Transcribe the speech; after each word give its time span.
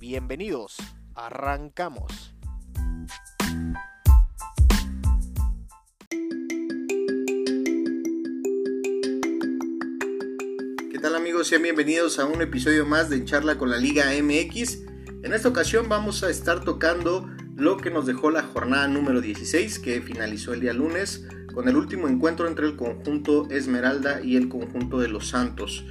Bienvenidos, 0.00 0.76
arrancamos. 1.16 2.32
¿Qué 10.92 10.98
tal 11.02 11.16
amigos? 11.16 11.48
Sean 11.48 11.62
bienvenidos 11.62 12.20
a 12.20 12.26
un 12.26 12.40
episodio 12.40 12.86
más 12.86 13.10
de 13.10 13.24
Charla 13.24 13.58
con 13.58 13.70
la 13.70 13.78
Liga 13.78 14.04
MX. 14.22 14.84
En 15.24 15.34
esta 15.34 15.48
ocasión 15.48 15.88
vamos 15.88 16.22
a 16.22 16.30
estar 16.30 16.62
tocando 16.62 17.28
lo 17.56 17.76
que 17.76 17.90
nos 17.90 18.06
dejó 18.06 18.30
la 18.30 18.44
jornada 18.44 18.86
número 18.86 19.20
16 19.20 19.80
que 19.80 20.00
finalizó 20.00 20.54
el 20.54 20.60
día 20.60 20.74
lunes 20.74 21.26
con 21.52 21.68
el 21.68 21.76
último 21.76 22.06
encuentro 22.06 22.46
entre 22.46 22.66
el 22.66 22.76
conjunto 22.76 23.50
Esmeralda 23.50 24.20
y 24.22 24.36
el 24.36 24.48
conjunto 24.48 25.00
de 25.00 25.08
los 25.08 25.26
Santos. 25.26 25.84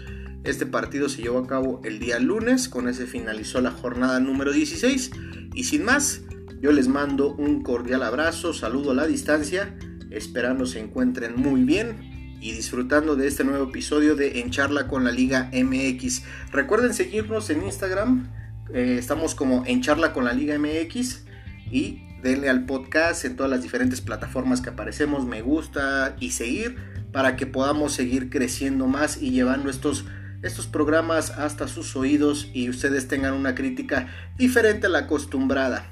Este 0.47 0.65
partido 0.65 1.09
se 1.09 1.21
llevó 1.21 1.39
a 1.39 1.45
cabo 1.45 1.81
el 1.83 1.99
día 1.99 2.19
lunes, 2.19 2.69
con 2.69 2.87
ese 2.87 3.05
finalizó 3.05 3.59
la 3.59 3.71
jornada 3.71 4.21
número 4.21 4.53
16 4.53 5.11
y 5.53 5.65
sin 5.65 5.83
más, 5.83 6.21
yo 6.61 6.71
les 6.71 6.87
mando 6.87 7.35
un 7.35 7.63
cordial 7.63 8.01
abrazo, 8.01 8.53
saludo 8.53 8.91
a 8.91 8.93
la 8.93 9.07
distancia, 9.07 9.75
esperando 10.09 10.65
se 10.65 10.79
encuentren 10.79 11.35
muy 11.35 11.65
bien 11.65 12.37
y 12.39 12.53
disfrutando 12.53 13.17
de 13.17 13.27
este 13.27 13.43
nuevo 13.43 13.65
episodio 13.65 14.15
de 14.15 14.39
En 14.39 14.49
Charla 14.49 14.87
con 14.87 15.03
la 15.03 15.11
Liga 15.11 15.51
MX. 15.51 16.23
Recuerden 16.53 16.93
seguirnos 16.93 17.49
en 17.49 17.65
Instagram, 17.65 18.31
eh, 18.73 18.95
estamos 18.97 19.35
como 19.35 19.65
En 19.65 19.81
Charla 19.81 20.13
con 20.13 20.23
la 20.23 20.31
Liga 20.31 20.57
MX 20.57 21.25
y 21.69 22.03
denle 22.23 22.47
al 22.47 22.65
podcast 22.65 23.25
en 23.25 23.35
todas 23.35 23.51
las 23.51 23.63
diferentes 23.63 23.99
plataformas 23.99 24.61
que 24.61 24.69
aparecemos, 24.69 25.25
me 25.25 25.41
gusta 25.41 26.15
y 26.21 26.31
seguir 26.31 26.77
para 27.11 27.35
que 27.35 27.47
podamos 27.47 27.91
seguir 27.91 28.29
creciendo 28.29 28.87
más 28.87 29.21
y 29.21 29.31
llevando 29.31 29.69
estos 29.69 30.05
estos 30.43 30.67
programas 30.67 31.31
hasta 31.31 31.67
sus 31.67 31.95
oídos 31.95 32.47
y 32.53 32.69
ustedes 32.69 33.07
tengan 33.07 33.33
una 33.33 33.55
crítica 33.55 34.07
diferente 34.37 34.87
a 34.87 34.89
la 34.89 34.99
acostumbrada. 34.99 35.89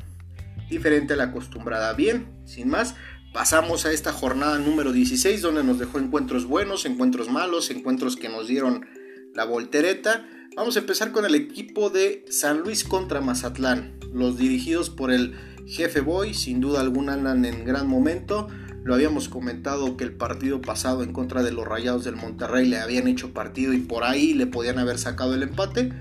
Diferente 0.70 1.14
a 1.14 1.16
la 1.16 1.26
acostumbrada. 1.26 1.94
Bien, 1.94 2.28
sin 2.46 2.70
más, 2.70 2.96
pasamos 3.34 3.86
a 3.86 3.92
esta 3.92 4.12
jornada 4.12 4.60
número 4.60 4.92
16 4.92 5.42
donde 5.42 5.64
nos 5.64 5.80
dejó 5.80 6.00
encuentros 6.00 6.46
buenos, 6.46 6.86
encuentros 6.86 7.30
malos, 7.30 7.70
encuentros 7.70 8.16
que 8.16 8.30
nos 8.30 8.48
dieron 8.48 8.86
la 9.34 9.46
voltereta. 9.46 10.26
Vamos 10.56 10.76
a 10.78 10.80
empezar 10.80 11.12
con 11.12 11.26
el 11.26 11.36
equipo 11.36 11.90
de 11.90 12.26
San 12.30 12.60
Luis 12.60 12.84
contra 12.84 13.22
Mazatlán. 13.22 14.00
Los 14.14 14.38
dirigidos 14.38 14.90
por 14.90 15.12
el 15.12 15.36
jefe 15.68 16.00
Boy, 16.00 16.34
sin 16.34 16.62
duda 16.62 16.80
alguna 16.80 17.14
andan 17.14 17.44
en 17.46 17.66
gran 17.66 17.88
momento. 17.88 18.48
Lo 18.86 18.94
habíamos 18.94 19.30
comentado 19.30 19.98
que 19.98 20.04
el 20.04 20.14
partido 20.14 20.62
pasado 20.62 21.02
en 21.02 21.12
contra 21.12 21.42
de 21.42 21.52
los 21.52 21.68
Rayados 21.68 22.04
del 22.04 22.18
Monterrey 22.18 22.68
le 22.70 22.78
habían 22.78 23.08
hecho 23.08 23.34
partido 23.34 23.74
y 23.74 23.80
por 23.80 24.04
ahí 24.04 24.36
le 24.36 24.46
podían 24.46 24.78
haber 24.78 25.00
sacado 25.00 25.34
el 25.34 25.42
empate. 25.42 25.92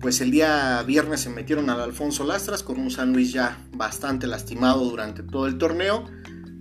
Pues 0.00 0.22
el 0.22 0.30
día 0.30 0.82
viernes 0.86 1.20
se 1.20 1.28
metieron 1.28 1.68
al 1.68 1.78
Alfonso 1.78 2.24
Lastras 2.24 2.62
con 2.62 2.80
un 2.80 2.90
San 2.90 3.12
Luis 3.12 3.34
ya 3.34 3.62
bastante 3.76 4.26
lastimado 4.26 4.82
durante 4.88 5.22
todo 5.22 5.46
el 5.46 5.58
torneo. 5.58 6.06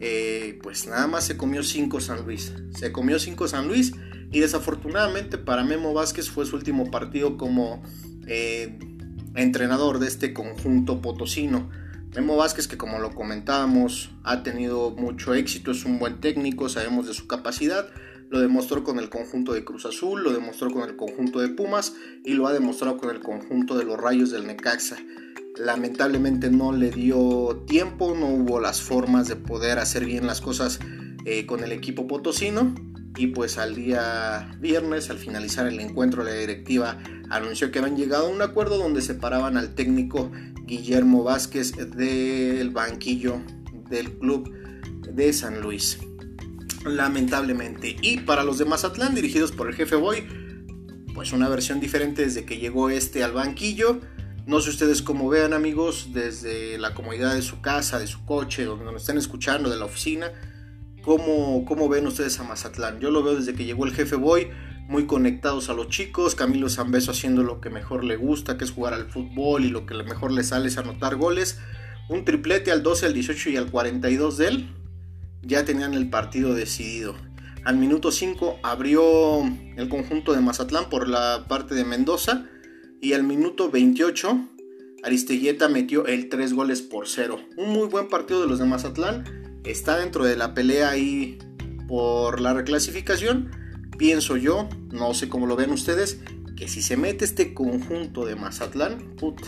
Eh, 0.02 0.60
pues 0.62 0.88
nada 0.88 1.08
más 1.08 1.24
se 1.24 1.38
comió 1.38 1.64
5 1.64 2.02
San 2.02 2.26
Luis. 2.26 2.54
Se 2.78 2.92
comió 2.92 3.18
5 3.18 3.48
San 3.48 3.70
Luis 3.70 3.94
y 4.34 4.42
desafortunadamente 4.42 5.38
para 5.38 5.64
Memo 5.64 5.94
Vázquez 5.94 6.30
fue 6.30 6.46
su 6.46 6.58
último 6.58 6.92
partido 6.92 7.38
como 7.38 7.82
eh, 8.28 8.78
entrenador 9.36 10.00
de 10.00 10.08
este 10.08 10.34
conjunto 10.34 11.02
potosino. 11.02 11.70
Memo 12.16 12.38
Vázquez, 12.38 12.68
que 12.68 12.78
como 12.78 12.98
lo 12.98 13.14
comentábamos, 13.14 14.10
ha 14.24 14.42
tenido 14.42 14.90
mucho 14.92 15.36
éxito, 15.36 15.72
es 15.72 15.86
un 15.86 16.00
buen 16.00 16.20
técnico, 16.20 16.68
sabemos 16.68 17.08
de 17.08 17.14
su 17.14 17.28
capacidad, 17.28 17.88
lo 18.30 18.40
demostró 18.40 18.84
con 18.84 18.98
el 18.98 19.10
conjunto 19.10 19.54
de 19.54 19.64
Cruz 19.64 19.86
Azul, 19.86 20.24
lo 20.24 20.34
demostró 20.34 20.72
con 20.72 20.90
el 20.90 20.96
conjunto 20.96 21.40
de 21.40 21.50
Pumas 21.50 21.94
y 22.26 22.34
lo 22.34 22.48
ha 22.48 22.54
demostrado 22.54 22.98
con 22.98 23.12
el 23.12 23.20
conjunto 23.20 23.78
de 23.78 23.86
los 23.86 23.98
Rayos 23.98 24.32
del 24.32 24.48
Necaxa. 24.48 24.98
Lamentablemente 25.58 26.50
no 26.50 26.72
le 26.72 26.90
dio 26.90 27.64
tiempo, 27.68 28.16
no 28.16 28.28
hubo 28.28 28.60
las 28.60 28.82
formas 28.82 29.28
de 29.28 29.36
poder 29.36 29.78
hacer 29.78 30.06
bien 30.06 30.26
las 30.26 30.42
cosas 30.42 30.80
eh, 31.26 31.46
con 31.46 31.64
el 31.64 31.72
equipo 31.72 32.08
potosino 32.08 32.74
y 33.20 33.28
pues 33.28 33.58
al 33.58 33.76
día 33.76 34.56
viernes, 34.62 35.10
al 35.10 35.18
finalizar 35.18 35.68
el 35.68 35.78
encuentro, 35.82 36.24
la 36.24 36.32
directiva 36.32 36.98
anunció 37.30 37.70
que 37.70 37.80
habían 37.80 37.98
llegado 37.98 38.28
a 38.28 38.30
un 38.30 38.42
acuerdo 38.42 38.78
donde 38.78 39.02
separaban 39.02 39.58
al 39.58 39.76
técnico 39.76 40.32
Guillermo 40.66 41.26
Vázquez 41.26 41.74
del 41.98 42.70
banquillo 42.70 43.42
del 43.90 44.14
club 44.14 44.50
de 45.04 45.34
San 45.34 45.60
Luis. 45.60 46.00
Lamentablemente. 46.86 47.98
Y 48.02 48.20
para 48.20 48.46
los 48.46 48.58
de 48.58 48.64
Mazatlán, 48.64 49.16
dirigidos 49.16 49.52
por 49.52 49.68
el 49.68 49.76
jefe 49.76 49.98
Boy, 49.98 50.26
pues 51.14 51.34
una 51.34 51.50
versión 51.50 51.82
diferente 51.82 52.22
desde 52.22 52.46
que 52.46 52.58
llegó 52.58 52.90
este 52.90 53.22
al 53.26 53.34
banquillo. 53.34 54.00
No 54.46 54.62
sé 54.62 54.70
ustedes 54.70 55.02
cómo 55.02 55.28
vean 55.28 55.52
amigos, 55.52 56.12
desde 56.14 56.78
la 56.78 56.94
comodidad 56.94 57.36
de 57.36 57.42
su 57.42 57.60
casa, 57.60 58.00
de 58.00 58.08
su 58.08 58.24
coche, 58.24 58.64
donde 58.64 58.86
nos 58.86 59.02
estén 59.02 59.18
escuchando, 59.18 59.70
de 59.70 59.76
la 59.76 59.84
oficina. 59.84 60.32
¿Cómo, 61.04 61.66
¿Cómo 61.66 61.90
ven 61.90 62.08
ustedes 62.08 62.40
a 62.40 62.44
Mazatlán? 62.44 63.00
Yo 63.00 63.12
lo 63.12 63.24
veo 63.24 63.36
desde 63.36 63.54
que 63.54 63.66
llegó 63.66 63.86
el 63.86 63.94
jefe 63.94 64.16
Boy 64.16 64.50
muy 64.90 65.06
conectados 65.06 65.70
a 65.70 65.74
los 65.74 65.88
chicos, 65.90 66.34
Camilo 66.34 66.68
Zambeso 66.68 67.12
haciendo 67.12 67.44
lo 67.44 67.62
que 67.62 67.70
mejor 67.70 68.04
le 68.04 68.16
gusta, 68.16 68.58
que 68.58 68.66
es 68.66 68.72
jugar 68.72 68.96
al 68.96 69.06
fútbol 69.06 69.64
y 69.64 69.70
lo 69.70 69.86
que 69.86 69.94
mejor 69.94 70.32
le 70.32 70.44
sale 70.44 70.68
es 70.68 70.78
anotar 70.80 71.16
goles. 71.16 71.60
Un 72.10 72.26
triplete 72.26 72.72
al 72.72 72.82
12, 72.82 73.06
al 73.06 73.14
18 73.14 73.52
y 73.52 73.58
al 73.58 73.70
42 73.70 74.38
de 74.38 74.48
él. 74.48 74.70
Ya 75.44 75.64
tenían 75.64 75.94
el 75.94 76.10
partido 76.10 76.56
decidido. 76.56 77.16
Al 77.64 77.78
minuto 77.78 78.12
5 78.12 78.62
abrió 78.64 79.42
el 79.78 79.90
conjunto 79.90 80.34
de 80.34 80.42
Mazatlán 80.42 80.90
por 80.90 81.08
la 81.08 81.46
parte 81.48 81.76
de 81.76 81.86
Mendoza. 81.86 82.48
Y 83.00 83.14
al 83.14 83.24
minuto 83.24 83.70
28 83.70 84.50
Aristeguieta 85.04 85.70
metió 85.70 86.08
el 86.08 86.30
3 86.30 86.54
goles 86.54 86.82
por 86.82 87.08
0. 87.08 87.40
Un 87.58 87.70
muy 87.70 87.88
buen 87.88 88.10
partido 88.10 88.42
de 88.42 88.48
los 88.48 88.60
de 88.60 88.66
Mazatlán. 88.66 89.49
Está 89.64 89.98
dentro 89.98 90.26
de 90.26 90.36
la 90.36 90.54
pelea 90.54 90.90
ahí 90.90 91.38
por 91.88 92.40
la 92.40 92.54
reclasificación 92.54 93.52
pienso 94.00 94.38
yo, 94.38 94.70
no 94.92 95.14
sé 95.14 95.28
cómo 95.28 95.46
lo 95.46 95.58
ven 95.58 95.72
ustedes, 95.72 96.22
que 96.56 96.70
si 96.70 96.82
se 96.82 96.96
mete 96.96 97.26
este 97.26 97.54
conjunto 97.54 98.26
de 98.26 98.36
Mazatlán, 98.36 99.16
puta, 99.18 99.44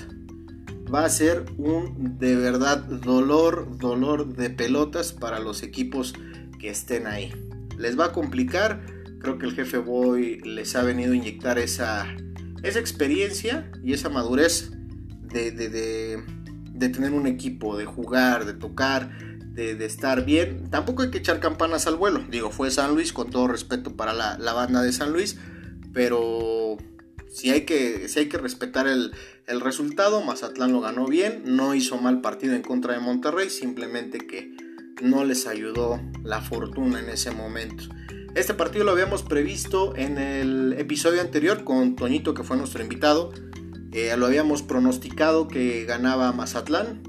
va 0.94 1.06
a 1.06 1.10
ser 1.10 1.46
un 1.58 2.20
de 2.20 2.36
verdad 2.36 2.80
dolor, 2.80 3.78
dolor 3.78 4.36
de 4.36 4.50
pelotas 4.50 5.14
para 5.14 5.40
los 5.40 5.64
equipos 5.64 6.14
que 6.60 6.70
estén 6.70 7.08
ahí. 7.08 7.32
Les 7.78 7.98
va 7.98 8.08
a 8.08 8.12
complicar, 8.12 8.86
creo 9.20 9.38
que 9.38 9.46
el 9.46 9.54
jefe 9.54 9.78
Boy 9.78 10.42
les 10.42 10.76
ha 10.76 10.84
venido 10.84 11.14
a 11.14 11.16
inyectar 11.16 11.58
esa, 11.58 12.14
esa 12.62 12.80
experiencia 12.80 13.72
y 13.82 13.94
esa 13.94 14.10
madurez 14.10 14.74
de, 15.22 15.52
de, 15.52 16.22
de 16.74 16.90
tener 16.90 17.14
un 17.14 17.26
equipo, 17.26 17.78
de 17.78 17.86
jugar, 17.86 18.44
de 18.44 18.54
tocar, 18.54 19.12
de, 19.54 19.86
estar 19.86 20.26
bien. 20.26 20.70
Tampoco 20.70 21.04
hay 21.04 21.12
que 21.12 21.20
echar 21.20 21.40
campanas 21.40 21.88
al 21.88 21.96
vuelo. 21.96 22.24
Digo, 22.30 22.52
fue 22.52 22.72
San 22.72 22.94
Luis, 22.94 23.14
con 23.14 23.30
todo 23.30 23.48
respeto 23.48 23.96
para 23.96 24.14
la, 24.14 24.54
banda 24.54 24.82
de 24.82 24.94
San 24.94 25.12
Luis. 25.12 25.38
Pero 25.94 26.78
si 27.30 27.50
hay 27.50 27.62
que, 27.62 28.08
si 28.08 28.20
hay 28.20 28.30
que 28.30 28.38
respetar 28.38 28.88
el, 28.88 29.14
el, 29.48 29.62
resultado. 29.62 30.22
Mazatlán 30.22 30.72
lo 30.72 30.82
ganó 30.82 31.08
bien. 31.08 31.44
No 31.46 31.76
hizo 31.76 31.98
mal 31.98 32.22
partido 32.22 32.56
en 32.56 32.62
contra 32.62 32.94
de 32.94 33.00
Monterrey. 33.00 33.50
Simplemente 33.50 34.20
que 34.20 34.56
no 35.02 35.26
les 35.26 35.48
ayudó 35.48 36.00
la 36.24 36.42
fortuna 36.42 37.00
en 37.00 37.10
ese 37.10 37.32
momento. 37.32 37.84
Este 38.34 38.54
partido 38.54 38.86
lo 38.86 38.92
habíamos 38.92 39.24
previsto 39.24 39.94
en 39.98 40.18
el 40.18 40.74
episodio 40.78 41.20
anterior 41.20 41.66
con 41.66 41.98
Toñito, 41.98 42.34
que 42.34 42.44
fue 42.44 42.56
nuestro 42.56 42.82
invitado. 42.82 43.34
Eh, 43.92 44.16
lo 44.18 44.26
habíamos 44.26 44.64
pronosticado 44.64 45.50
que 45.50 45.84
ganaba 45.84 46.32
Mazatlán. 46.32 47.04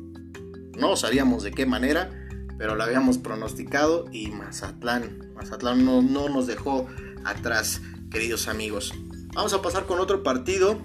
No 0.77 0.97
sabíamos 0.97 1.45
de 1.45 1.53
qué 1.53 1.65
manera 1.65 2.22
pero 2.63 2.77
lo 2.77 2.85
habíamos 2.85 3.19
pronosticado 3.19 4.05
y 4.13 4.29
Mazatlán, 4.29 5.33
Mazatlán 5.35 5.85
no, 5.85 6.01
no 6.01 6.29
nos 6.29 6.47
dejó 6.47 6.87
atrás, 7.25 7.81
queridos 8.09 8.47
amigos. 8.47 8.95
Vamos 9.35 9.53
a 9.53 9.61
pasar 9.63 9.87
con 9.87 9.99
otro 9.99 10.23
partido. 10.23 10.81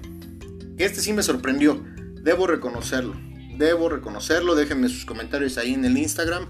Este 0.79 1.01
sí 1.01 1.13
me 1.13 1.21
sorprendió, 1.21 1.85
debo 2.23 2.47
reconocerlo. 2.47 3.13
Debo 3.59 3.89
reconocerlo, 3.89 4.55
déjenme 4.55 4.89
sus 4.89 5.05
comentarios 5.05 5.59
ahí 5.59 5.75
en 5.75 5.85
el 5.85 5.99
Instagram. 5.99 6.47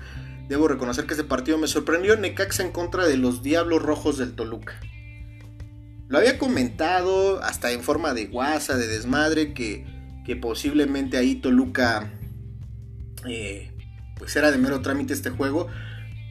Debo 0.47 0.69
reconocer 0.69 1.06
que 1.07 1.15
este 1.15 1.25
partido 1.25 1.57
me 1.57 1.68
sorprendió. 1.68 2.15
Necaxa 2.15 2.63
en 2.63 2.71
contra 2.71 3.06
de 3.06 3.18
los 3.18 3.44
Diablos 3.44 3.81
Rojos 3.81 4.18
del 4.18 4.33
Toluca. 4.33 4.79
Lo 6.07 6.19
había 6.19 6.39
comentado 6.39 7.44
hasta 7.44 7.74
en 7.74 7.81
forma 7.81 8.13
de 8.13 8.27
guasa, 8.27 8.77
de 8.77 8.88
desmadre, 8.88 9.53
que 9.53 9.85
que 10.27 10.38
posiblemente 10.38 11.15
ahí 11.15 11.35
Toluca 11.35 12.13
eh, 13.25 13.71
pues 14.17 14.35
era 14.35 14.51
de 14.51 14.57
mero 14.57 14.81
trámite 14.81 15.13
este 15.13 15.29
juego, 15.29 15.67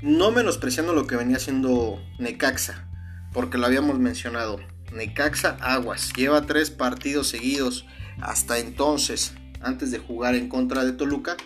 no 0.02 0.30
menospreciando 0.30 0.92
lo 0.92 1.06
que 1.06 1.16
venía 1.16 1.36
haciendo 1.36 2.00
Necaxa, 2.18 2.88
porque 3.32 3.58
lo 3.58 3.66
habíamos 3.66 3.98
mencionado. 3.98 4.60
Necaxa 4.92 5.56
Aguas 5.60 6.12
lleva 6.16 6.46
tres 6.46 6.70
partidos 6.70 7.28
seguidos 7.28 7.86
hasta 8.20 8.58
entonces, 8.58 9.34
antes 9.60 9.90
de 9.90 9.98
jugar 9.98 10.34
en 10.34 10.48
contra 10.48 10.84
de 10.84 10.92
Toluca, 10.92 11.36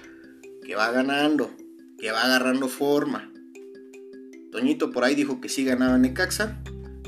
que 0.65 0.77
va 0.77 0.91
ganando, 0.91 1.51
que 1.99 2.13
va 2.13 2.25
agarrando 2.25 2.69
forma. 2.69 3.33
Toñito 4.53 4.91
por 4.91 5.05
ahí 5.05 5.15
dijo 5.15 5.41
que 5.41 5.49
sí 5.49 5.65
ganaba 5.65 5.99
Necaxa. 5.99 6.63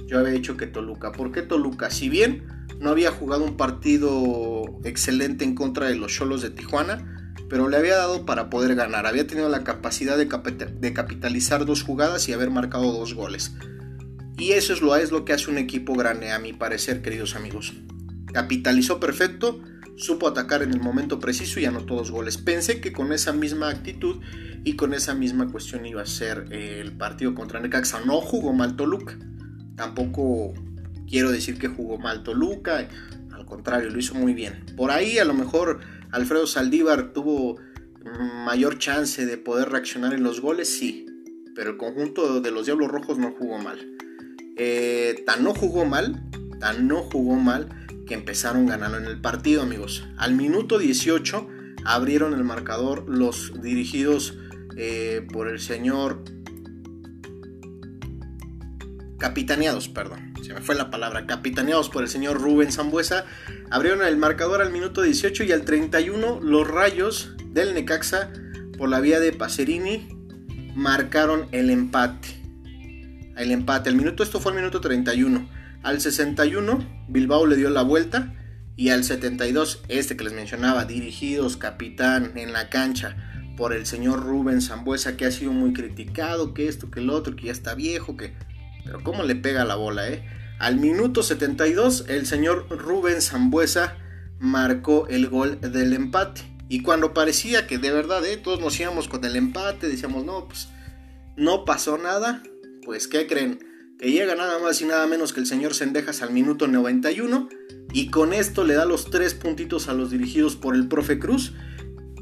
Yo 0.07 0.19
había 0.19 0.33
dicho 0.33 0.57
que 0.57 0.67
Toluca. 0.67 1.13
¿Por 1.13 1.33
qué 1.33 1.43
Toluca? 1.43 1.91
Si 1.91 2.09
bien 2.09 2.47
no 2.81 2.91
había 2.91 3.11
jugado 3.11 3.45
un 3.45 3.57
partido 3.57 4.65
excelente 4.85 5.45
en 5.45 5.55
contra 5.55 5.87
de 5.87 5.97
los 5.97 6.13
Cholos 6.13 6.43
de 6.43 6.51
Tijuana, 6.51 7.22
pero 7.49 7.69
le 7.69 7.77
había 7.77 7.97
dado 7.97 8.25
para 8.25 8.49
poder 8.49 8.75
ganar. 8.75 9.07
Había 9.07 9.27
tenido 9.27 9.49
la 9.49 9.63
capacidad 9.63 10.17
de, 10.17 10.27
capitalizar 10.95 11.67
dos 11.67 11.83
jugadas 11.83 12.29
y 12.29 12.33
haber 12.33 12.51
marcado 12.51 12.93
dos 12.93 13.15
goles. 13.15 13.53
Y 14.39 14.53
eso 14.53 14.73
es 14.73 14.81
lo, 14.81 14.97
es 14.97 15.13
lo 15.13 15.25
que 15.25 15.35
hace 15.35 15.51
un 15.51 15.59
equipo 15.59 15.95
grande, 15.95 16.33
a 16.33 16.39
mi 16.39 16.53
parecer, 16.53 17.03
queridos 17.03 17.37
amigos. 17.37 17.75
Capitalizó 18.33 18.99
perfecto, 18.99 19.61
supo 19.97 20.29
atacar 20.29 20.63
en 20.63 20.73
el 20.73 20.81
momento 20.81 21.21
preciso 21.21 21.61
y 21.61 21.67
anotó 21.67 21.97
dos 21.97 22.11
goles. 22.11 22.39
Pensé 22.39 22.81
que 22.81 22.93
con 22.93 23.13
esa 23.13 23.33
misma 23.33 23.69
actitud 23.69 24.23
y 24.65 24.77
con 24.77 24.95
esa 24.95 25.15
misma 25.15 25.51
cuestión 25.51 25.85
iba 25.85 26.03
a 26.03 26.07
ser 26.07 26.47
eh, 26.51 26.81
el 26.81 26.93
partido 26.93 27.35
contra 27.35 27.61
Necaxa. 27.61 28.01
No 28.05 28.21
jugó 28.21 28.53
mal 28.53 28.77
Toluca. 28.77 29.19
Tampoco 29.77 30.55
quiero 31.09 31.31
decir 31.31 31.59
que 31.59 31.69
jugó 31.69 31.99
mal 31.99 32.23
Toluca. 32.23 32.89
Al 33.33 33.45
contrario, 33.45 33.91
lo 33.91 33.99
hizo 33.99 34.15
muy 34.15 34.33
bien. 34.33 34.65
Por 34.77 34.91
ahí 34.91 35.19
a 35.19 35.25
lo 35.25 35.35
mejor 35.35 35.81
Alfredo 36.13 36.47
Saldívar 36.47 37.13
tuvo 37.13 37.59
mayor 38.45 38.79
chance 38.79 39.25
de 39.27 39.39
poder 39.39 39.71
reaccionar 39.71 40.13
en 40.13 40.23
los 40.23 40.41
goles, 40.41 40.69
sí. 40.69 41.07
Pero 41.55 41.71
el 41.71 41.77
conjunto 41.77 42.41
de 42.41 42.51
los 42.51 42.67
Diablos 42.67 42.91
Rojos 42.91 43.19
no 43.19 43.33
jugó 43.33 43.59
mal. 43.59 43.79
Eh, 44.57 45.23
tan 45.27 45.43
no 45.43 45.55
jugó 45.55 45.85
mal, 45.85 46.23
tan 46.61 46.87
no 46.87 47.03
jugó 47.03 47.37
mal 47.37 47.69
que 48.07 48.15
empezaron 48.15 48.67
ganando 48.67 48.99
en 48.99 49.05
el 49.05 49.21
partido, 49.21 49.63
amigos. 49.63 50.07
Al 50.17 50.35
minuto 50.35 50.79
18 50.79 51.49
abrieron 51.85 52.35
el 52.35 52.45
marcador 52.45 53.09
los 53.09 53.61
dirigidos 53.63 54.37
eh, 54.77 55.27
por 55.33 55.49
el 55.49 55.61
señor 55.61 56.25
capitaneados, 59.23 59.89
perdón, 59.89 60.35
se 60.43 60.53
me 60.53 60.61
fue 60.63 60.75
la 60.75 60.91
palabra, 60.91 61.27
capitaneados 61.29 61.89
por 61.89 62.03
el 62.03 62.09
señor 62.09 62.41
Rubén 62.41 62.73
Zambuesa, 62.73 63.25
abrieron 63.71 64.05
el 64.05 64.17
marcador 64.17 64.61
al 64.61 64.73
minuto 64.73 65.01
18 65.01 65.45
y 65.45 65.53
al 65.53 65.63
31 65.63 66.41
los 66.41 66.67
rayos 66.67 67.37
del 67.47 67.73
Necaxa 67.73 68.33
por 68.77 68.89
la 68.89 68.99
vía 68.99 69.21
de 69.21 69.33
Pacerini 69.33 70.09
marcaron 70.75 71.47
el 71.53 71.71
empate. 71.71 72.43
El 73.37 73.53
empate, 73.53 73.91
el 73.91 73.95
minuto, 73.95 74.25
esto 74.25 74.41
fue 74.41 74.51
el 74.51 74.59
minuto 74.59 74.81
31. 74.81 75.49
Al 75.85 76.01
61 76.01 77.05
Bilbao 77.07 77.47
le 77.47 77.55
dio 77.55 77.71
la 77.71 77.83
vuelta 77.83 78.35
y 78.75 78.89
al 78.89 79.05
72 79.05 79.85
este 79.87 80.17
que 80.17 80.25
les 80.25 80.33
mencionaba, 80.33 80.85
dirigidos 80.85 81.57
capitán 81.57 82.33
en 82.35 82.53
la 82.53 82.71
cancha 82.71 83.55
por 83.57 83.73
el 83.73 83.87
señor 83.87 84.25
Rubén 84.25 84.61
Zambuesa 84.61 85.17
que 85.17 85.27
ha 85.27 85.31
sido 85.31 85.53
muy 85.53 85.73
criticado, 85.73 86.55
que 86.55 86.67
esto, 86.67 86.91
que 86.91 86.99
el 86.99 87.09
otro, 87.09 87.37
que 87.37 87.47
ya 87.47 87.53
está 87.53 87.77
viejo, 87.77 88.17
que... 88.17 88.35
Pero 88.85 89.03
cómo 89.03 89.23
le 89.23 89.37
pega 89.37 89.65
la 89.65 89.77
bola, 89.77 90.09
¿eh? 90.09 90.25
Al 90.59 90.77
minuto 90.77 91.23
72 91.23 92.07
el 92.09 92.27
señor 92.27 92.67
Rubén 92.71 93.21
Zambuesa 93.21 93.97
marcó 94.39 95.07
el 95.09 95.29
gol 95.29 95.61
del 95.61 95.93
empate. 95.93 96.43
Y 96.69 96.83
cuando 96.83 97.13
parecía 97.13 97.67
que 97.67 97.79
de 97.79 97.93
verdad, 97.93 98.25
¿eh? 98.25 98.37
Todos 98.37 98.61
nos 98.61 98.79
íbamos 98.79 99.09
con 99.09 99.25
el 99.25 99.37
empate, 99.37 99.89
decíamos, 99.89 100.25
no, 100.25 100.47
pues 100.47 100.69
no 101.37 101.65
pasó 101.65 101.99
nada. 101.99 102.43
Pues, 102.85 103.09
¿qué 103.09 103.27
creen? 103.27 103.61
Que 103.99 104.11
llega 104.11 104.35
nada 104.35 104.59
más 104.59 104.81
y 104.81 104.85
nada 104.85 105.07
menos 105.07 105.33
que 105.33 105.41
el 105.41 105.47
señor 105.47 105.75
Sendejas 105.75 106.23
al 106.23 106.33
minuto 106.33 106.67
91 106.67 107.49
y 107.93 108.09
con 108.09 108.33
esto 108.33 108.65
le 108.65 108.75
da 108.75 108.85
los 108.85 109.11
tres 109.11 109.35
puntitos 109.35 109.89
a 109.89 109.95
los 109.95 110.11
dirigidos 110.11 110.57
por 110.57 110.75
el 110.75 110.89
profe 110.89 111.19
Cruz 111.19 111.53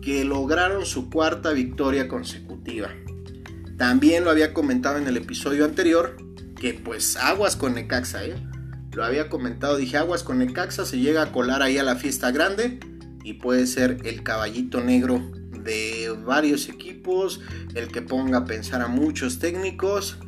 que 0.02 0.24
lograron 0.24 0.84
su 0.84 1.10
cuarta 1.10 1.52
victoria 1.52 2.08
consecutiva. 2.08 2.90
También 3.78 4.24
lo 4.24 4.30
había 4.30 4.52
comentado 4.52 4.98
en 4.98 5.06
el 5.06 5.16
episodio 5.16 5.64
anterior, 5.64 6.16
que 6.60 6.74
pues 6.74 7.16
aguas 7.16 7.56
con 7.56 7.74
Necaxa, 7.74 8.24
¿eh? 8.24 8.36
Lo 8.92 9.04
había 9.04 9.28
comentado, 9.28 9.76
dije 9.76 9.96
aguas 9.96 10.22
con 10.22 10.38
Necaxa, 10.38 10.84
se 10.84 10.98
llega 10.98 11.22
a 11.22 11.32
colar 11.32 11.62
ahí 11.62 11.78
a 11.78 11.82
la 11.82 11.96
fiesta 11.96 12.30
grande 12.30 12.78
y 13.24 13.34
puede 13.34 13.66
ser 13.66 13.98
el 14.04 14.22
caballito 14.22 14.80
negro 14.80 15.32
de 15.64 16.14
varios 16.24 16.68
equipos, 16.68 17.40
el 17.74 17.88
que 17.88 18.02
ponga 18.02 18.38
a 18.38 18.44
pensar 18.44 18.82
a 18.82 18.88
muchos 18.88 19.38
técnicos 19.38 20.18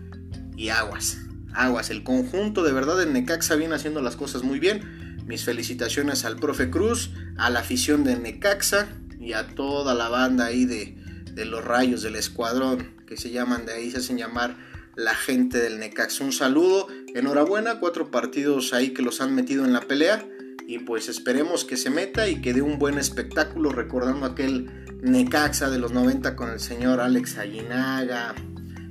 y 0.56 0.70
aguas, 0.70 1.18
aguas. 1.54 1.90
El 1.90 2.02
conjunto 2.02 2.62
de 2.64 2.72
verdad 2.72 3.02
en 3.02 3.12
Necaxa 3.12 3.54
viene 3.54 3.74
haciendo 3.74 4.00
las 4.02 4.16
cosas 4.16 4.42
muy 4.42 4.58
bien. 4.58 5.22
Mis 5.26 5.44
felicitaciones 5.44 6.24
al 6.24 6.36
profe 6.36 6.70
Cruz, 6.70 7.10
a 7.36 7.50
la 7.50 7.60
afición 7.60 8.04
de 8.04 8.18
Necaxa, 8.18 8.88
y 9.22 9.34
a 9.34 9.46
toda 9.46 9.94
la 9.94 10.08
banda 10.08 10.46
ahí 10.46 10.64
de, 10.64 10.96
los 11.44 11.64
rayos 11.64 12.02
del 12.02 12.16
escuadrón 12.16 12.96
que 13.06 13.16
se 13.16 13.30
llaman 13.30 13.64
de 13.66 13.72
ahí, 13.72 13.90
se 13.90 13.98
hacen 13.98 14.18
llamar 14.18 14.56
la 14.96 15.14
gente 15.14 15.58
del 15.58 15.78
Necaxa. 15.78 16.24
Un 16.24 16.32
saludo, 16.32 16.88
enhorabuena, 17.14 17.80
cuatro 17.80 18.10
partidos 18.10 18.72
ahí 18.72 18.90
que 18.90 19.02
los 19.02 19.20
han 19.20 19.34
metido 19.34 19.64
en 19.64 19.72
la 19.72 19.80
pelea 19.80 20.26
y 20.66 20.78
pues 20.78 21.08
esperemos 21.08 21.64
que 21.64 21.76
se 21.76 21.90
meta 21.90 22.28
y 22.28 22.40
que 22.40 22.54
dé 22.54 22.62
un 22.62 22.78
buen 22.78 22.98
espectáculo 22.98 23.70
recordando 23.70 24.26
aquel 24.26 24.70
Necaxa 25.02 25.70
de 25.70 25.78
los 25.78 25.92
90 25.92 26.36
con 26.36 26.50
el 26.50 26.60
señor 26.60 27.00
Alex 27.00 27.38
Aguinaga 27.38 28.34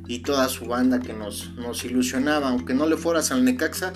y 0.07 0.19
toda 0.19 0.49
su 0.49 0.65
banda 0.65 0.99
que 0.99 1.13
nos, 1.13 1.55
nos 1.55 1.85
ilusionaba, 1.85 2.49
aunque 2.49 2.73
no 2.73 2.85
le 2.85 2.97
fueras 2.97 3.31
al 3.31 3.45
Necaxa, 3.45 3.93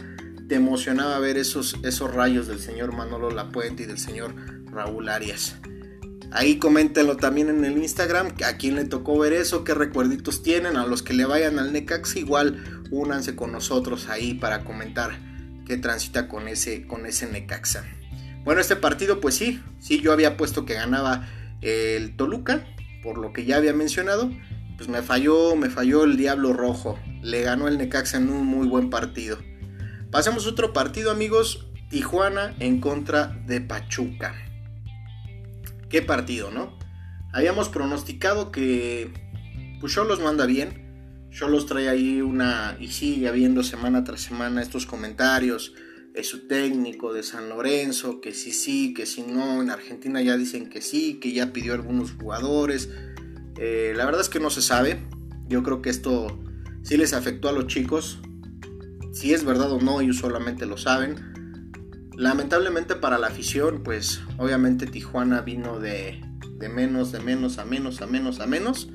te 0.48 0.56
emocionaba 0.56 1.20
ver 1.20 1.38
esos, 1.38 1.76
esos 1.84 2.14
rayos 2.14 2.48
del 2.48 2.60
señor 2.60 2.96
Manolo 2.96 3.32
Lapuente 3.32 3.84
y 3.84 3.86
del 3.86 3.98
señor 3.98 4.34
Raúl 4.72 5.10
Arias. 5.10 5.56
Ahí 6.32 6.58
coméntenlo 6.58 7.18
también 7.18 7.50
en 7.50 7.64
el 7.64 7.78
Instagram, 7.78 8.34
a 8.46 8.58
quién 8.58 8.76
le 8.76 8.86
tocó 8.86 9.18
ver 9.18 9.34
eso, 9.34 9.64
qué 9.64 9.74
recuerditos 9.74 10.44
tienen, 10.44 10.76
a 10.76 10.86
los 10.86 11.02
que 11.02 11.14
le 11.14 11.26
vayan 11.26 11.60
al 11.60 11.72
Necax 11.72 12.16
igual 12.18 12.84
únanse 12.92 13.36
con 13.36 13.52
nosotros 13.52 14.10
ahí 14.10 14.34
para 14.34 14.64
comentar 14.64 15.12
qué 15.66 15.78
transita 15.78 16.28
con 16.28 16.48
ese, 16.48 16.88
con 16.88 17.06
ese 17.06 17.28
Necaxa. 17.28 17.86
Bueno, 18.44 18.62
este 18.62 18.76
partido 18.76 19.22
pues 19.22 19.36
sí, 19.36 19.62
sí 19.80 20.02
yo 20.02 20.12
había 20.12 20.38
puesto 20.38 20.66
que 20.66 20.74
ganaba 20.74 21.28
el 21.62 22.16
Toluca, 22.16 22.66
por 23.02 23.18
lo 23.18 23.32
que 23.32 23.46
ya 23.46 23.58
había 23.58 23.74
mencionado, 23.74 24.30
pues 24.78 24.90
me 24.90 25.02
falló, 25.02 25.56
me 25.56 25.70
falló 25.70 26.04
el 26.04 26.18
Diablo 26.18 26.54
Rojo, 26.54 27.00
le 27.22 27.42
ganó 27.44 27.68
el 27.68 27.78
Necaxa 27.78 28.18
en 28.18 28.30
un 28.30 28.46
muy 28.46 28.68
buen 28.68 28.90
partido. 28.90 29.40
Pasamos 30.12 30.46
a 30.46 30.50
otro 30.50 30.74
partido 30.74 31.12
amigos, 31.12 31.68
Tijuana 31.90 32.56
en 32.60 32.82
contra 32.82 33.28
de 33.46 33.62
Pachuca 33.62 34.45
qué 35.90 36.02
partido, 36.02 36.52
¿no? 36.52 36.78
Habíamos 37.34 37.70
pronosticado 37.70 38.52
que 38.52 39.12
pues 39.80 39.96
los 39.96 40.22
manda 40.22 40.46
bien. 40.46 41.30
los 41.48 41.66
trae 41.66 41.90
ahí 41.90 42.22
una 42.22 42.78
y 42.80 42.88
sigue 42.88 43.28
habiendo 43.28 43.62
semana 43.62 44.04
tras 44.04 44.22
semana 44.22 44.62
estos 44.62 44.86
comentarios 44.86 45.74
de 46.14 46.24
su 46.24 46.48
técnico 46.48 47.14
de 47.14 47.24
San 47.24 47.50
Lorenzo, 47.50 48.22
que 48.22 48.34
sí 48.34 48.52
sí, 48.52 48.94
que 48.94 49.06
si 49.06 49.22
no, 49.22 49.62
en 49.62 49.70
Argentina 49.70 50.22
ya 50.22 50.38
dicen 50.38 50.70
que 50.70 50.82
sí, 50.82 51.20
que 51.22 51.34
ya 51.34 51.52
pidió 51.52 51.74
algunos 51.74 52.14
jugadores. 52.14 52.90
Eh, 53.58 53.94
la 53.96 54.06
verdad 54.06 54.22
es 54.22 54.30
que 54.30 54.40
no 54.40 54.50
se 54.50 54.62
sabe. 54.62 55.02
Yo 55.50 55.62
creo 55.62 55.82
que 55.82 55.90
esto 55.90 56.42
sí 56.84 56.96
les 56.96 57.14
afectó 57.14 57.50
a 57.50 57.52
los 57.52 57.68
chicos. 57.68 58.20
Si 59.12 59.34
es 59.34 59.44
verdad 59.44 59.72
o 59.74 59.82
no, 59.82 60.00
ellos 60.00 60.18
solamente 60.18 60.66
lo 60.66 60.78
saben. 60.78 61.35
Lamentablemente 62.18 62.96
para 62.96 63.18
la 63.18 63.28
afición, 63.28 63.82
pues 63.84 64.22
obviamente 64.38 64.88
Tijuana 64.88 65.42
vino 65.42 65.80
de, 65.80 66.22
menos, 66.74 67.12
de 67.12 67.20
menos 67.20 67.58
a 67.58 67.66
menos, 67.66 68.02
a 68.02 68.08
menos, 68.08 68.40
a 68.40 68.48
menos. 68.48 68.90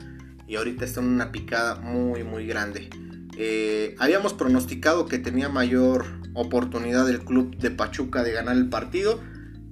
Y 0.46 0.56
ahorita 0.56 0.84
está 0.84 1.00
en 1.00 1.06
una 1.08 1.30
picada 1.30 1.76
muy, 1.76 2.24
muy 2.24 2.46
grande. 2.46 2.88
Eh, 3.36 3.94
habíamos 3.98 4.32
pronosticado 4.32 5.06
que 5.06 5.18
tenía 5.18 5.48
mayor 5.48 6.06
oportunidad 6.34 7.08
el 7.08 7.20
club 7.20 7.56
de 7.56 7.70
Pachuca 7.70 8.22
de 8.22 8.32
ganar 8.32 8.56
el 8.56 8.68
partido. 8.68 9.20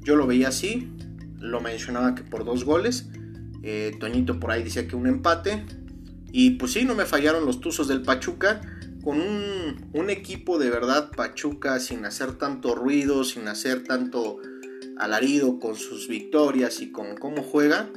Yo 0.01 0.17
lo 0.17 0.27
veía 0.27 0.49
así. 0.49 0.93
Lo 1.39 1.61
mencionaba 1.61 2.15
que 2.15 2.23
por 2.23 2.45
dos 2.45 2.65
goles. 2.65 3.09
Eh, 3.63 3.97
Toñito 3.99 4.39
por 4.39 4.51
ahí 4.51 4.63
decía 4.63 4.87
que 4.87 4.95
un 4.95 5.07
empate. 5.07 5.65
Y 6.33 6.51
pues 6.51 6.73
sí, 6.73 6.85
no 6.85 6.95
me 6.95 7.07
fallaron 7.07 7.47
los 7.47 7.61
tuzos 7.61 7.89
del 7.89 8.03
Pachuca 8.03 8.61
con 9.03 9.21
un, 9.21 10.11
equipo 10.11 10.59
de 10.59 10.71
verdad 10.71 11.11
Pachuca 11.15 11.81
sin 11.81 12.05
hacer 12.05 12.33
tanto 12.33 12.75
ruido, 12.75 13.25
sin 13.25 13.47
hacer 13.49 13.85
tanto 13.85 14.39
alarido 14.97 15.59
con 15.59 15.77
sus 15.77 16.09
victorias 16.09 16.81
y 16.81 16.91
con 16.91 17.17
cómo 17.17 17.43
juega. 17.43 17.91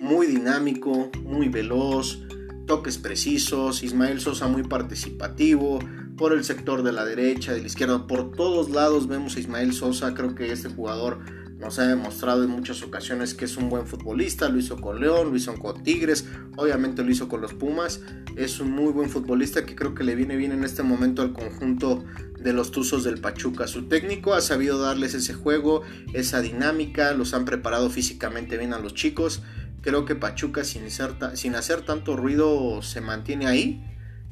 Muy 0.00 0.26
dinámico, 0.26 1.10
muy 1.22 1.48
veloz, 1.48 2.20
toques 2.66 2.98
precisos, 2.98 3.82
Ismael 3.82 4.20
Sosa 4.20 4.48
muy 4.48 4.62
participativo, 4.62 5.78
por 6.16 6.32
el 6.32 6.44
sector 6.44 6.82
de 6.82 6.92
la 6.92 7.04
derecha, 7.04 7.52
de 7.52 7.60
la 7.60 7.66
izquierda, 7.66 8.06
por 8.06 8.32
todos 8.32 8.70
lados 8.70 9.08
vemos 9.08 9.36
a 9.36 9.40
Ismael 9.40 9.72
Sosa, 9.72 10.14
creo 10.14 10.34
que 10.34 10.52
este 10.52 10.68
jugador 10.68 11.20
nos 11.62 11.78
ha 11.78 11.86
demostrado 11.86 12.42
en 12.42 12.50
muchas 12.50 12.82
ocasiones 12.82 13.34
que 13.34 13.44
es 13.44 13.56
un 13.56 13.70
buen 13.70 13.86
futbolista, 13.86 14.48
lo 14.48 14.58
hizo 14.58 14.80
con 14.80 15.00
León, 15.00 15.30
lo 15.30 15.36
hizo 15.36 15.54
con 15.54 15.82
Tigres, 15.84 16.26
obviamente 16.56 17.04
lo 17.04 17.10
hizo 17.12 17.28
con 17.28 17.40
los 17.40 17.54
Pumas, 17.54 18.00
es 18.36 18.58
un 18.58 18.72
muy 18.72 18.92
buen 18.92 19.08
futbolista 19.08 19.64
que 19.64 19.76
creo 19.76 19.94
que 19.94 20.02
le 20.02 20.16
viene 20.16 20.36
bien 20.36 20.50
en 20.50 20.64
este 20.64 20.82
momento 20.82 21.22
al 21.22 21.32
conjunto 21.32 22.04
de 22.40 22.52
los 22.52 22.72
Tuzos 22.72 23.04
del 23.04 23.20
Pachuca. 23.20 23.68
Su 23.68 23.84
técnico 23.84 24.34
ha 24.34 24.40
sabido 24.40 24.80
darles 24.80 25.14
ese 25.14 25.34
juego, 25.34 25.82
esa 26.12 26.40
dinámica, 26.40 27.12
los 27.12 27.32
han 27.32 27.44
preparado 27.44 27.88
físicamente 27.90 28.58
bien 28.58 28.74
a 28.74 28.80
los 28.80 28.94
chicos. 28.94 29.42
Creo 29.82 30.04
que 30.04 30.16
Pachuca 30.16 30.64
sin 30.64 30.84
hacer, 30.86 31.14
sin 31.34 31.54
hacer 31.54 31.82
tanto 31.82 32.16
ruido 32.16 32.82
se 32.82 33.00
mantiene 33.00 33.46
ahí, 33.46 33.84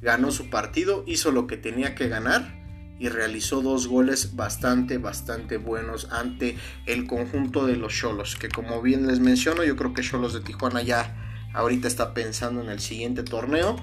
ganó 0.02 0.32
su 0.32 0.50
partido, 0.50 1.04
hizo 1.06 1.30
lo 1.30 1.46
que 1.46 1.56
tenía 1.56 1.94
que 1.94 2.08
ganar 2.08 2.59
y 3.00 3.08
realizó 3.08 3.62
dos 3.62 3.88
goles 3.88 4.36
bastante, 4.36 4.98
bastante 4.98 5.56
buenos 5.56 6.08
ante 6.12 6.56
el 6.86 7.06
conjunto 7.06 7.66
de 7.66 7.76
los 7.76 7.94
Cholos, 7.94 8.36
que 8.36 8.48
como 8.48 8.82
bien 8.82 9.06
les 9.06 9.18
menciono, 9.20 9.64
yo 9.64 9.74
creo 9.74 9.94
que 9.94 10.02
Cholos 10.02 10.34
de 10.34 10.40
Tijuana 10.42 10.82
ya 10.82 11.16
ahorita 11.54 11.88
está 11.88 12.12
pensando 12.12 12.62
en 12.62 12.68
el 12.68 12.78
siguiente 12.78 13.22
torneo, 13.22 13.76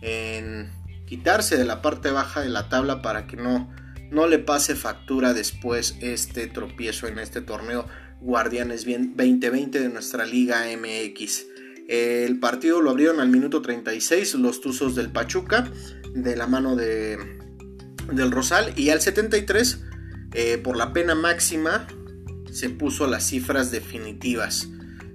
en 0.00 0.72
quitarse 1.06 1.58
de 1.58 1.66
la 1.66 1.82
parte 1.82 2.10
baja 2.10 2.40
de 2.40 2.48
la 2.48 2.70
tabla 2.70 3.02
para 3.02 3.26
que 3.26 3.36
no, 3.36 3.70
no 4.10 4.26
le 4.26 4.38
pase 4.38 4.74
factura 4.74 5.34
después 5.34 5.96
este 6.00 6.46
tropiezo 6.46 7.06
en 7.06 7.18
este 7.18 7.42
torneo 7.42 7.86
Guardianes 8.22 8.86
2020 8.86 9.80
de 9.80 9.88
nuestra 9.90 10.24
Liga 10.24 10.64
MX. 10.64 11.46
El 11.88 12.38
partido 12.38 12.80
lo 12.80 12.88
abrieron 12.88 13.20
al 13.20 13.28
minuto 13.28 13.60
36 13.60 14.36
los 14.36 14.62
Tuzos 14.62 14.94
del 14.94 15.12
Pachuca 15.12 15.70
de 16.14 16.36
la 16.36 16.46
mano 16.46 16.74
de 16.74 17.41
del 18.10 18.30
Rosal 18.30 18.72
y 18.76 18.90
al 18.90 19.00
73 19.00 19.80
eh, 20.34 20.58
por 20.58 20.76
la 20.76 20.92
pena 20.92 21.14
máxima 21.14 21.86
se 22.50 22.70
puso 22.70 23.06
las 23.06 23.26
cifras 23.26 23.70
definitivas. 23.70 24.68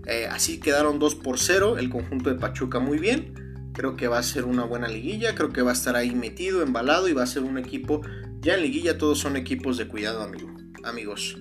Eh, 0.06 0.28
así 0.32 0.60
quedaron 0.60 1.00
2 1.00 1.16
por 1.16 1.38
0 1.38 1.78
el 1.78 1.90
conjunto 1.90 2.30
de 2.30 2.36
Pachuca 2.36 2.80
muy 2.80 2.98
bien. 2.98 3.34
Creo 3.74 3.96
que 3.96 4.08
va 4.08 4.18
a 4.18 4.24
ser 4.24 4.46
una 4.46 4.64
buena 4.64 4.88
liguilla, 4.88 5.36
creo 5.36 5.52
que 5.52 5.62
va 5.62 5.72
a 5.72 5.74
estar 5.74 5.96
ahí 5.96 6.16
metido, 6.16 6.64
embalado 6.64 7.08
y 7.08 7.14
va 7.14 7.24
a 7.24 7.28
ser 7.28 7.44
un 7.44 7.58
equipo, 7.58 8.02
ya 8.40 8.56
en 8.56 8.62
liguilla 8.62 8.98
todos 8.98 9.20
son 9.20 9.38
equipos 9.38 9.78
de 9.78 9.88
cuidado 9.88 10.24
amigo, 10.24 10.50
amigos. 10.84 11.38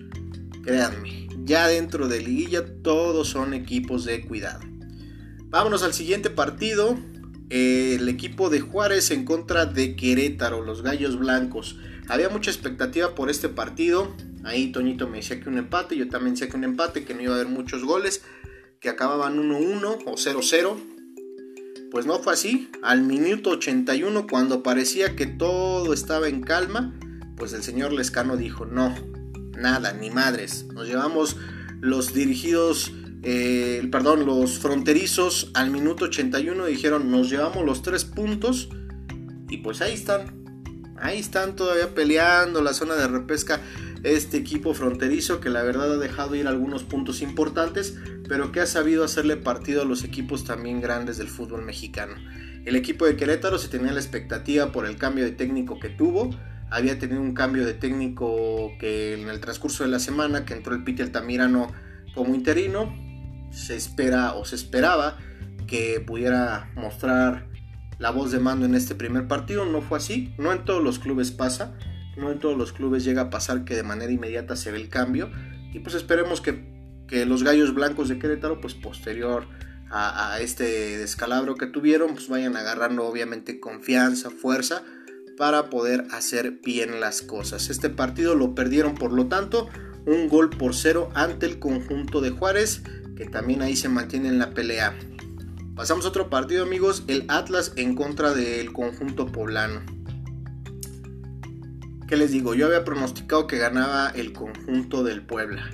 Créanme, 0.63 1.29
ya 1.45 1.67
dentro 1.69 2.09
de 2.09 2.21
liguilla 2.21 2.67
todos 2.83 3.29
son 3.29 3.55
equipos 3.55 4.05
de 4.05 4.27
cuidado. 4.27 4.61
Vámonos 5.45 5.83
al 5.83 5.95
siguiente 5.95 6.29
partido, 6.29 6.99
el 7.51 8.09
equipo 8.09 8.51
de 8.51 8.61
Juárez 8.61 9.11
en 9.11 9.25
contra 9.25 9.67
de 9.67 9.97
Querétaro, 9.97 10.65
los 10.65 10.83
Gallos 10.83 11.19
Blancos. 11.19 11.79
Había 12.09 12.29
mucha 12.29 12.51
expectativa 12.51 13.15
por 13.15 13.31
este 13.31 13.49
partido. 13.49 14.15
Ahí 14.45 14.73
Toñito 14.73 15.09
me 15.09 15.19
decía 15.19 15.41
que 15.41 15.49
un 15.49 15.59
empate, 15.59 15.97
yo 15.97 16.09
también 16.09 16.35
decía 16.35 16.49
que 16.49 16.57
un 16.57 16.65
empate, 16.65 17.05
que 17.05 17.15
no 17.15 17.23
iba 17.23 17.33
a 17.33 17.37
haber 17.37 17.49
muchos 17.49 17.85
goles, 17.85 18.23
que 18.81 18.89
acababan 18.89 19.39
1-1 19.39 19.99
o 20.07 20.15
0-0. 20.15 20.77
Pues 21.91 22.07
no 22.07 22.19
fue 22.19 22.33
así. 22.33 22.71
Al 22.83 23.03
minuto 23.03 23.51
81, 23.51 24.27
cuando 24.27 24.63
parecía 24.63 25.17
que 25.17 25.27
todo 25.27 25.93
estaba 25.93 26.29
en 26.29 26.43
calma, 26.43 26.95
pues 27.37 27.53
el 27.53 27.63
señor 27.63 27.93
Lescano 27.93 28.37
dijo, 28.37 28.67
no, 28.67 28.95
nada, 29.57 29.93
ni 29.93 30.11
madres. 30.11 30.67
Nos 30.73 30.87
llevamos 30.87 31.37
los 31.81 32.13
dirigidos 32.13 32.93
eh, 33.29 33.89
perdón, 33.91 34.25
los 34.25 34.61
fronterizos 34.61 35.51
al 35.55 35.73
minuto 35.73 36.05
81 36.05 36.67
dijeron 36.67 37.11
nos 37.11 37.29
llevamos 37.29 37.65
los 37.65 37.83
tres 37.83 38.05
puntos 38.05 38.69
y 39.49 39.57
pues 39.57 39.81
ahí 39.81 39.95
están, 39.95 40.45
ahí 40.97 41.19
están 41.19 41.57
todavía 41.57 41.93
peleando 41.93 42.63
la 42.63 42.73
zona 42.73 42.95
de 42.95 43.09
repesca 43.09 43.61
este 44.05 44.37
equipo 44.37 44.75
fronterizo 44.75 45.41
que 45.41 45.51
la 45.51 45.65
verdad 45.65 45.95
ha 45.95 45.97
dejado 45.97 46.37
ir 46.37 46.47
algunos 46.47 46.85
puntos 46.85 47.21
importantes, 47.21 47.99
pero 48.29 48.53
que 48.53 48.61
ha 48.61 48.67
sabido 48.67 49.03
hacerle 49.03 49.37
partido 49.37 49.83
a 49.83 49.85
los 49.85 50.05
equipos 50.05 50.45
también 50.45 50.81
grandes 50.81 51.19
del 51.19 51.27
fútbol 51.27 51.65
mexicano. 51.65 52.15
El 52.65 52.77
equipo 52.77 53.07
de 53.07 53.17
Querétaro 53.17 53.59
se 53.59 53.67
tenía 53.67 53.91
la 53.91 53.99
expectativa 53.99 54.71
por 54.71 54.87
el 54.87 54.99
cambio 54.99 55.25
de 55.25 55.33
técnico 55.33 55.81
que 55.81 55.89
tuvo, 55.89 56.31
había 56.71 57.01
tenido 57.01 57.21
un 57.21 57.35
cambio 57.35 57.67
de 57.67 57.75
técnico 57.75 58.71
que 58.79 59.21
en 59.21 59.29
el 59.29 59.41
transcurso 59.41 59.83
de 59.83 59.91
la 59.91 59.99
semana 59.99 60.45
que 60.45 60.55
entró 60.55 60.77
el 60.77 60.85
Peter 60.85 61.11
Tamirano 61.11 61.73
como 62.15 62.33
interino, 62.33 63.06
se 63.57 63.75
espera 63.75 64.35
o 64.35 64.45
se 64.45 64.55
esperaba 64.55 65.17
que 65.67 66.01
pudiera 66.01 66.71
mostrar 66.77 67.49
la 67.99 68.11
voz 68.11 68.31
de 68.31 68.39
mando 68.39 68.67
en 68.67 68.75
este 68.75 68.95
primer 68.95 69.27
partido. 69.27 69.65
No 69.65 69.81
fue 69.81 69.99
así, 69.99 70.35
no 70.39 70.53
en 70.53 70.65
todos 70.65 70.83
los 70.83 70.99
clubes 70.99 71.31
pasa, 71.31 71.75
no 72.17 72.31
en 72.31 72.39
todos 72.39 72.57
los 72.57 72.73
clubes 72.73 73.05
llega 73.05 73.23
a 73.23 73.31
pasar 73.31 73.65
que 73.65 73.75
de 73.75 73.83
manera 73.83 74.13
inmediata 74.13 74.57
se 74.57 74.71
ve 74.71 74.79
el 74.79 74.89
cambio. 74.89 75.31
Y 75.73 75.81
pues 75.81 75.95
esperemos 75.95 76.41
que, 76.41 76.77
los 77.27 77.45
gallos 77.45 77.73
blancos 77.73 78.09
de 78.09 78.19
Querétaro, 78.19 78.61
pues 78.61 78.75
posterior 78.75 79.47
a, 79.91 80.35
a, 80.35 80.41
este 80.41 80.99
descalabro 80.99 81.55
que 81.55 81.67
tuvieron, 81.67 82.15
pues 82.15 82.29
vayan 82.29 82.57
agarrando 82.57 83.05
obviamente 83.05 83.61
confianza, 83.61 84.31
fuerza 84.31 84.83
para 85.39 85.71
poder 85.71 86.05
hacer 86.11 86.61
bien 86.65 87.01
las 87.01 87.23
cosas. 87.23 87.71
Este 87.71 87.91
partido 87.91 88.35
lo 88.35 88.55
perdieron 88.55 88.97
por 88.97 89.13
lo 89.13 89.29
tanto 89.29 89.69
un 90.05 90.29
gol 90.29 90.51
por 90.51 90.75
cero 90.75 91.11
ante 91.15 91.47
el 91.47 91.59
conjunto 91.59 92.21
de 92.21 92.31
Juárez 92.31 92.83
que 93.17 93.27
también 93.27 93.63
ahí 93.63 93.75
se 93.75 93.89
mantiene 93.89 94.29
en 94.29 94.39
la 94.39 94.51
pelea. 94.51 94.97
Pasamos 95.75 96.05
a 96.05 96.09
otro 96.09 96.31
partido 96.31 96.63
amigos, 96.63 97.05
el 97.09 97.25
Atlas 97.29 97.73
en 97.77 97.95
contra 97.95 98.33
del 98.33 98.73
conjunto 98.73 99.27
poblano. 99.27 99.81
¿Qué 102.07 102.17
les 102.17 102.31
digo? 102.31 102.55
Yo 102.55 102.67
había 102.67 102.85
pronosticado 102.85 103.47
que 103.47 103.59
ganaba 103.59 104.11
el 104.11 104.33
conjunto 104.33 105.03
del 105.03 105.23
Puebla. 105.23 105.69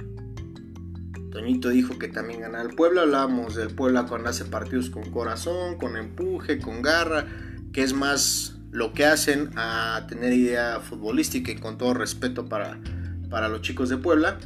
Toñito 1.30 1.68
dijo 1.68 1.98
que 1.98 2.08
también 2.08 2.40
ganaba 2.40 2.64
el 2.64 2.74
Puebla. 2.74 3.02
Hablábamos 3.02 3.54
del 3.54 3.74
Puebla 3.74 4.06
cuando 4.06 4.30
hace 4.30 4.44
partidos 4.44 4.88
con 4.88 5.10
corazón, 5.10 5.76
con 5.76 5.96
empuje, 5.96 6.58
con 6.58 6.80
garra, 6.80 7.26
que 7.72 7.82
es 7.82 7.92
más 7.92 8.56
lo 8.70 8.92
que 8.94 9.04
hacen 9.04 9.50
a 9.56 10.06
tener 10.08 10.32
idea 10.32 10.80
futbolística 10.80 11.52
y 11.52 11.56
con 11.56 11.76
todo 11.76 11.92
respeto 11.92 12.48
para, 12.48 12.80
para 13.28 13.48
los 13.48 13.60
chicos 13.60 13.88
de 13.88 13.98
Puebla. 13.98 14.38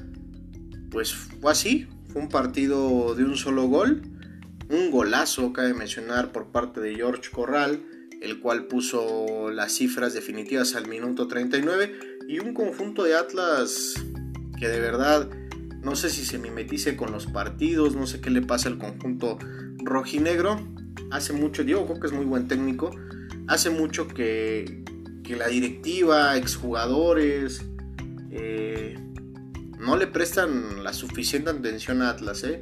Pues 0.90 1.14
fue 1.14 1.52
así, 1.52 1.88
un 2.16 2.28
partido 2.28 3.14
de 3.14 3.24
un 3.24 3.36
solo 3.36 3.68
gol, 3.68 4.02
un 4.70 4.90
golazo, 4.90 5.52
cabe 5.52 5.74
mencionar, 5.74 6.32
por 6.32 6.46
parte 6.46 6.80
de 6.80 6.94
George 6.94 7.30
Corral, 7.30 7.84
el 8.22 8.40
cual 8.40 8.66
puso 8.66 9.50
las 9.50 9.72
cifras 9.72 10.14
definitivas 10.14 10.74
al 10.74 10.88
minuto 10.88 11.28
39, 11.28 11.92
y 12.26 12.38
un 12.40 12.54
conjunto 12.54 13.04
de 13.04 13.14
Atlas 13.14 13.94
que 14.58 14.68
de 14.68 14.80
verdad 14.80 15.28
no 15.82 15.94
sé 15.94 16.08
si 16.10 16.24
se 16.24 16.38
mimetice 16.38 16.96
con 16.96 17.12
los 17.12 17.26
partidos, 17.26 17.94
no 17.94 18.06
sé 18.06 18.20
qué 18.20 18.30
le 18.30 18.42
pasa 18.42 18.68
al 18.68 18.78
conjunto 18.78 19.38
rojinegro. 19.84 20.58
Hace 21.12 21.32
mucho, 21.34 21.62
Diego 21.62 22.00
que 22.00 22.06
es 22.06 22.12
muy 22.12 22.24
buen 22.24 22.48
técnico, 22.48 22.90
hace 23.46 23.70
mucho 23.70 24.08
que, 24.08 24.82
que 25.22 25.36
la 25.36 25.46
directiva, 25.46 26.36
exjugadores, 26.36 27.64
eh, 28.32 28.96
no 29.86 29.96
le 29.96 30.08
prestan 30.08 30.82
la 30.82 30.92
suficiente 30.92 31.48
atención 31.48 32.02
a 32.02 32.10
Atlas, 32.10 32.42
¿eh? 32.42 32.60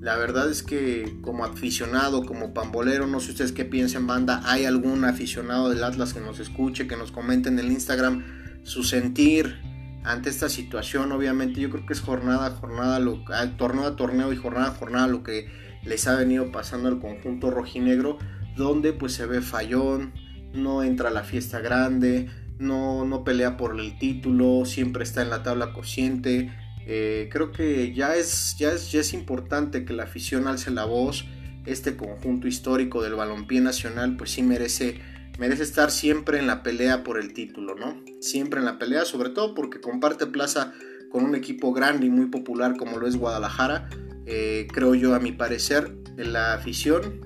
La 0.00 0.16
verdad 0.16 0.48
es 0.48 0.62
que 0.62 1.18
como 1.20 1.44
aficionado, 1.44 2.24
como 2.24 2.54
pambolero, 2.54 3.08
no 3.08 3.18
sé 3.18 3.32
ustedes 3.32 3.50
qué 3.50 3.64
piensen, 3.64 4.06
banda, 4.06 4.40
hay 4.44 4.66
algún 4.66 5.04
aficionado 5.04 5.68
del 5.68 5.82
Atlas 5.82 6.14
que 6.14 6.20
nos 6.20 6.38
escuche, 6.38 6.86
que 6.86 6.96
nos 6.96 7.10
comente 7.10 7.48
en 7.48 7.58
el 7.58 7.72
Instagram 7.72 8.24
su 8.62 8.84
sentir 8.84 9.58
ante 10.04 10.30
esta 10.30 10.48
situación. 10.48 11.10
Obviamente 11.10 11.60
yo 11.60 11.70
creo 11.70 11.84
que 11.86 11.92
es 11.92 12.00
jornada 12.00 12.46
a 12.46 12.50
jornada, 12.50 13.00
lo, 13.00 13.24
torneo 13.58 13.86
a 13.86 13.96
torneo 13.96 14.32
y 14.32 14.36
jornada 14.36 14.68
a 14.68 14.74
jornada 14.74 15.08
lo 15.08 15.24
que 15.24 15.48
les 15.82 16.06
ha 16.06 16.14
venido 16.14 16.52
pasando 16.52 16.88
al 16.88 17.00
conjunto 17.00 17.50
rojinegro, 17.50 18.16
donde 18.56 18.92
pues 18.92 19.12
se 19.12 19.26
ve 19.26 19.42
fallón, 19.42 20.14
no 20.54 20.84
entra 20.84 21.10
la 21.10 21.24
fiesta 21.24 21.58
grande, 21.58 22.30
no, 22.60 23.04
no 23.04 23.24
pelea 23.24 23.56
por 23.56 23.78
el 23.78 23.98
título, 23.98 24.64
siempre 24.66 25.02
está 25.02 25.20
en 25.20 25.30
la 25.30 25.42
tabla 25.42 25.72
cociente. 25.72 26.50
Eh, 26.92 27.28
creo 27.30 27.52
que 27.52 27.94
ya 27.94 28.16
es, 28.16 28.56
ya, 28.58 28.72
es, 28.72 28.90
ya 28.90 28.98
es 28.98 29.12
importante 29.12 29.84
que 29.84 29.92
la 29.92 30.02
afición 30.02 30.48
alce 30.48 30.72
la 30.72 30.86
voz. 30.86 31.24
Este 31.64 31.94
conjunto 31.94 32.48
histórico 32.48 33.00
del 33.00 33.14
balompié 33.14 33.60
nacional, 33.60 34.16
pues 34.16 34.32
sí 34.32 34.42
merece, 34.42 35.00
merece 35.38 35.62
estar 35.62 35.92
siempre 35.92 36.40
en 36.40 36.48
la 36.48 36.64
pelea 36.64 37.04
por 37.04 37.20
el 37.20 37.32
título, 37.32 37.76
¿no? 37.76 38.02
Siempre 38.20 38.58
en 38.58 38.66
la 38.66 38.80
pelea, 38.80 39.04
sobre 39.04 39.28
todo 39.28 39.54
porque 39.54 39.80
comparte 39.80 40.26
plaza 40.26 40.72
con 41.12 41.22
un 41.22 41.36
equipo 41.36 41.72
grande 41.72 42.06
y 42.06 42.10
muy 42.10 42.26
popular 42.26 42.76
como 42.76 42.98
lo 42.98 43.06
es 43.06 43.14
Guadalajara. 43.14 43.88
Eh, 44.26 44.66
creo 44.72 44.96
yo, 44.96 45.14
a 45.14 45.20
mi 45.20 45.30
parecer, 45.30 45.94
la 46.16 46.54
afición 46.54 47.20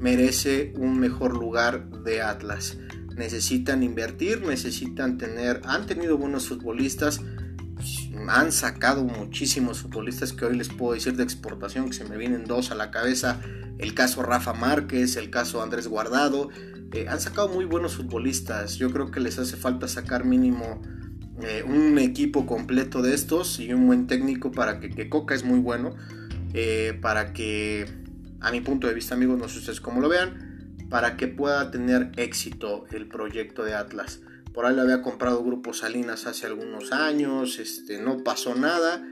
merece 0.00 0.72
un 0.76 0.98
mejor 0.98 1.34
lugar 1.36 1.90
de 2.04 2.22
Atlas 2.22 2.78
necesitan 3.18 3.82
invertir, 3.82 4.42
necesitan 4.42 5.18
tener, 5.18 5.60
han 5.64 5.86
tenido 5.86 6.16
buenos 6.16 6.46
futbolistas, 6.48 7.20
han 8.28 8.52
sacado 8.52 9.04
muchísimos 9.04 9.80
futbolistas 9.80 10.32
que 10.32 10.44
hoy 10.44 10.56
les 10.56 10.68
puedo 10.68 10.94
decir 10.94 11.14
de 11.16 11.22
exportación, 11.22 11.86
que 11.86 11.94
se 11.94 12.04
me 12.04 12.16
vienen 12.16 12.44
dos 12.44 12.70
a 12.70 12.74
la 12.74 12.90
cabeza, 12.90 13.40
el 13.78 13.94
caso 13.94 14.22
Rafa 14.22 14.52
Márquez, 14.52 15.16
el 15.16 15.30
caso 15.30 15.62
Andrés 15.62 15.88
Guardado, 15.88 16.50
eh, 16.92 17.06
han 17.08 17.20
sacado 17.20 17.48
muy 17.48 17.64
buenos 17.64 17.96
futbolistas, 17.96 18.76
yo 18.76 18.90
creo 18.90 19.10
que 19.10 19.20
les 19.20 19.38
hace 19.38 19.56
falta 19.56 19.88
sacar 19.88 20.24
mínimo 20.24 20.82
eh, 21.42 21.62
un 21.66 21.98
equipo 21.98 22.46
completo 22.46 23.02
de 23.02 23.14
estos 23.14 23.60
y 23.60 23.72
un 23.72 23.86
buen 23.86 24.06
técnico 24.06 24.50
para 24.50 24.80
que, 24.80 24.90
que 24.90 25.08
Coca 25.08 25.34
es 25.34 25.44
muy 25.44 25.60
bueno, 25.60 25.94
eh, 26.54 26.98
para 27.00 27.32
que, 27.32 27.86
a 28.40 28.50
mi 28.50 28.60
punto 28.60 28.86
de 28.86 28.94
vista 28.94 29.14
amigos, 29.14 29.38
no 29.38 29.48
sé 29.48 29.58
ustedes 29.58 29.80
cómo 29.80 30.00
lo 30.00 30.08
vean, 30.08 30.76
para 30.88 31.16
que 31.16 31.28
pueda 31.28 31.70
tener 31.70 32.10
éxito 32.16 32.86
el 32.90 33.06
proyecto 33.06 33.62
de 33.62 33.74
Atlas. 33.74 34.20
Por 34.52 34.66
ahí 34.66 34.74
le 34.74 34.82
había 34.82 35.02
comprado 35.02 35.44
Grupo 35.44 35.72
Salinas 35.72 36.26
hace 36.26 36.46
algunos 36.46 36.92
años, 36.92 37.58
este, 37.58 38.00
no 38.00 38.24
pasó 38.24 38.54
nada. 38.54 39.06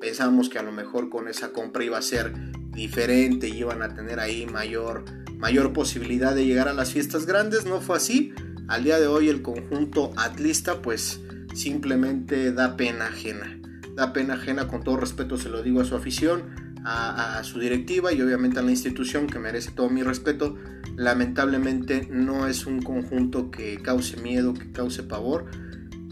Pensamos 0.00 0.48
que 0.48 0.58
a 0.58 0.62
lo 0.62 0.72
mejor 0.72 1.08
con 1.08 1.28
esa 1.28 1.52
compra 1.52 1.84
iba 1.84 1.98
a 1.98 2.02
ser 2.02 2.32
diferente 2.72 3.48
y 3.48 3.58
iban 3.58 3.82
a 3.82 3.94
tener 3.94 4.20
ahí 4.20 4.46
mayor, 4.46 5.04
mayor 5.38 5.72
posibilidad 5.72 6.34
de 6.34 6.44
llegar 6.44 6.68
a 6.68 6.74
las 6.74 6.92
fiestas 6.92 7.26
grandes. 7.26 7.64
No 7.64 7.80
fue 7.80 7.96
así. 7.96 8.32
Al 8.68 8.84
día 8.84 8.98
de 9.00 9.06
hoy 9.06 9.28
el 9.28 9.42
conjunto 9.42 10.12
atlista 10.16 10.82
pues 10.82 11.20
simplemente 11.54 12.52
da 12.52 12.76
pena 12.76 13.06
ajena. 13.06 13.58
Da 13.94 14.12
pena 14.12 14.34
ajena, 14.34 14.68
con 14.68 14.84
todo 14.84 14.98
respeto 14.98 15.38
se 15.38 15.48
lo 15.48 15.62
digo 15.62 15.80
a 15.80 15.84
su 15.84 15.96
afición, 15.96 16.65
a, 16.86 17.42
su 17.42 17.58
directiva 17.58 18.12
y 18.12 18.22
obviamente 18.22 18.60
a 18.60 18.62
la 18.62 18.70
institución 18.70 19.26
que 19.26 19.40
merece 19.40 19.72
todo 19.72 19.90
mi 19.90 20.04
respeto 20.04 20.56
lamentablemente 20.96 22.06
no 22.10 22.46
es 22.46 22.64
un 22.64 22.80
conjunto 22.80 23.50
que 23.50 23.78
cause 23.82 24.16
miedo, 24.18 24.54
que 24.54 24.70
cause 24.72 25.02
pavor. 25.02 25.46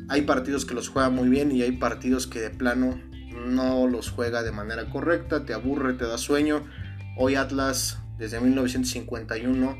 Hay 0.08 0.22
partidos 0.22 0.66
que 0.66 0.74
los 0.74 0.88
juega 0.88 1.08
muy 1.10 1.28
bien 1.28 1.52
y 1.52 1.62
hay 1.62 1.72
partidos 1.72 2.26
que 2.26 2.40
de 2.40 2.50
plano 2.50 3.00
no 3.46 3.86
los 3.86 4.10
juega 4.10 4.42
de 4.42 4.52
manera 4.52 4.90
correcta, 4.90 5.44
te 5.44 5.54
aburre, 5.54 5.94
te 5.94 6.06
da 6.06 6.18
sueño. 6.18 6.64
Hoy 7.16 7.36
Atlas 7.36 7.98
desde 8.18 8.40
1951 8.40 9.78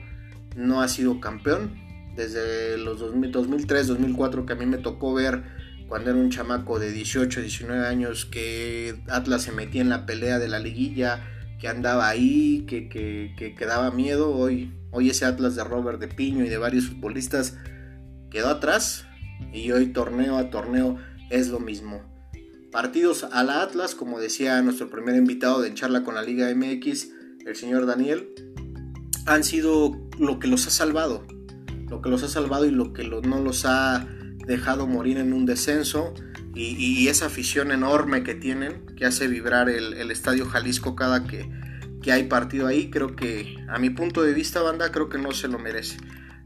no 0.56 0.80
ha 0.80 0.88
sido 0.88 1.20
campeón. 1.20 1.82
Desde 2.16 2.78
los 2.78 3.00
2003, 3.00 3.88
2004 3.88 4.46
que 4.46 4.52
a 4.52 4.56
mí 4.56 4.66
me 4.66 4.78
tocó 4.78 5.12
ver 5.12 5.42
cuando 5.88 6.10
era 6.10 6.18
un 6.18 6.30
chamaco 6.30 6.78
de 6.78 6.90
18, 6.90 7.40
19 7.40 7.86
años 7.86 8.24
que 8.24 9.02
Atlas 9.08 9.42
se 9.42 9.52
metía 9.52 9.82
en 9.82 9.88
la 9.88 10.06
pelea 10.06 10.38
de 10.38 10.48
la 10.48 10.58
liguilla, 10.58 11.22
que 11.60 11.68
andaba 11.68 12.08
ahí, 12.08 12.64
que, 12.66 12.88
que, 12.88 13.34
que, 13.36 13.66
daba 13.66 13.90
miedo. 13.90 14.34
Hoy, 14.34 14.72
hoy 14.90 15.10
ese 15.10 15.24
Atlas 15.24 15.56
de 15.56 15.64
Robert 15.64 16.00
de 16.00 16.08
Piño 16.08 16.44
y 16.44 16.48
de 16.48 16.58
varios 16.58 16.86
futbolistas 16.86 17.56
quedó 18.30 18.48
atrás 18.48 19.06
y 19.52 19.70
hoy 19.70 19.86
torneo 19.86 20.36
a 20.36 20.50
torneo 20.50 20.98
es 21.30 21.48
lo 21.48 21.60
mismo. 21.60 22.02
Partidos 22.72 23.24
a 23.24 23.44
la 23.44 23.62
Atlas, 23.62 23.94
como 23.94 24.18
decía 24.18 24.60
nuestro 24.62 24.90
primer 24.90 25.14
invitado 25.16 25.60
de 25.60 25.74
charla 25.74 26.02
con 26.02 26.16
la 26.16 26.22
Liga 26.22 26.52
MX, 26.52 27.08
el 27.46 27.54
señor 27.54 27.86
Daniel, 27.86 28.34
han 29.26 29.44
sido 29.44 29.92
lo 30.18 30.38
que 30.38 30.48
los 30.48 30.66
ha 30.66 30.70
salvado. 30.70 31.26
Lo 31.88 32.02
que 32.02 32.08
los 32.08 32.22
ha 32.24 32.28
salvado 32.28 32.64
y 32.64 32.70
lo 32.70 32.92
que 32.92 33.04
no 33.04 33.40
los 33.40 33.64
ha 33.64 34.08
dejado 34.46 34.86
morir 34.86 35.18
en 35.18 35.32
un 35.32 35.46
descenso 35.46 36.14
y, 36.54 37.08
esa 37.08 37.26
afición 37.26 37.72
enorme 37.72 38.22
que 38.22 38.34
tienen, 38.34 38.86
que 38.96 39.06
hace 39.06 39.26
vibrar 39.26 39.68
el, 39.68 40.10
Estadio 40.10 40.46
Jalisco 40.46 40.94
cada 40.94 41.24
que, 41.24 41.50
que, 42.00 42.12
hay 42.12 42.24
partido 42.24 42.68
ahí, 42.68 42.90
creo 42.90 43.16
que 43.16 43.56
a 43.68 43.78
mi 43.78 43.90
punto 43.90 44.22
de 44.22 44.32
vista, 44.34 44.62
banda, 44.62 44.92
creo 44.92 45.08
que 45.08 45.18
no 45.18 45.32
se 45.32 45.48
lo 45.48 45.58
merece. 45.58 45.96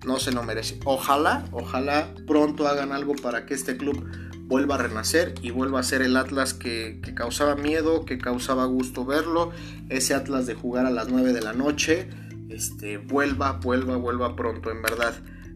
No 0.06 0.18
se 0.18 0.32
lo 0.32 0.42
merece. 0.44 0.78
Ojalá, 0.84 1.44
ojalá 1.50 2.14
pronto 2.26 2.68
hagan 2.68 2.92
algo 2.92 3.16
para 3.16 3.46
que 3.46 3.54
este 3.54 3.76
club 3.76 4.08
vuelva 4.44 4.76
a 4.76 4.78
renacer 4.78 5.34
y 5.42 5.50
vuelva 5.50 5.80
a 5.80 5.82
ser 5.82 6.02
el 6.02 6.16
Atlas 6.16 6.54
que, 6.54 7.00
que 7.02 7.14
causaba 7.14 7.56
miedo, 7.56 8.04
que 8.04 8.16
causaba 8.16 8.64
gusto 8.64 9.04
verlo. 9.04 9.50
Ese 9.88 10.14
Atlas 10.14 10.46
de 10.46 10.54
jugar 10.54 10.86
a 10.86 10.90
las 10.90 11.08
9 11.08 11.32
de 11.32 11.42
la 11.42 11.52
noche. 11.52 12.08
Este, 12.48 12.96
vuelva, 12.96 13.52
vuelva, 13.52 13.96
vuelva 13.96 14.36
pronto, 14.36 14.70
en 14.70 14.80
verdad. 14.82 15.14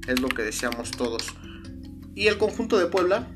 Es 0.09 0.21
lo 0.21 0.29
que 0.29 0.43
deseamos 0.43 0.91
todos. 0.91 1.33
Y 2.15 2.27
el 2.29 2.39
conjunto 2.39 2.79
de 2.79 2.87
Puebla, 2.87 3.29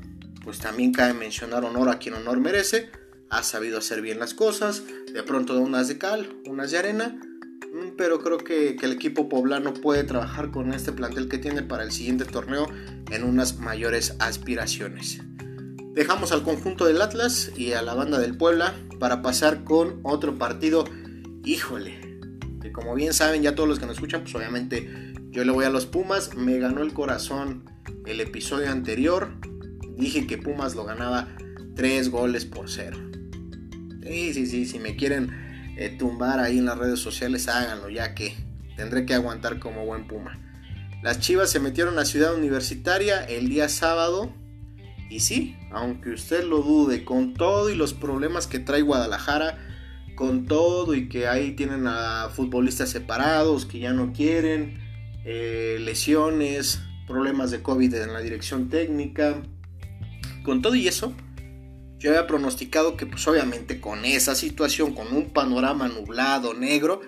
pues 0.43 0.59
también 0.59 0.93
cabe 0.93 1.13
mencionar 1.13 1.65
honor 1.65 1.89
a 1.89 1.99
quien 1.99 2.15
honor 2.15 2.39
merece. 2.39 2.89
Ha 3.29 3.43
sabido 3.43 3.79
hacer 3.79 4.01
bien 4.01 4.19
las 4.19 4.33
cosas, 4.33 4.83
de 5.11 5.23
pronto 5.23 5.53
da 5.53 5.59
unas 5.59 5.87
de 5.87 5.97
cal, 5.97 6.29
unas 6.45 6.71
de 6.71 6.77
arena, 6.77 7.19
mm, 7.73 7.95
pero 7.97 8.21
creo 8.21 8.37
que, 8.37 8.77
el 8.81 8.91
equipo 8.91 9.27
poblano 9.27 9.73
puede 9.73 10.03
trabajar 10.03 10.51
con 10.51 10.73
este 10.73 10.91
plantel 10.91 11.27
que 11.27 11.37
tiene 11.37 11.63
para 11.63 11.83
el 11.83 11.91
siguiente 11.91 12.25
torneo 12.25 12.67
en 13.11 13.23
unas 13.23 13.57
mayores 13.57 14.15
aspiraciones. 14.19 15.21
Dejamos 15.93 16.31
al 16.31 16.43
conjunto 16.43 16.85
del 16.85 17.01
Atlas 17.01 17.51
y 17.57 17.73
a 17.73 17.81
la 17.81 17.95
banda 17.95 18.19
del 18.19 18.37
Puebla 18.37 18.75
para 18.99 19.23
pasar 19.23 19.63
con 19.63 19.99
otro 20.03 20.37
partido. 20.37 20.85
Híjole, 21.43 22.19
que 22.61 22.71
como 22.71 22.93
bien 22.93 23.13
saben 23.13 23.41
ya 23.41 23.55
todos 23.55 23.67
los 23.67 23.79
que 23.79 23.87
nos 23.87 23.95
escuchan, 23.95 24.21
pues 24.21 24.35
obviamente 24.35 24.87
yo 25.31 25.43
le 25.43 25.51
voy 25.51 25.65
a 25.65 25.69
los 25.69 25.85
Pumas, 25.85 26.35
me 26.35 26.57
ganó 26.59 26.81
el 26.81 26.93
corazón 26.93 27.65
el 28.05 28.21
episodio 28.21 28.71
anterior, 28.71 29.29
dije 29.97 30.27
que 30.27 30.37
Pumas 30.37 30.75
lo 30.75 30.85
ganaba 30.85 31.27
3 31.75 32.09
goles 32.09 32.45
por 32.45 32.69
0. 32.69 32.97
Sí, 34.03 34.33
sí, 34.33 34.45
sí, 34.47 34.65
si 34.65 34.79
me 34.79 34.95
quieren 34.95 35.73
eh, 35.77 35.89
tumbar 35.89 36.39
ahí 36.39 36.57
en 36.57 36.65
las 36.65 36.77
redes 36.77 36.99
sociales, 36.99 37.47
háganlo, 37.47 37.89
ya 37.89 38.15
que 38.15 38.35
tendré 38.75 39.05
que 39.05 39.13
aguantar 39.13 39.59
como 39.59 39.85
buen 39.85 40.07
Puma. 40.07 40.39
Las 41.03 41.19
Chivas 41.19 41.51
se 41.51 41.59
metieron 41.59 41.99
a 41.99 42.05
Ciudad 42.05 42.33
Universitaria 42.33 43.23
el 43.23 43.49
día 43.49 43.69
sábado. 43.69 44.33
Y 45.09 45.19
sí, 45.21 45.55
aunque 45.71 46.09
usted 46.09 46.43
lo 46.43 46.61
dude, 46.61 47.05
con 47.05 47.33
todo 47.33 47.69
y 47.69 47.75
los 47.75 47.93
problemas 47.93 48.47
que 48.47 48.59
trae 48.59 48.81
Guadalajara, 48.81 49.57
con 50.15 50.45
todo 50.45 50.95
y 50.95 51.07
que 51.07 51.27
ahí 51.27 51.51
tienen 51.51 51.85
a 51.87 52.29
futbolistas 52.29 52.89
separados 52.89 53.65
que 53.65 53.79
ya 53.79 53.93
no 53.93 54.11
quieren, 54.11 54.79
eh, 55.29 55.77
lesiones, 55.81 56.79
problemas 57.05 57.51
de 57.51 57.61
COVID 57.61 57.93
en 57.95 58.13
la 58.13 58.21
dirección 58.21 58.69
técnica, 58.69 59.43
con 60.45 60.61
todo 60.61 60.73
y 60.75 60.87
eso, 60.87 61.13
yo 61.99 62.11
había 62.11 62.27
pronosticado 62.27 62.95
que 62.95 63.05
pues 63.05 63.27
obviamente 63.27 63.81
con 63.81 64.05
esa 64.05 64.35
situación, 64.35 64.93
con 64.93 65.13
un 65.13 65.31
panorama 65.31 65.89
nublado, 65.89 66.53
negro, 66.53 67.01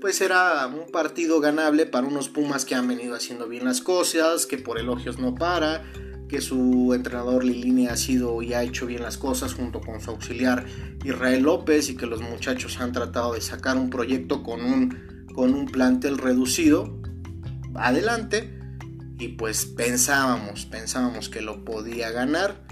pues 0.00 0.22
era 0.22 0.66
un 0.68 0.90
partido 0.90 1.38
ganable 1.40 1.84
para 1.84 2.06
unos 2.06 2.30
Pumas 2.30 2.64
que 2.64 2.74
han 2.74 2.88
venido 2.88 3.14
haciendo 3.14 3.46
bien 3.46 3.66
las 3.66 3.82
cosas, 3.82 4.46
que 4.46 4.56
por 4.56 4.78
elogios 4.78 5.18
no 5.18 5.34
para, 5.34 5.84
que 6.30 6.40
su 6.40 6.94
entrenador 6.94 7.44
Lilini 7.44 7.88
ha 7.88 7.96
sido 7.96 8.40
y 8.40 8.54
ha 8.54 8.62
hecho 8.62 8.86
bien 8.86 9.02
las 9.02 9.18
cosas 9.18 9.52
junto 9.52 9.82
con 9.82 10.00
su 10.00 10.12
auxiliar 10.12 10.64
Israel 11.04 11.42
López 11.42 11.90
y 11.90 11.96
que 11.96 12.06
los 12.06 12.22
muchachos 12.22 12.80
han 12.80 12.92
tratado 12.92 13.34
de 13.34 13.42
sacar 13.42 13.76
un 13.76 13.90
proyecto 13.90 14.42
con 14.42 14.64
un, 14.64 15.26
con 15.34 15.52
un 15.52 15.66
plantel 15.66 16.16
reducido 16.16 17.02
adelante 17.78 18.58
y 19.18 19.28
pues 19.28 19.66
pensábamos, 19.66 20.66
pensábamos 20.66 21.28
que 21.28 21.40
lo 21.40 21.64
podía 21.64 22.10
ganar 22.10 22.66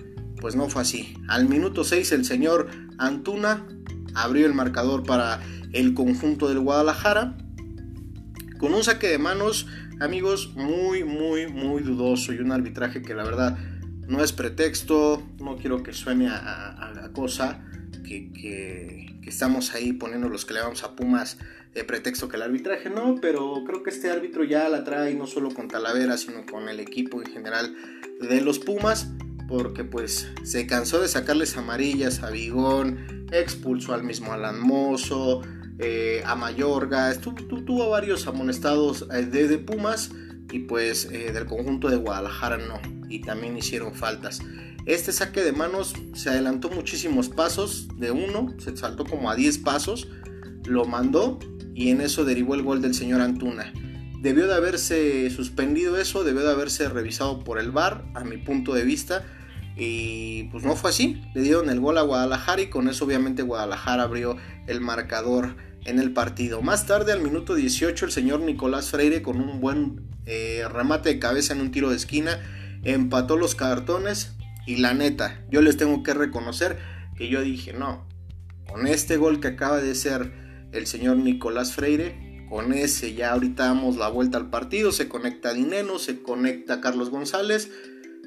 pues 0.44 0.56
no 0.56 0.68
fue 0.68 0.82
así. 0.82 1.16
Al 1.26 1.48
minuto 1.48 1.84
6 1.84 2.12
el 2.12 2.26
señor 2.26 2.68
Antuna 2.98 3.66
abrió 4.14 4.44
el 4.44 4.52
marcador 4.52 5.02
para 5.02 5.40
el 5.72 5.94
conjunto 5.94 6.50
del 6.50 6.60
Guadalajara. 6.60 7.34
Con 8.58 8.74
un 8.74 8.84
saque 8.84 9.08
de 9.08 9.16
manos, 9.16 9.66
amigos, 10.00 10.52
muy, 10.54 11.02
muy, 11.02 11.46
muy 11.46 11.82
dudoso 11.82 12.34
y 12.34 12.40
un 12.40 12.52
arbitraje 12.52 13.00
que 13.00 13.14
la 13.14 13.24
verdad 13.24 13.56
no 14.06 14.22
es 14.22 14.34
pretexto, 14.34 15.26
no 15.40 15.56
quiero 15.56 15.82
que 15.82 15.94
suene 15.94 16.28
a, 16.28 17.10
cosa 17.14 17.64
que, 18.06 19.16
estamos 19.26 19.74
ahí 19.74 19.94
poniendo 19.94 20.28
los 20.28 20.44
que 20.44 20.52
le 20.52 20.60
vamos 20.60 20.84
a 20.84 20.94
Pumas 20.94 21.38
de 21.74 21.84
pretexto 21.84 22.28
que 22.28 22.36
el 22.36 22.42
arbitraje 22.42 22.88
no, 22.88 23.16
pero 23.20 23.64
creo 23.66 23.82
que 23.82 23.90
este 23.90 24.10
árbitro 24.10 24.44
ya 24.44 24.68
la 24.68 24.84
trae 24.84 25.14
no 25.14 25.26
solo 25.26 25.50
con 25.50 25.68
Talavera, 25.68 26.16
sino 26.16 26.46
con 26.46 26.68
el 26.68 26.80
equipo 26.80 27.20
en 27.20 27.26
general 27.26 27.74
de 28.20 28.40
los 28.40 28.58
Pumas 28.58 29.08
porque 29.48 29.84
pues 29.84 30.28
se 30.42 30.66
cansó 30.66 31.00
de 31.00 31.08
sacarles 31.08 31.56
amarillas 31.56 32.22
a 32.22 32.30
Bigón, 32.30 33.26
expulsó 33.32 33.94
al 33.94 34.02
mismo 34.02 34.32
Alan 34.32 34.60
Mozo, 34.60 35.42
eh, 35.78 36.22
a 36.24 36.34
Mayorga, 36.34 37.12
tuvo 37.20 37.90
varios 37.90 38.26
amonestados 38.26 39.06
eh, 39.12 39.22
de, 39.26 39.58
Pumas 39.58 40.10
y 40.50 40.60
pues 40.60 41.08
eh, 41.10 41.32
del 41.32 41.46
conjunto 41.46 41.88
de 41.88 41.96
Guadalajara 41.96 42.58
no, 42.58 42.80
y 43.08 43.20
también 43.20 43.56
hicieron 43.56 43.94
faltas. 43.94 44.40
Este 44.86 45.12
saque 45.12 45.42
de 45.42 45.52
manos 45.52 45.94
se 46.14 46.28
adelantó 46.30 46.68
muchísimos 46.68 47.28
pasos, 47.28 47.88
de 47.96 48.10
uno, 48.10 48.54
se 48.58 48.76
saltó 48.76 49.04
como 49.04 49.30
a 49.30 49.34
10 49.34 49.58
pasos, 49.58 50.08
lo 50.66 50.84
mandó 50.84 51.38
y 51.74 51.90
en 51.90 52.00
eso 52.00 52.24
derivó 52.24 52.54
el 52.54 52.62
gol 52.62 52.80
del 52.80 52.94
señor 52.94 53.20
Antuna. 53.20 53.72
Debió 54.20 54.46
de 54.46 54.54
haberse 54.54 55.28
suspendido 55.30 55.98
eso, 55.98 56.24
debió 56.24 56.42
de 56.42 56.52
haberse 56.52 56.88
revisado 56.88 57.40
por 57.40 57.58
el 57.58 57.72
VAR, 57.72 58.04
a 58.14 58.24
mi 58.24 58.38
punto 58.38 58.72
de 58.74 58.84
vista. 58.84 59.24
Y 59.76 60.44
pues 60.44 60.64
no 60.64 60.76
fue 60.76 60.90
así. 60.90 61.20
Le 61.34 61.42
dieron 61.42 61.68
el 61.68 61.80
gol 61.80 61.98
a 61.98 62.02
Guadalajara 62.02 62.62
y 62.62 62.68
con 62.68 62.88
eso 62.88 63.04
obviamente 63.04 63.42
Guadalajara 63.42 64.04
abrió 64.04 64.36
el 64.66 64.80
marcador 64.80 65.56
en 65.84 65.98
el 65.98 66.12
partido. 66.12 66.62
Más 66.62 66.86
tarde, 66.86 67.12
al 67.12 67.20
minuto 67.20 67.54
18, 67.54 68.06
el 68.06 68.12
señor 68.12 68.40
Nicolás 68.40 68.90
Freire 68.90 69.20
con 69.20 69.40
un 69.40 69.60
buen 69.60 70.08
eh, 70.26 70.62
remate 70.72 71.10
de 71.10 71.18
cabeza 71.18 71.52
en 71.52 71.60
un 71.60 71.70
tiro 71.70 71.90
de 71.90 71.96
esquina 71.96 72.40
empató 72.84 73.36
los 73.36 73.54
cartones. 73.54 74.36
Y 74.66 74.76
la 74.76 74.94
neta, 74.94 75.42
yo 75.50 75.60
les 75.60 75.76
tengo 75.76 76.02
que 76.02 76.14
reconocer 76.14 76.78
que 77.16 77.28
yo 77.28 77.42
dije, 77.42 77.72
no, 77.72 78.06
con 78.66 78.86
este 78.86 79.16
gol 79.16 79.40
que 79.40 79.48
acaba 79.48 79.78
de 79.78 79.94
ser 79.94 80.43
el 80.74 80.86
señor 80.86 81.16
Nicolás 81.16 81.72
Freire, 81.72 82.46
con 82.48 82.72
ese 82.72 83.14
ya 83.14 83.32
ahorita 83.32 83.64
damos 83.64 83.96
la 83.96 84.08
vuelta 84.08 84.38
al 84.38 84.50
partido, 84.50 84.92
se 84.92 85.08
conecta 85.08 85.54
Dineno, 85.54 85.98
se 85.98 86.22
conecta 86.22 86.80
Carlos 86.80 87.10
González 87.10 87.70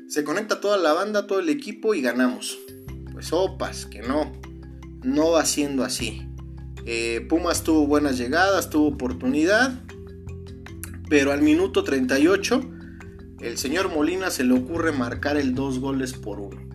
Se 0.08 0.24
conecta 0.24 0.60
toda 0.62 0.78
la 0.78 0.94
banda, 0.94 1.28
todo 1.28 1.40
el 1.40 1.50
equipo 1.50 1.94
y 1.94 2.02
ganamos. 2.02 2.58
Pues 3.12 3.34
opas, 3.34 3.86
que 3.86 4.02
no. 4.02 4.32
No 5.04 5.32
va 5.32 5.46
siendo 5.46 5.84
así. 5.84 6.28
Eh, 6.86 7.26
Pumas 7.28 7.64
tuvo 7.64 7.86
buenas 7.86 8.18
llegadas, 8.18 8.70
tuvo 8.70 8.88
oportunidad. 8.88 9.84
Pero 11.10 11.34
al 11.34 11.42
minuto 11.42 11.84
38, 11.84 12.62
el 13.42 13.58
señor 13.58 13.90
Molina 13.94 14.30
se 14.30 14.46
le 14.46 14.54
ocurre 14.54 14.94
marcar 14.94 15.36
el 15.36 15.56
dos 15.56 15.80
goles 15.80 16.14
por 16.14 16.40
uno. 16.40 16.67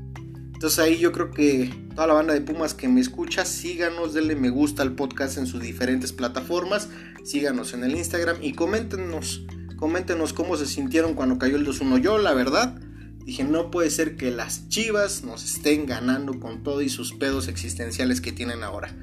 Entonces 0.62 0.78
ahí 0.78 0.96
yo 0.96 1.10
creo 1.10 1.32
que 1.32 1.74
toda 1.92 2.06
la 2.06 2.14
banda 2.14 2.34
de 2.34 2.40
Pumas 2.40 2.72
que 2.72 2.86
me 2.86 3.00
escucha, 3.00 3.44
síganos, 3.44 4.14
denle 4.14 4.36
me 4.36 4.48
gusta 4.48 4.82
al 4.82 4.94
podcast 4.94 5.36
en 5.36 5.48
sus 5.48 5.60
diferentes 5.60 6.12
plataformas, 6.12 6.88
síganos 7.24 7.74
en 7.74 7.82
el 7.82 7.96
Instagram 7.96 8.36
y 8.40 8.52
coméntenos, 8.52 9.44
coméntenos 9.74 10.32
cómo 10.32 10.56
se 10.56 10.66
sintieron 10.66 11.14
cuando 11.14 11.36
cayó 11.36 11.56
el 11.56 11.66
2-1. 11.66 12.00
Yo 12.00 12.18
la 12.18 12.32
verdad 12.32 12.80
dije, 13.24 13.42
no 13.42 13.72
puede 13.72 13.90
ser 13.90 14.16
que 14.16 14.30
las 14.30 14.68
Chivas 14.68 15.24
nos 15.24 15.42
estén 15.42 15.84
ganando 15.84 16.38
con 16.38 16.62
todo 16.62 16.80
y 16.80 16.88
sus 16.88 17.12
pedos 17.12 17.48
existenciales 17.48 18.20
que 18.20 18.30
tienen 18.30 18.62
ahora. 18.62 18.94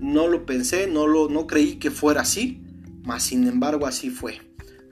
No 0.00 0.26
lo 0.26 0.44
pensé, 0.44 0.88
no 0.88 1.06
lo 1.06 1.28
no 1.28 1.46
creí 1.46 1.76
que 1.76 1.92
fuera 1.92 2.22
así, 2.22 2.64
mas 3.04 3.22
sin 3.22 3.46
embargo 3.46 3.86
así 3.86 4.10
fue. 4.10 4.40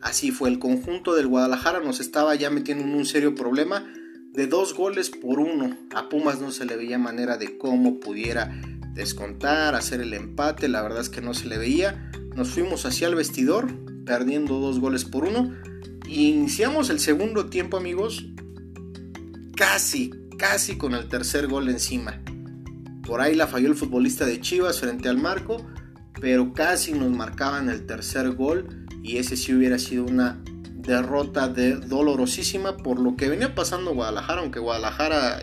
Así 0.00 0.30
fue, 0.30 0.48
el 0.48 0.60
conjunto 0.60 1.16
del 1.16 1.26
Guadalajara 1.26 1.80
nos 1.80 1.98
estaba 1.98 2.36
ya 2.36 2.50
metiendo 2.50 2.84
en 2.84 2.94
un 2.94 3.04
serio 3.04 3.34
problema 3.34 3.84
de 4.38 4.46
dos 4.46 4.72
goles 4.72 5.10
por 5.10 5.40
uno. 5.40 5.76
A 5.92 6.08
Pumas 6.08 6.40
no 6.40 6.52
se 6.52 6.64
le 6.64 6.76
veía 6.76 6.96
manera 6.96 7.38
de 7.38 7.58
cómo 7.58 7.98
pudiera 7.98 8.62
descontar, 8.94 9.74
hacer 9.74 10.00
el 10.00 10.14
empate, 10.14 10.68
la 10.68 10.80
verdad 10.80 11.00
es 11.00 11.08
que 11.08 11.20
no 11.20 11.34
se 11.34 11.48
le 11.48 11.58
veía. 11.58 12.12
Nos 12.36 12.50
fuimos 12.50 12.86
hacia 12.86 13.08
el 13.08 13.16
vestidor, 13.16 13.66
perdiendo 14.04 14.60
dos 14.60 14.78
goles 14.78 15.04
por 15.04 15.24
uno. 15.24 15.56
Y 16.06 16.28
iniciamos 16.28 16.88
el 16.88 17.00
segundo 17.00 17.46
tiempo, 17.46 17.78
amigos, 17.78 18.26
casi, 19.56 20.12
casi 20.38 20.78
con 20.78 20.94
el 20.94 21.08
tercer 21.08 21.48
gol 21.48 21.68
encima. 21.68 22.22
Por 23.04 23.20
ahí 23.20 23.34
la 23.34 23.48
falló 23.48 23.66
el 23.66 23.74
futbolista 23.74 24.24
de 24.24 24.40
Chivas 24.40 24.78
frente 24.78 25.08
al 25.08 25.18
marco, 25.18 25.66
pero 26.20 26.52
casi 26.52 26.92
nos 26.92 27.10
marcaban 27.10 27.70
el 27.70 27.86
tercer 27.86 28.30
gol 28.36 28.86
y 29.02 29.16
ese 29.16 29.36
sí 29.36 29.52
hubiera 29.52 29.80
sido 29.80 30.04
una 30.04 30.40
derrota 30.88 31.48
de 31.48 31.76
dolorosísima 31.76 32.78
por 32.78 32.98
lo 32.98 33.16
que 33.16 33.28
venía 33.28 33.54
pasando 33.54 33.94
Guadalajara, 33.94 34.40
aunque 34.40 34.58
Guadalajara 34.58 35.40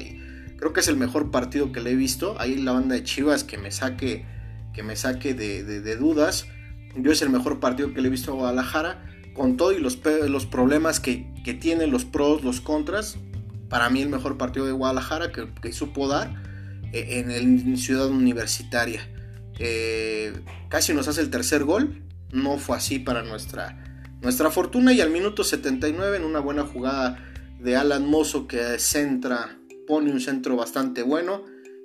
creo 0.57 0.73
que 0.73 0.79
es 0.79 0.87
el 0.87 0.97
mejor 0.97 1.31
partido 1.31 1.71
que 1.71 1.79
le 1.79 1.91
he 1.91 1.95
visto. 1.95 2.35
Ahí 2.39 2.57
la 2.57 2.73
banda 2.73 2.95
de 2.95 3.03
Chivas 3.03 3.43
que 3.43 3.57
me 3.57 3.71
saque, 3.71 4.25
que 4.73 4.83
me 4.83 4.95
saque 4.95 5.33
de, 5.33 5.95
dudas. 5.95 6.47
Yo 6.95 7.11
es 7.11 7.21
el 7.21 7.29
mejor 7.29 7.59
partido 7.59 7.93
que 7.93 8.01
le 8.01 8.07
he 8.07 8.11
visto 8.11 8.31
a 8.31 8.35
Guadalajara, 8.35 9.05
con 9.33 9.57
todo 9.57 9.71
y 9.71 9.79
los, 9.79 9.99
los 10.27 10.45
problemas 10.45 10.99
que, 10.99 11.31
que 11.43 11.53
tiene, 11.53 11.87
los 11.87 12.03
pros, 12.05 12.43
los 12.43 12.59
contras. 12.59 13.17
Para 13.69 13.89
mí 13.89 14.01
el 14.01 14.09
mejor 14.09 14.37
partido 14.37 14.65
de 14.65 14.71
Guadalajara 14.71 15.31
que, 15.31 15.71
supo 15.71 16.07
dar 16.07 16.33
eh, 16.91 17.19
en, 17.19 17.31
el, 17.31 17.77
Ciudad 17.77 18.07
Universitaria. 18.07 19.07
Eh, 19.59 20.33
casi 20.69 20.93
nos 20.93 21.07
hace 21.07 21.21
el 21.21 21.29
tercer 21.29 21.63
gol. 21.63 22.01
No 22.31 22.57
fue 22.57 22.77
así 22.77 22.99
para 22.99 23.21
nuestra, 23.21 23.84
nuestra 24.25 24.49
fortuna 24.49 24.91
y 24.91 25.01
al 25.01 25.11
minuto 25.11 25.43
79 25.43 26.17
en 26.17 26.23
una 26.23 26.39
buena 26.39 26.63
jugada 26.63 27.23
de 27.59 27.75
Alan 27.75 28.09
Mozo 28.09 28.47
que 28.47 28.79
centra, 28.79 29.59
pone 29.85 30.11
un 30.11 30.19
centro 30.19 30.55
bastante 30.55 31.03
bueno 31.03 31.43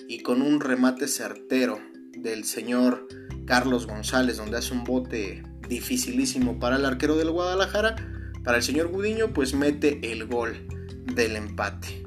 y 0.09 0.23
con 0.23 0.41
un 0.41 0.59
remate 0.59 1.07
certero 1.07 1.79
del 2.17 2.45
señor 2.45 3.07
Carlos 3.45 3.87
González 3.87 4.39
donde 4.39 4.57
hace 4.57 4.73
un 4.73 4.85
bote 4.85 5.43
dificilísimo 5.69 6.59
para 6.59 6.77
el 6.77 6.87
arquero 6.87 7.15
del 7.19 7.31
Guadalajara, 7.31 7.97
para 8.43 8.57
el 8.57 8.63
señor 8.63 8.89
Gudiño 8.89 9.35
pues 9.35 9.53
mete 9.53 10.01
el 10.11 10.25
gol 10.25 10.67
del 11.15 11.37
empate. 11.37 12.05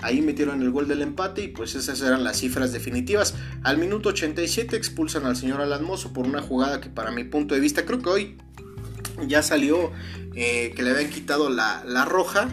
Ahí 0.00 0.22
metieron 0.22 0.62
el 0.62 0.70
gol 0.70 0.88
del 0.88 1.02
empate 1.02 1.42
y 1.42 1.48
pues 1.48 1.74
esas 1.74 2.00
eran 2.00 2.24
las 2.24 2.38
cifras 2.38 2.72
definitivas. 2.72 3.34
Al 3.62 3.76
minuto 3.76 4.08
87 4.08 4.74
expulsan 4.74 5.26
al 5.26 5.36
señor 5.36 5.60
Alan 5.60 5.84
Mozo 5.84 6.14
por 6.14 6.26
una 6.26 6.40
jugada 6.40 6.80
que 6.80 6.88
para 6.88 7.10
mi 7.10 7.24
punto 7.24 7.54
de 7.54 7.60
vista 7.60 7.84
creo 7.84 8.00
que 8.00 8.08
hoy 8.08 8.36
ya 9.26 9.42
salió 9.42 9.92
eh, 10.34 10.72
que 10.76 10.82
le 10.82 10.90
habían 10.90 11.10
quitado 11.10 11.50
la, 11.50 12.04
roja. 12.04 12.48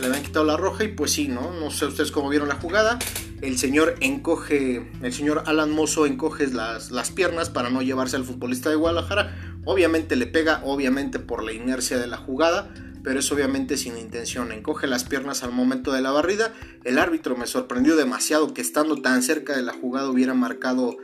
Le 0.00 0.06
habían 0.06 0.22
quitado 0.22 0.44
la 0.44 0.56
roja 0.56 0.84
y 0.84 0.88
pues 0.88 1.12
sí, 1.12 1.28
¿no? 1.28 1.52
No 1.52 1.70
sé 1.70 1.86
ustedes 1.86 2.12
cómo 2.12 2.28
vieron 2.28 2.48
la 2.48 2.56
jugada. 2.56 2.98
El 3.42 3.58
señor 3.58 3.96
encoge, 4.00 4.90
el 5.02 5.12
señor 5.12 5.42
Alan 5.46 5.70
Mozo 5.70 6.06
encoge 6.06 6.46
las, 6.46 6.90
las 6.90 7.10
piernas 7.10 7.50
para 7.50 7.70
no 7.70 7.82
llevarse 7.82 8.16
al 8.16 8.24
futbolista 8.24 8.70
de 8.70 8.76
Guadalajara. 8.76 9.56
Obviamente 9.64 10.16
le 10.16 10.26
pega, 10.26 10.62
obviamente 10.64 11.18
por 11.18 11.42
la 11.42 11.52
inercia 11.52 11.98
de 11.98 12.06
la 12.06 12.16
jugada, 12.16 12.72
pero 13.02 13.20
es 13.20 13.30
obviamente 13.30 13.76
sin 13.76 13.98
intención. 13.98 14.52
Encoge 14.52 14.86
las 14.86 15.04
piernas 15.04 15.42
al 15.42 15.52
momento 15.52 15.92
de 15.92 16.00
la 16.00 16.10
barrida. 16.10 16.52
El 16.84 16.98
árbitro 16.98 17.36
me 17.36 17.46
sorprendió 17.46 17.96
demasiado 17.96 18.54
que 18.54 18.62
estando 18.62 18.96
tan 19.02 19.22
cerca 19.22 19.54
de 19.54 19.62
la 19.62 19.72
jugada 19.72 20.10
hubiera 20.10 20.34
marcado 20.34 20.96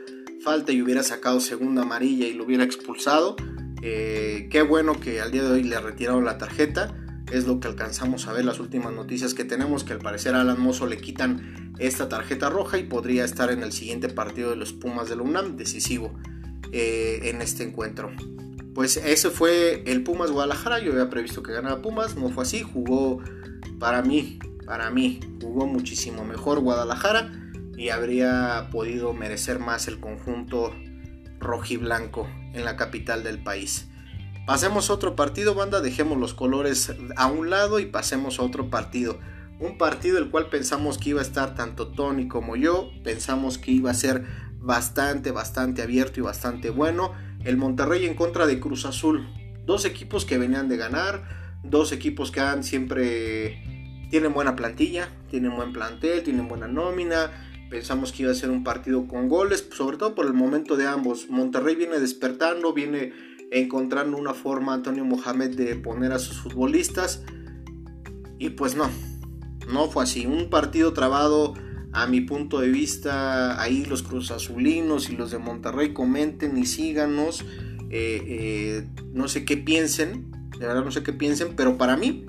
falta 0.43 0.71
y 0.71 0.81
hubiera 0.81 1.03
sacado 1.03 1.39
segunda 1.39 1.83
amarilla 1.83 2.27
y 2.27 2.33
lo 2.33 2.43
hubiera 2.43 2.63
expulsado. 2.63 3.35
Eh, 3.85 4.47
qué 4.49 4.61
bueno 4.61 4.97
que 4.97 5.19
al 5.19 5.31
día 5.31 5.43
de 5.43 5.51
hoy 5.51 5.63
le 5.63 5.77
retiraron 5.77 6.23
la 6.23 6.37
tarjeta. 6.37 6.95
Es 7.29 7.45
lo 7.45 7.59
que 7.59 7.67
alcanzamos 7.67 8.27
a 8.27 8.33
ver 8.33 8.45
las 8.45 8.61
últimas 8.61 8.93
noticias 8.93 9.33
que 9.33 9.43
tenemos, 9.43 9.83
que 9.83 9.91
al 9.91 9.99
parecer 9.99 10.35
a 10.35 10.41
Alan 10.41 10.59
Mozo 10.59 10.87
le 10.87 10.97
quitan 10.97 11.73
esta 11.79 12.07
tarjeta 12.07 12.49
roja 12.49 12.77
y 12.77 12.83
podría 12.83 13.25
estar 13.25 13.51
en 13.51 13.61
el 13.61 13.73
siguiente 13.73 14.07
partido 14.07 14.51
de 14.51 14.55
los 14.55 14.71
Pumas 14.71 15.09
de 15.09 15.17
la 15.17 15.23
UNAM, 15.23 15.57
decisivo 15.57 16.13
eh, 16.71 17.19
en 17.23 17.41
este 17.41 17.63
encuentro. 17.63 18.11
Pues 18.73 18.95
ese 18.95 19.29
fue 19.29 19.83
el 19.85 20.01
Pumas 20.03 20.31
Guadalajara, 20.31 20.79
yo 20.79 20.93
había 20.93 21.09
previsto 21.09 21.43
que 21.43 21.51
ganara 21.51 21.81
Pumas, 21.81 22.15
no 22.15 22.29
fue 22.29 22.43
así, 22.43 22.61
jugó 22.61 23.21
para 23.79 24.01
mí, 24.01 24.39
para 24.65 24.91
mí, 24.91 25.19
jugó 25.41 25.67
muchísimo 25.67 26.23
mejor 26.23 26.61
Guadalajara 26.61 27.31
y 27.75 27.89
habría 27.89 28.69
podido 28.71 29.13
merecer 29.13 29.59
más 29.59 29.89
el 29.89 29.99
conjunto 29.99 30.73
rojiblanco 31.43 32.27
en 32.53 32.65
la 32.65 32.75
capital 32.75 33.23
del 33.23 33.43
país. 33.43 33.87
Pasemos 34.45 34.89
a 34.89 34.93
otro 34.93 35.15
partido, 35.15 35.55
banda, 35.55 35.79
dejemos 35.79 36.17
los 36.17 36.33
colores 36.33 36.93
a 37.15 37.27
un 37.27 37.49
lado 37.49 37.79
y 37.79 37.85
pasemos 37.85 38.39
a 38.39 38.43
otro 38.43 38.69
partido. 38.69 39.19
Un 39.59 39.77
partido 39.77 40.17
el 40.17 40.29
cual 40.29 40.49
pensamos 40.49 40.97
que 40.97 41.11
iba 41.11 41.21
a 41.21 41.23
estar 41.23 41.55
tanto 41.55 41.87
Tony 41.87 42.27
como 42.27 42.55
yo, 42.55 42.91
pensamos 43.03 43.57
que 43.57 43.71
iba 43.71 43.91
a 43.91 43.93
ser 43.93 44.25
bastante, 44.59 45.31
bastante 45.31 45.81
abierto 45.81 46.19
y 46.19 46.23
bastante 46.23 46.69
bueno. 46.69 47.13
El 47.45 47.57
Monterrey 47.57 48.05
en 48.05 48.15
contra 48.15 48.45
de 48.45 48.59
Cruz 48.59 48.85
Azul. 48.85 49.29
Dos 49.65 49.85
equipos 49.85 50.25
que 50.25 50.37
venían 50.37 50.67
de 50.67 50.77
ganar, 50.77 51.23
dos 51.63 51.91
equipos 51.91 52.31
que 52.31 52.41
siempre 52.63 53.63
tienen 54.09 54.33
buena 54.33 54.55
plantilla, 54.55 55.09
tienen 55.29 55.55
buen 55.55 55.71
plantel, 55.71 56.23
tienen 56.23 56.47
buena 56.47 56.67
nómina, 56.67 57.31
Pensamos 57.73 58.11
que 58.11 58.21
iba 58.21 58.31
a 58.31 58.35
ser 58.35 58.51
un 58.51 58.63
partido 58.63 59.07
con 59.07 59.27
goles, 59.27 59.67
sobre 59.75 59.97
todo 59.97 60.13
por 60.13 60.27
el 60.27 60.33
momento 60.33 60.77
de 60.77 60.85
ambos. 60.85 61.27
Monterrey 61.31 61.73
viene 61.73 61.99
despertando, 61.99 62.71
viene 62.71 63.13
encontrando 63.49 64.15
una 64.15 64.35
forma 64.35 64.75
Antonio 64.75 65.03
Mohamed 65.03 65.55
de 65.55 65.75
poner 65.77 66.11
a 66.11 66.19
sus 66.19 66.37
futbolistas. 66.37 67.23
Y 68.37 68.51
pues 68.51 68.75
no, 68.75 68.91
no 69.71 69.89
fue 69.89 70.03
así. 70.03 70.27
Un 70.27 70.51
partido 70.51 70.93
trabado 70.93 71.55
a 71.93 72.05
mi 72.05 72.21
punto 72.21 72.59
de 72.59 72.69
vista. 72.69 73.59
Ahí 73.59 73.85
los 73.85 74.03
Cruz 74.03 74.29
Azulinos 74.29 75.09
y 75.09 75.15
los 75.15 75.31
de 75.31 75.39
Monterrey 75.39 75.93
comenten 75.93 76.55
y 76.59 76.67
síganos. 76.67 77.43
Eh, 77.89 78.21
eh, 78.27 78.87
no 79.13 79.27
sé 79.27 79.45
qué 79.45 79.57
piensen, 79.57 80.29
de 80.59 80.67
verdad 80.67 80.85
no 80.85 80.91
sé 80.91 81.01
qué 81.01 81.11
piensen, 81.11 81.55
pero 81.55 81.75
para 81.79 81.97
mí 81.97 82.27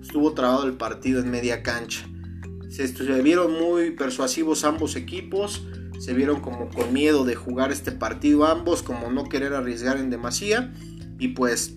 estuvo 0.00 0.32
trabado 0.32 0.64
el 0.64 0.78
partido 0.78 1.20
en 1.20 1.30
media 1.30 1.62
cancha. 1.62 2.08
Se, 2.68 2.86
vieron 3.22 3.52
muy 3.52 3.92
persuasivos 3.92 4.64
ambos 4.64 4.96
equipos, 4.96 5.66
se 5.98 6.14
vieron 6.14 6.40
como 6.40 6.68
con 6.68 6.92
miedo 6.92 7.24
de 7.24 7.34
jugar 7.34 7.72
este 7.72 7.92
partido 7.92 8.46
ambos, 8.46 8.82
como 8.82 9.10
no 9.10 9.24
querer 9.24 9.54
arriesgar 9.54 9.98
en 9.98 10.10
demasía. 10.10 10.72
Y 11.18 11.28
pues 11.28 11.76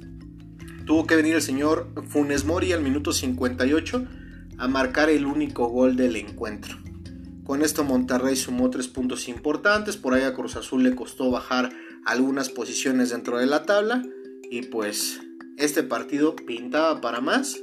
tuvo 0.86 1.06
que 1.08 1.16
venir 1.16 1.36
el 1.36 1.42
señor 1.42 1.92
Funes 2.08 2.46
Mori 2.46 2.74
al 2.74 2.82
minuto 2.82 3.14
58 3.14 4.06
a 4.58 4.68
marcar 4.68 5.10
el 5.10 5.26
único 5.26 5.68
gol 5.68 5.96
del 5.96 6.16
encuentro. 6.16 6.78
Con 7.46 7.64
esto 7.64 7.84
Monterrey 7.84 8.36
sumó 8.36 8.70
tres 8.70 8.88
puntos 8.88 9.28
importantes, 9.28 9.98
por 9.98 10.14
ahí 10.14 10.24
a 10.24 10.34
Cruz 10.34 10.56
Azul 10.56 10.84
le 10.84 10.96
costó 10.96 11.32
bajar 11.32 11.72
algunas 12.06 12.50
posiciones 12.50 13.10
dentro 13.10 13.40
de 13.40 13.48
la 13.48 13.64
tabla 13.64 14.04
y 14.52 14.64
pues 14.64 15.20
este 15.58 15.84
partido 15.84 16.36
pintaba 16.36 17.02
para 17.02 17.22
más 17.22 17.58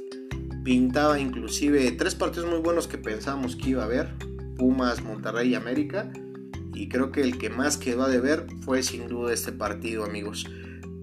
pintaba 0.67 1.17
inclusive 1.17 1.89
tres 1.93 2.13
partidos 2.13 2.49
muy 2.49 2.59
buenos 2.59 2.89
que 2.89 2.97
pensábamos 2.97 3.55
que 3.55 3.69
iba 3.69 3.83
a 3.83 3.85
haber, 3.85 4.13
Pumas, 4.57 5.01
Monterrey 5.01 5.51
y 5.51 5.55
América, 5.55 6.11
y 6.73 6.89
creo 6.89 7.13
que 7.13 7.21
el 7.21 7.37
que 7.37 7.49
más 7.49 7.77
quedó 7.77 8.03
a 8.03 8.09
deber 8.09 8.47
fue 8.65 8.83
sin 8.83 9.07
duda 9.07 9.33
este 9.33 9.53
partido, 9.53 10.03
amigos. 10.03 10.45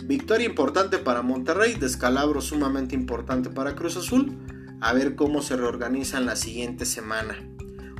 Victoria 0.05 0.44
importante 0.44 0.98
para 0.98 1.22
Monterrey, 1.22 1.77
descalabro 1.81 2.42
sumamente 2.42 2.94
importante 2.94 3.48
para 3.48 3.74
Cruz 3.74 3.96
Azul, 3.96 4.37
a 4.83 4.92
ver 4.92 5.16
cómo 5.16 5.40
se 5.40 5.57
reorganizan 5.57 6.27
la 6.27 6.37
siguiente 6.37 6.85
semana. 6.85 7.35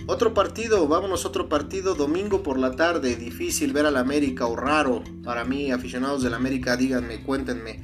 Otro 0.07 0.35
partido, 0.35 0.87
vámonos 0.87 1.25
otro 1.25 1.49
partido, 1.49 1.95
domingo 1.95 2.43
por 2.43 2.59
la 2.59 2.77
tarde, 2.77 3.17
difícil 3.17 3.73
ver 3.73 3.87
al 3.87 3.97
América 3.97 4.47
o 4.47 4.55
raro 4.55 5.03
para 5.23 5.47
mí, 5.47 5.71
aficionados 5.71 6.23
del 6.23 6.35
América, 6.35 6.77
díganme, 6.77 7.23
cuéntenme 7.23 7.83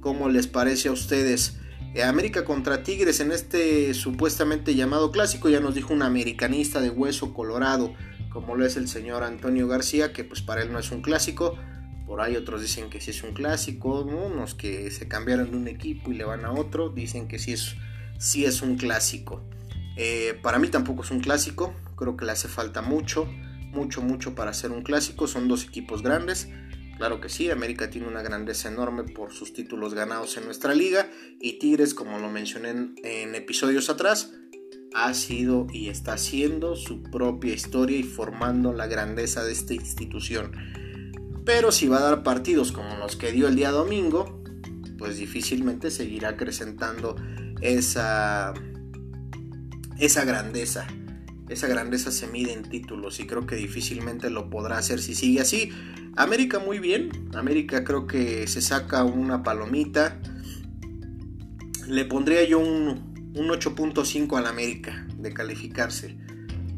cómo 0.00 0.28
les 0.28 0.48
parece 0.48 0.90
a 0.90 0.92
ustedes 0.92 1.61
América 2.00 2.44
contra 2.44 2.82
Tigres 2.82 3.20
en 3.20 3.32
este 3.32 3.92
supuestamente 3.92 4.74
llamado 4.74 5.10
clásico, 5.10 5.50
ya 5.50 5.60
nos 5.60 5.74
dijo 5.74 5.92
un 5.92 6.02
americanista 6.02 6.80
de 6.80 6.88
hueso 6.88 7.34
colorado, 7.34 7.94
como 8.30 8.56
lo 8.56 8.64
es 8.64 8.76
el 8.76 8.88
señor 8.88 9.22
Antonio 9.22 9.68
García, 9.68 10.12
que 10.12 10.24
pues 10.24 10.40
para 10.40 10.62
él 10.62 10.72
no 10.72 10.78
es 10.78 10.90
un 10.90 11.02
clásico. 11.02 11.58
Por 12.06 12.20
ahí 12.20 12.36
otros 12.36 12.62
dicen 12.62 12.88
que 12.88 13.00
sí 13.00 13.10
es 13.10 13.22
un 13.22 13.32
clásico, 13.32 14.02
unos 14.02 14.54
que 14.54 14.90
se 14.90 15.06
cambiaron 15.06 15.50
de 15.50 15.56
un 15.56 15.68
equipo 15.68 16.10
y 16.10 16.14
le 16.14 16.24
van 16.24 16.44
a 16.44 16.52
otro, 16.52 16.88
dicen 16.88 17.28
que 17.28 17.38
sí 17.38 17.52
es, 17.52 17.76
sí 18.18 18.44
es 18.44 18.62
un 18.62 18.76
clásico. 18.76 19.42
Eh, 19.96 20.38
para 20.42 20.58
mí 20.58 20.68
tampoco 20.68 21.02
es 21.02 21.10
un 21.10 21.20
clásico, 21.20 21.74
creo 21.96 22.16
que 22.16 22.24
le 22.24 22.32
hace 22.32 22.48
falta 22.48 22.80
mucho, 22.80 23.26
mucho, 23.70 24.00
mucho 24.00 24.34
para 24.34 24.54
ser 24.54 24.70
un 24.70 24.82
clásico. 24.82 25.26
Son 25.26 25.48
dos 25.48 25.64
equipos 25.64 26.02
grandes. 26.02 26.48
Claro 27.02 27.20
que 27.20 27.28
sí, 27.28 27.50
América 27.50 27.90
tiene 27.90 28.06
una 28.06 28.22
grandeza 28.22 28.68
enorme 28.68 29.02
por 29.02 29.32
sus 29.32 29.52
títulos 29.52 29.92
ganados 29.92 30.36
en 30.36 30.44
nuestra 30.44 30.72
liga 30.72 31.10
y 31.40 31.58
Tigres, 31.58 31.94
como 31.94 32.20
lo 32.20 32.30
mencioné 32.30 32.92
en, 33.02 33.34
episodios 33.34 33.90
atrás, 33.90 34.34
ha 34.94 35.12
sido 35.12 35.66
y 35.72 35.88
está 35.88 36.12
haciendo 36.12 36.76
su 36.76 37.02
propia 37.02 37.54
historia 37.54 37.98
y 37.98 38.04
formando 38.04 38.72
la 38.72 38.86
grandeza 38.86 39.42
de 39.42 39.50
esta 39.50 39.74
institución. 39.74 40.52
Pero 41.44 41.72
si 41.72 41.88
va 41.88 41.98
a 41.98 42.02
dar 42.02 42.22
partidos 42.22 42.70
como 42.70 42.94
los 42.94 43.16
que 43.16 43.32
dio 43.32 43.48
el 43.48 43.56
día 43.56 43.72
domingo, 43.72 44.40
pues 44.96 45.16
difícilmente 45.16 45.90
seguirá 45.90 46.28
acrecentando 46.28 47.16
esa, 47.60 48.54
esa 49.98 50.24
grandeza. 50.24 50.86
Esa 51.52 51.68
grandeza 51.68 52.10
se 52.10 52.26
mide 52.26 52.52
en 52.52 52.62
títulos 52.62 53.20
y 53.20 53.26
creo 53.26 53.46
que 53.46 53.56
difícilmente 53.56 54.30
lo 54.30 54.48
podrá 54.48 54.78
hacer 54.78 55.00
si 55.00 55.14
sigue 55.14 55.40
así. 55.40 55.70
América 56.16 56.58
muy 56.58 56.78
bien. 56.78 57.10
América 57.34 57.84
creo 57.84 58.06
que 58.06 58.46
se 58.46 58.62
saca 58.62 59.04
una 59.04 59.42
palomita. 59.42 60.18
Le 61.86 62.06
pondría 62.06 62.42
yo 62.44 62.58
un, 62.58 63.12
8.5 63.34 64.38
al 64.38 64.46
América 64.46 65.06
de 65.18 65.34
calificarse. 65.34 66.16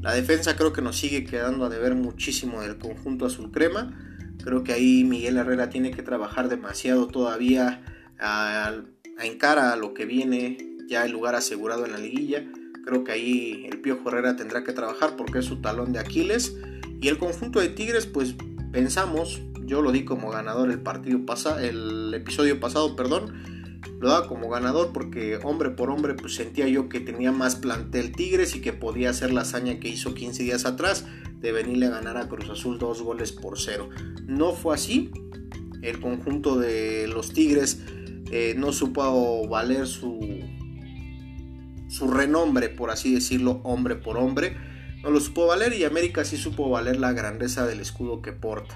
La 0.00 0.12
defensa 0.12 0.56
creo 0.56 0.72
que 0.72 0.82
nos 0.82 0.96
sigue 0.98 1.24
quedando 1.24 1.64
a 1.64 1.68
deber 1.68 1.94
muchísimo 1.94 2.60
del 2.60 2.76
conjunto 2.76 3.26
azul 3.26 3.52
crema. 3.52 3.96
Creo 4.42 4.64
que 4.64 4.72
ahí 4.72 5.04
Miguel 5.04 5.36
Herrera 5.36 5.70
tiene 5.70 5.92
que 5.92 6.02
trabajar 6.02 6.48
demasiado 6.48 7.06
todavía 7.06 7.80
a, 8.18 8.68
a 8.68 9.24
encara 9.24 9.72
a 9.72 9.76
lo 9.76 9.94
que 9.94 10.04
viene 10.04 10.58
ya 10.88 11.04
el 11.04 11.12
lugar 11.12 11.36
asegurado 11.36 11.86
en 11.86 11.92
la 11.92 11.98
liguilla. 11.98 12.44
Creo 12.84 13.04
que 13.04 13.12
ahí 13.12 13.66
el 13.70 13.80
Pío 13.80 13.98
Herrera 14.04 14.36
tendrá 14.36 14.62
que 14.64 14.72
trabajar 14.72 15.16
porque 15.16 15.38
es 15.38 15.44
su 15.44 15.60
talón 15.60 15.92
de 15.92 15.98
Aquiles. 15.98 16.56
Y 17.00 17.08
el 17.08 17.18
conjunto 17.18 17.60
de 17.60 17.68
Tigres, 17.68 18.06
pues 18.06 18.34
pensamos, 18.72 19.42
yo 19.64 19.82
lo 19.82 19.92
di 19.92 20.04
como 20.04 20.30
ganador 20.30 20.70
el 20.70 20.80
partido 20.80 21.24
pasado, 21.24 21.60
el 21.60 22.12
episodio 22.14 22.60
pasado, 22.60 22.96
perdón, 22.96 23.32
lo 24.00 24.08
daba 24.08 24.28
como 24.28 24.48
ganador 24.48 24.92
porque 24.92 25.38
hombre 25.42 25.70
por 25.70 25.90
hombre 25.90 26.14
pues 26.14 26.34
sentía 26.34 26.68
yo 26.68 26.88
que 26.88 27.00
tenía 27.00 27.32
más 27.32 27.56
plantel 27.56 28.12
Tigres 28.12 28.54
y 28.56 28.60
que 28.60 28.72
podía 28.72 29.10
hacer 29.10 29.32
la 29.32 29.42
hazaña 29.42 29.80
que 29.80 29.88
hizo 29.88 30.14
15 30.14 30.42
días 30.42 30.64
atrás 30.64 31.06
de 31.40 31.52
venirle 31.52 31.86
a 31.86 31.90
ganar 31.90 32.16
a 32.16 32.28
Cruz 32.28 32.48
Azul 32.50 32.78
dos 32.78 33.02
goles 33.02 33.32
por 33.32 33.58
cero. 33.58 33.88
No 34.26 34.52
fue 34.52 34.74
así, 34.74 35.10
el 35.82 36.00
conjunto 36.00 36.58
de 36.58 37.06
los 37.08 37.32
Tigres 37.32 37.80
eh, 38.30 38.54
no 38.56 38.72
supo 38.72 39.46
valer 39.48 39.86
su, 39.86 40.18
su 41.94 42.10
renombre, 42.10 42.68
por 42.68 42.90
así 42.90 43.14
decirlo, 43.14 43.60
hombre 43.64 43.94
por 43.94 44.18
hombre 44.18 44.56
no 45.04 45.10
lo 45.10 45.20
supo 45.20 45.46
valer 45.46 45.74
y 45.74 45.84
América 45.84 46.24
sí 46.24 46.38
supo 46.38 46.70
valer 46.70 46.96
la 46.96 47.12
grandeza 47.12 47.66
del 47.66 47.80
escudo 47.80 48.22
que 48.22 48.32
porta. 48.32 48.74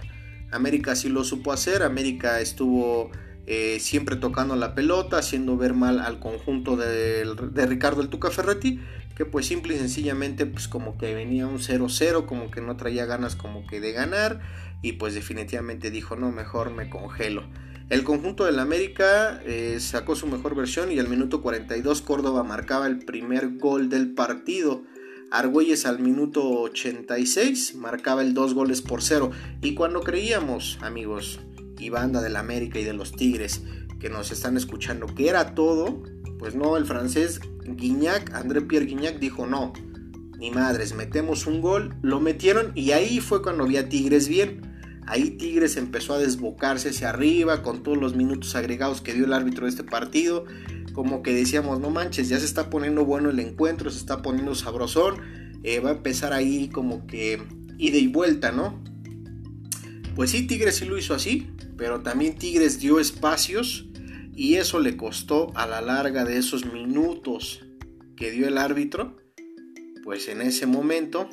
América 0.52 0.94
sí 0.94 1.08
lo 1.08 1.24
supo 1.24 1.52
hacer, 1.52 1.82
América 1.82 2.42
estuvo 2.42 3.10
eh, 3.46 3.78
siempre 3.80 4.14
tocando 4.14 4.54
la 4.54 4.74
pelota, 4.74 5.16
haciendo 5.16 5.56
ver 5.56 5.72
mal 5.72 6.00
al 6.00 6.20
conjunto 6.20 6.76
de, 6.76 7.24
Ricardo 7.66 8.02
el 8.02 8.10
Tuca 8.10 8.30
Ferretti, 8.30 8.78
que 9.16 9.24
pues 9.24 9.46
simple 9.46 9.74
y 9.74 9.78
sencillamente 9.78 10.44
pues 10.44 10.68
como 10.68 10.98
que 10.98 11.14
venía 11.14 11.46
un 11.46 11.60
0-0, 11.60 12.26
como 12.26 12.50
que 12.50 12.60
no 12.60 12.76
traía 12.76 13.06
ganas 13.06 13.34
como 13.34 13.66
que 13.66 13.80
de 13.80 13.92
ganar 13.92 14.40
y 14.82 14.92
pues 14.92 15.14
definitivamente 15.14 15.90
dijo 15.90 16.14
no, 16.14 16.30
mejor 16.30 16.74
me 16.74 16.90
congelo. 16.90 17.44
El 17.90 18.04
conjunto 18.04 18.44
del 18.44 18.58
América 18.58 19.40
eh, 19.46 19.78
sacó 19.80 20.14
su 20.14 20.26
mejor 20.26 20.54
versión 20.54 20.92
y 20.92 20.98
al 20.98 21.08
minuto 21.08 21.40
42 21.40 22.02
Córdoba 22.02 22.44
marcaba 22.44 22.86
el 22.86 22.98
primer 22.98 23.56
gol 23.56 23.88
del 23.88 24.12
partido. 24.12 24.82
Argüelles 25.30 25.86
al 25.86 25.98
minuto 25.98 26.46
86 26.46 27.76
marcaba 27.76 28.20
el 28.20 28.34
dos 28.34 28.52
goles 28.52 28.82
por 28.82 29.02
cero. 29.02 29.30
Y 29.62 29.74
cuando 29.74 30.02
creíamos, 30.02 30.78
amigos 30.82 31.40
y 31.78 31.88
banda 31.88 32.20
del 32.20 32.36
América 32.36 32.78
y 32.78 32.84
de 32.84 32.92
los 32.92 33.12
Tigres 33.12 33.62
que 33.98 34.10
nos 34.10 34.32
están 34.32 34.58
escuchando, 34.58 35.06
que 35.06 35.28
era 35.28 35.54
todo, 35.54 36.02
pues 36.38 36.54
no, 36.54 36.76
el 36.76 36.84
francés 36.84 37.40
Guignac, 37.64 38.34
André 38.34 38.60
Pierre 38.60 38.84
Guignac 38.84 39.18
dijo 39.18 39.46
no, 39.46 39.72
ni 40.38 40.50
madres, 40.50 40.94
metemos 40.94 41.46
un 41.46 41.62
gol, 41.62 41.94
lo 42.02 42.20
metieron 42.20 42.72
y 42.74 42.92
ahí 42.92 43.20
fue 43.20 43.42
cuando 43.42 43.66
vi 43.66 43.78
a 43.78 43.88
Tigres 43.88 44.28
bien. 44.28 44.77
Ahí 45.08 45.30
Tigres 45.30 45.76
empezó 45.76 46.14
a 46.14 46.18
desbocarse 46.18 46.90
hacia 46.90 47.08
arriba 47.08 47.62
con 47.62 47.82
todos 47.82 47.98
los 47.98 48.14
minutos 48.14 48.54
agregados 48.54 49.00
que 49.00 49.14
dio 49.14 49.24
el 49.24 49.32
árbitro 49.32 49.64
de 49.64 49.70
este 49.70 49.84
partido 49.84 50.44
como 50.98 51.22
que 51.22 51.32
decíamos, 51.32 51.78
no 51.78 51.90
manches, 51.90 52.28
ya 52.28 52.40
se 52.40 52.44
está 52.44 52.70
poniendo 52.70 53.04
bueno 53.04 53.30
el 53.30 53.38
encuentro, 53.38 53.88
se 53.88 53.98
está 53.98 54.20
poniendo 54.20 54.56
sabrosón, 54.56 55.20
eh, 55.62 55.78
va 55.78 55.90
a 55.90 55.92
empezar 55.92 56.32
ahí 56.32 56.70
como 56.70 57.06
que 57.06 57.40
ida 57.78 57.98
y 57.98 58.08
vuelta, 58.08 58.50
¿no? 58.50 58.82
Pues 60.16 60.32
sí, 60.32 60.44
Tigres 60.48 60.74
sí 60.74 60.86
lo 60.86 60.98
hizo 60.98 61.14
así, 61.14 61.52
pero 61.76 62.00
también 62.00 62.34
Tigres 62.34 62.80
dio 62.80 62.98
espacios 62.98 63.86
y 64.34 64.56
eso 64.56 64.80
le 64.80 64.96
costó 64.96 65.52
a 65.54 65.68
la 65.68 65.80
larga 65.80 66.24
de 66.24 66.36
esos 66.36 66.66
minutos 66.66 67.64
que 68.16 68.32
dio 68.32 68.48
el 68.48 68.58
árbitro, 68.58 69.16
pues 70.02 70.26
en 70.26 70.42
ese 70.42 70.66
momento, 70.66 71.30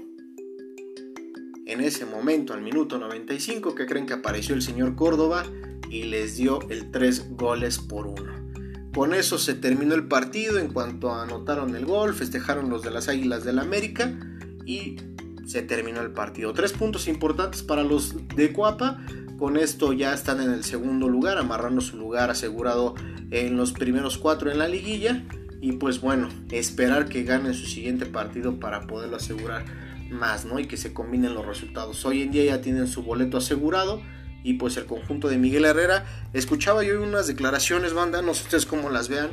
en 1.66 1.82
ese 1.82 2.06
momento, 2.06 2.54
al 2.54 2.62
minuto 2.62 3.00
95, 3.00 3.74
que 3.74 3.86
creen 3.86 4.06
que 4.06 4.14
apareció 4.14 4.54
el 4.54 4.62
señor 4.62 4.96
Córdoba 4.96 5.46
y 5.90 6.04
les 6.04 6.38
dio 6.38 6.60
el 6.70 6.92
3 6.92 7.36
goles 7.36 7.80
por 7.80 8.08
1. 8.08 8.46
Con 8.94 9.14
eso 9.14 9.38
se 9.38 9.56
terminó 9.56 9.96
el 9.96 10.08
partido 10.08 10.60
en 10.60 10.72
cuanto 10.72 11.14
anotaron 11.14 11.76
el 11.76 11.86
gol, 11.86 12.14
festejaron 12.14 12.70
los 12.70 12.82
de 12.82 12.92
las 12.92 13.10
Águilas 13.10 13.44
del 13.44 13.60
América 13.60 14.18
y 14.66 14.98
se 15.46 15.64
terminó 15.64 16.02
el 16.02 16.12
partido. 16.12 16.54
Tres 16.54 16.72
puntos 16.72 17.08
importantes 17.08 17.62
para 17.62 17.84
los 17.84 18.16
de 18.36 18.54
Cuapa. 18.54 19.02
Con 19.38 19.58
esto 19.58 19.92
ya 19.92 20.14
están 20.14 20.42
en 20.42 20.52
el 20.52 20.64
segundo 20.64 21.10
lugar, 21.10 21.38
amarrando 21.38 21.82
su 21.82 21.98
lugar 21.98 22.30
asegurado 22.30 22.96
en 23.32 23.58
los 23.58 23.74
primeros 23.74 24.18
cuatro 24.18 24.50
en 24.50 24.60
la 24.60 24.70
liguilla. 24.70 25.24
Y 25.60 25.74
pues 25.74 26.00
bueno, 26.00 26.30
esperar 26.52 27.10
que 27.10 27.24
ganen 27.24 27.54
su 27.54 27.66
siguiente 27.66 28.06
partido 28.06 28.60
para 28.60 28.88
poderlo 28.88 29.18
asegurar 29.18 29.85
más, 30.10 30.46
¿no? 30.46 30.60
Y 30.60 30.66
que 30.66 30.78
se 30.78 30.94
combinen 30.94 31.34
los 31.34 31.46
resultados. 31.46 32.06
Hoy 32.06 32.22
en 32.22 32.32
día 32.32 32.46
ya 32.46 32.62
tienen 32.62 32.88
su 32.88 33.04
boleto 33.04 33.38
asegurado 33.38 34.02
y 34.44 34.54
pues 34.54 34.78
el 34.78 34.86
conjunto 34.86 35.28
de 35.28 35.38
Miguel 35.38 35.66
Herrera. 35.66 36.06
Escuchaba 36.34 36.84
yo 36.84 37.02
unas 37.02 37.28
declaraciones, 37.28 37.94
banda, 37.94 38.22
no 38.22 38.34
sé 38.34 38.44
ustedes 38.44 38.66
cómo 38.66 38.90
las 38.90 39.10
vean. 39.10 39.32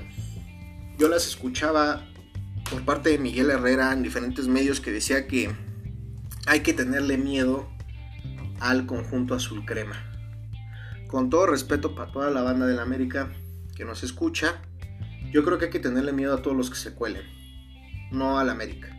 Yo 0.98 1.08
las 1.08 1.26
escuchaba 1.26 2.06
por 2.70 2.84
parte 2.84 3.10
de 3.10 3.18
Miguel 3.18 3.50
Herrera 3.50 3.92
en 3.92 4.02
diferentes 4.02 4.48
medios 4.48 4.80
que 4.80 4.90
decía 4.90 5.26
que 5.26 5.50
hay 6.46 6.60
que 6.60 6.72
tenerle 6.72 7.18
miedo 7.18 7.68
al 8.60 8.86
conjunto 8.86 9.34
azul 9.34 9.64
crema. 9.66 9.96
Con 11.08 11.28
todo 11.28 11.46
respeto 11.46 11.94
para 11.94 12.10
toda 12.10 12.30
la 12.30 12.42
banda 12.42 12.66
de 12.66 12.74
la 12.74 12.82
América 12.82 13.30
que 13.76 13.84
nos 13.84 14.02
escucha, 14.02 14.62
yo 15.30 15.44
creo 15.44 15.58
que 15.58 15.66
hay 15.66 15.70
que 15.70 15.78
tenerle 15.78 16.12
miedo 16.12 16.34
a 16.34 16.42
todos 16.42 16.56
los 16.56 16.70
que 16.70 16.76
se 16.76 16.94
cuelen, 16.94 17.24
no 18.10 18.38
al 18.38 18.48
América. 18.48 18.96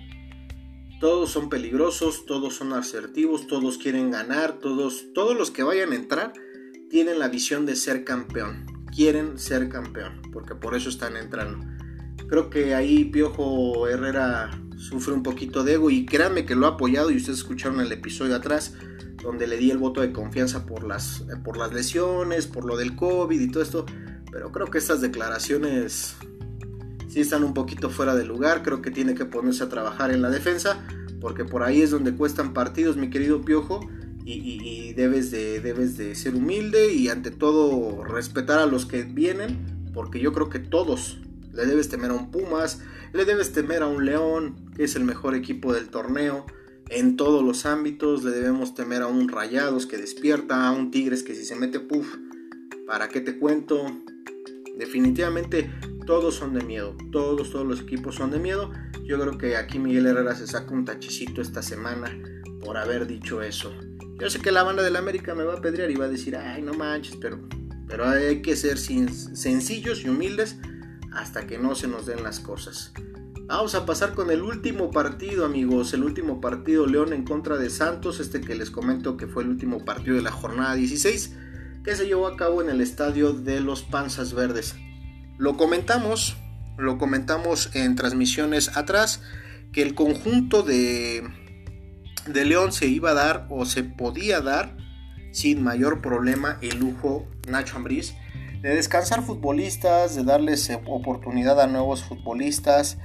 Todos 1.03 1.31
son 1.31 1.49
peligrosos, 1.49 2.25
todos 2.25 2.55
son 2.55 2.71
asertivos, 2.71 3.45
todos 3.45 3.77
quieren 3.77 4.09
ganar, 4.09 4.59
todos, 4.59 5.07
todos 5.13 5.37
los 5.37 5.51
que 5.51 5.61
vayan 5.61 5.91
a 5.91 5.95
entrar 5.95 6.31
tienen 6.89 7.19
la 7.19 7.27
visión 7.27 7.65
de 7.65 7.75
ser 7.75 8.05
campeón. 8.05 8.65
Quieren 8.95 9.37
ser 9.37 9.67
campeón, 9.67 10.21
porque 10.31 10.55
por 10.55 10.77
eso 10.77 10.87
están 10.87 11.17
entrando. 11.17 11.67
Creo 12.29 12.49
que 12.49 12.73
ahí 12.73 13.03
Piojo 13.03 13.85
Herrera 13.89 14.57
sufre 14.77 15.13
un 15.13 15.23
poquito 15.23 15.65
de 15.65 15.73
ego 15.73 15.89
y 15.89 16.05
créanme 16.05 16.45
que 16.45 16.55
lo 16.55 16.67
ha 16.67 16.75
apoyado 16.75 17.11
y 17.11 17.17
ustedes 17.17 17.39
escucharon 17.39 17.81
el 17.81 17.91
episodio 17.91 18.37
atrás 18.37 18.73
donde 19.21 19.45
le 19.45 19.57
di 19.57 19.71
el 19.71 19.79
voto 19.79 19.99
de 19.99 20.13
confianza 20.13 20.65
por 20.65 20.87
las, 20.87 21.25
por 21.43 21.57
las 21.57 21.73
lesiones, 21.73 22.47
por 22.47 22.63
lo 22.63 22.77
del 22.77 22.95
COVID 22.95 23.41
y 23.41 23.51
todo 23.51 23.61
esto. 23.61 23.85
Pero 24.31 24.53
creo 24.53 24.67
que 24.67 24.77
estas 24.77 25.01
declaraciones 25.01 26.15
si 27.13 27.21
están 27.21 27.43
un 27.43 27.53
poquito 27.53 27.91
fuera 27.91 28.15
de 28.15 28.25
lugar, 28.25 28.63
creo 28.63 28.81
que 28.81 28.89
tiene 28.89 29.13
que 29.13 29.25
ponerse 29.25 29.63
a 29.63 29.69
trabajar 29.69 30.09
en 30.09 30.23
la 30.23 30.31
defensa, 30.31 30.83
porque 31.21 31.45
por 31.45 31.61
ahí 31.61 31.83
es 31.83 31.91
donde 31.91 32.15
cuestan 32.15 32.53
partidos, 32.53 32.97
mi 32.97 33.11
querido 33.11 33.43
Piojo, 33.43 33.87
y, 34.25 34.93
debes, 34.93 35.29
de, 35.29 35.59
debes 35.59 35.95
de 35.95 36.15
ser 36.15 36.33
humilde 36.33 36.91
y 36.91 37.09
ante 37.09 37.29
todo 37.29 38.03
respetar 38.03 38.57
a 38.57 38.65
los 38.65 38.87
que 38.87 39.03
vienen, 39.03 39.91
porque 39.93 40.19
yo 40.19 40.33
creo 40.33 40.49
que 40.49 40.57
todos 40.57 41.19
le 41.53 41.67
debes 41.67 41.87
temer 41.87 42.09
a 42.09 42.15
un 42.15 42.31
Pumas, 42.31 42.81
le 43.13 43.25
debes 43.25 43.51
temer 43.51 43.83
a 43.83 43.87
un 43.87 44.05
León, 44.05 44.71
que 44.75 44.85
es 44.85 44.95
el 44.95 45.03
mejor 45.03 45.35
equipo 45.35 45.71
del 45.71 45.89
torneo, 45.89 46.47
en 46.89 47.15
todos 47.15 47.43
los 47.43 47.67
ámbitos, 47.67 48.23
le 48.23 48.31
debemos 48.31 48.73
temer 48.73 49.03
a 49.03 49.07
un 49.07 49.29
Rayados 49.29 49.85
que 49.85 49.97
despierta, 49.97 50.67
a 50.67 50.71
un 50.71 50.89
Tigres 50.89 51.21
que 51.21 51.35
si 51.35 51.45
se 51.45 51.55
mete 51.55 51.79
puff, 51.79 52.15
¿para 52.87 53.07
qué 53.09 53.21
te 53.21 53.37
cuento? 53.37 53.85
Definitivamente 54.77 55.71
todos 56.05 56.35
son 56.35 56.53
de 56.53 56.63
miedo, 56.63 56.95
todos, 57.11 57.51
todos 57.51 57.65
los 57.65 57.81
equipos 57.81 58.15
son 58.15 58.31
de 58.31 58.39
miedo. 58.39 58.71
Yo 59.03 59.19
creo 59.19 59.37
que 59.37 59.57
aquí 59.57 59.79
Miguel 59.79 60.07
Herrera 60.07 60.35
se 60.35 60.47
saca 60.47 60.73
un 60.73 60.85
tachicito 60.85 61.41
esta 61.41 61.61
semana 61.61 62.17
por 62.63 62.77
haber 62.77 63.07
dicho 63.07 63.41
eso. 63.41 63.73
Yo 64.19 64.29
sé 64.29 64.39
que 64.39 64.51
la 64.51 64.63
banda 64.63 64.83
del 64.83 64.95
América 64.95 65.35
me 65.35 65.43
va 65.43 65.55
a 65.55 65.61
pedrear 65.61 65.91
y 65.91 65.95
va 65.95 66.05
a 66.05 66.09
decir, 66.09 66.35
ay, 66.35 66.61
no 66.61 66.73
manches, 66.73 67.17
pero, 67.17 67.39
pero 67.87 68.07
hay 68.07 68.41
que 68.41 68.55
ser 68.55 68.77
sencillos 68.77 70.03
y 70.03 70.09
humildes 70.09 70.57
hasta 71.11 71.45
que 71.45 71.57
no 71.57 71.75
se 71.75 71.87
nos 71.87 72.05
den 72.05 72.23
las 72.23 72.39
cosas. 72.39 72.93
Vamos 73.45 73.75
a 73.75 73.85
pasar 73.85 74.13
con 74.13 74.31
el 74.31 74.41
último 74.41 74.89
partido, 74.89 75.45
amigos. 75.45 75.93
El 75.93 76.03
último 76.03 76.39
partido 76.39 76.87
León 76.87 77.11
en 77.11 77.25
contra 77.25 77.57
de 77.57 77.69
Santos, 77.69 78.19
este 78.19 78.39
que 78.39 78.55
les 78.55 78.71
comento 78.71 79.17
que 79.17 79.27
fue 79.27 79.43
el 79.43 79.49
último 79.49 79.83
partido 79.83 80.15
de 80.15 80.21
la 80.21 80.31
jornada 80.31 80.75
16, 80.75 81.35
que 81.83 81.95
se 81.95 82.05
llevó 82.05 82.27
a 82.27 82.37
cabo 82.37 82.61
en 82.61 82.69
el 82.69 82.81
estadio 82.81 83.33
de 83.33 83.59
los 83.59 83.83
Panzas 83.83 84.33
Verdes. 84.33 84.75
Lo 85.37 85.57
comentamos, 85.57 86.37
lo 86.77 86.97
comentamos 86.97 87.75
en 87.75 87.95
transmisiones 87.95 88.77
atrás, 88.77 89.21
que 89.71 89.81
el 89.81 89.95
conjunto 89.95 90.63
de, 90.63 91.23
de 92.27 92.45
León 92.45 92.71
se 92.71 92.87
iba 92.87 93.11
a 93.11 93.15
dar 93.15 93.47
o 93.49 93.65
se 93.65 93.83
podía 93.83 94.41
dar 94.41 94.77
sin 95.31 95.63
mayor 95.63 96.01
problema 96.01 96.57
el 96.61 96.79
lujo 96.79 97.27
Nacho 97.47 97.77
Ambriz 97.77 98.13
de 98.63 98.75
descansar 98.75 99.23
futbolistas, 99.23 100.15
de 100.15 100.23
darles 100.23 100.71
oportunidad 100.85 101.59
a 101.59 101.67
nuevos 101.67 102.01
futbolistas, 102.01 102.97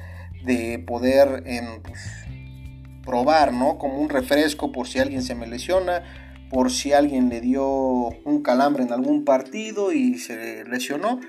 de 0.45 0.79
poder 0.79 1.43
en, 1.47 1.83
pues, 1.83 2.01
probar, 3.05 3.53
¿no? 3.53 3.77
Como 3.77 3.99
un 3.99 4.09
refresco 4.09 4.71
por 4.71 4.87
si 4.87 5.01
alguien 5.01 5.23
se 5.23 5.35
me 5.35 5.49
lesiona, 5.49 6.28
por 6.51 6.71
si 6.71 6.93
alguien 6.93 7.29
le 7.29 7.41
dio 7.41 7.65
un 7.67 8.43
calambre 8.43 8.83
en 8.83 8.93
algún 8.93 9.25
partido 9.25 9.93
y 9.93 10.19
se 10.19 10.65
lesionó, 10.65 11.21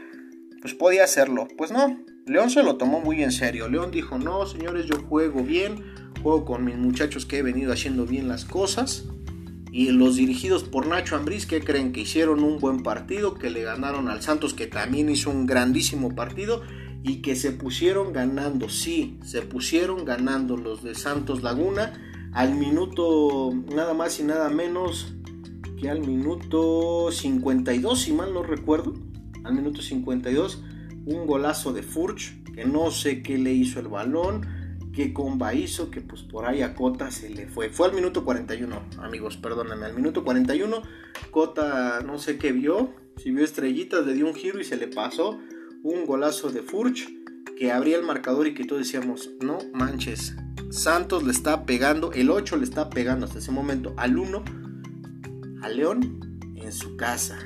pues 0.61 0.73
podía 0.73 1.03
hacerlo. 1.03 1.47
Pues 1.57 1.71
no, 1.71 1.99
León 2.25 2.49
se 2.49 2.63
lo 2.63 2.77
tomó 2.77 3.01
muy 3.01 3.23
en 3.23 3.31
serio. 3.31 3.67
León 3.67 3.91
dijo, 3.91 4.17
no, 4.17 4.45
señores, 4.45 4.85
yo 4.85 5.01
juego 5.01 5.43
bien, 5.43 5.83
juego 6.21 6.45
con 6.45 6.63
mis 6.63 6.77
muchachos 6.77 7.25
que 7.25 7.39
he 7.39 7.41
venido 7.41 7.73
haciendo 7.73 8.05
bien 8.05 8.27
las 8.27 8.45
cosas. 8.45 9.05
Y 9.71 9.91
los 9.91 10.15
dirigidos 10.15 10.63
por 10.63 10.87
Nacho 10.87 11.15
Ambriz, 11.15 11.45
que 11.45 11.61
creen 11.61 11.91
que 11.91 12.01
hicieron 12.01 12.43
un 12.43 12.57
buen 12.57 12.81
partido, 12.81 13.35
que 13.35 13.51
le 13.51 13.63
ganaron 13.63 14.07
al 14.07 14.21
Santos, 14.21 14.53
que 14.53 14.67
también 14.67 15.09
hizo 15.09 15.29
un 15.29 15.45
grandísimo 15.45 16.15
partido, 16.15 16.63
y 17.03 17.21
que 17.21 17.35
se 17.35 17.51
pusieron 17.51 18.11
ganando, 18.11 18.67
sí, 18.67 19.19
se 19.23 19.41
pusieron 19.41 20.05
ganando 20.05 20.57
los 20.57 20.83
de 20.83 20.95
Santos 20.95 21.43
Laguna 21.43 22.08
al 22.33 22.55
minuto 22.55 23.51
nada 23.73 23.93
más 23.93 24.19
y 24.19 24.23
nada 24.23 24.49
menos 24.49 25.13
que 25.79 25.89
al 25.89 26.01
minuto 26.01 27.11
52, 27.11 27.99
si 27.99 28.13
mal 28.13 28.33
no 28.33 28.43
recuerdo, 28.43 28.93
al 29.43 29.53
minuto 29.53 29.81
52, 29.81 30.63
un 31.05 31.25
golazo 31.25 31.73
de 31.73 31.83
Furch, 31.83 32.43
que 32.53 32.65
no 32.65 32.91
sé 32.91 33.23
qué 33.23 33.37
le 33.37 33.53
hizo 33.53 33.79
el 33.79 33.87
balón, 33.87 34.45
que 34.93 35.13
comba 35.13 35.53
hizo, 35.53 35.89
que 35.89 36.01
pues 36.01 36.23
por 36.23 36.45
ahí 36.45 36.61
a 36.61 36.75
Cota 36.75 37.09
se 37.11 37.29
le 37.29 37.47
fue. 37.47 37.69
Fue 37.69 37.87
al 37.87 37.93
minuto 37.93 38.25
41, 38.25 38.81
amigos, 38.99 39.37
perdónenme, 39.37 39.85
al 39.85 39.95
minuto 39.95 40.23
41, 40.23 40.81
Cota 41.31 42.01
no 42.01 42.17
sé 42.19 42.37
qué 42.37 42.51
vio, 42.51 42.93
si 43.17 43.31
vio 43.31 43.43
estrellitas, 43.43 44.05
le 44.05 44.13
dio 44.13 44.27
un 44.27 44.35
giro 44.35 44.59
y 44.59 44.63
se 44.63 44.77
le 44.77 44.87
pasó 44.87 45.39
un 45.83 46.05
golazo 46.05 46.49
de 46.49 46.61
Furch 46.61 47.07
que 47.59 47.73
abría 47.73 47.97
el 47.97 48.03
marcador 48.03 48.47
y 48.47 48.53
que 48.53 48.63
todos 48.63 48.83
decíamos, 48.83 49.31
no 49.41 49.57
manches, 49.73 50.33
Santos 50.69 51.23
le 51.23 51.31
está 51.31 51.65
pegando, 51.65 52.13
el 52.13 52.29
8 52.29 52.55
le 52.55 52.63
está 52.63 52.89
pegando 52.89 53.25
hasta 53.25 53.39
ese 53.39 53.51
momento 53.51 53.93
al 53.97 54.17
1, 54.17 54.45
a 55.61 55.67
León 55.67 56.55
en 56.55 56.71
su 56.71 56.95
casa. 56.95 57.37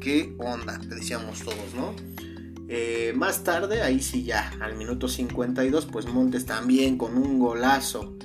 ¿Qué 0.00 0.34
onda? 0.38 0.78
Decíamos 0.78 1.38
todos, 1.44 1.72
¿no? 1.76 1.94
Eh, 2.68 3.12
más 3.14 3.44
tarde, 3.44 3.82
ahí 3.82 4.02
sí 4.02 4.24
ya, 4.24 4.52
al 4.60 4.74
minuto 4.74 5.06
52, 5.06 5.86
pues 5.86 6.06
Montes 6.06 6.44
también 6.44 6.98
con 6.98 7.16
un 7.16 7.38
golazo 7.38 8.16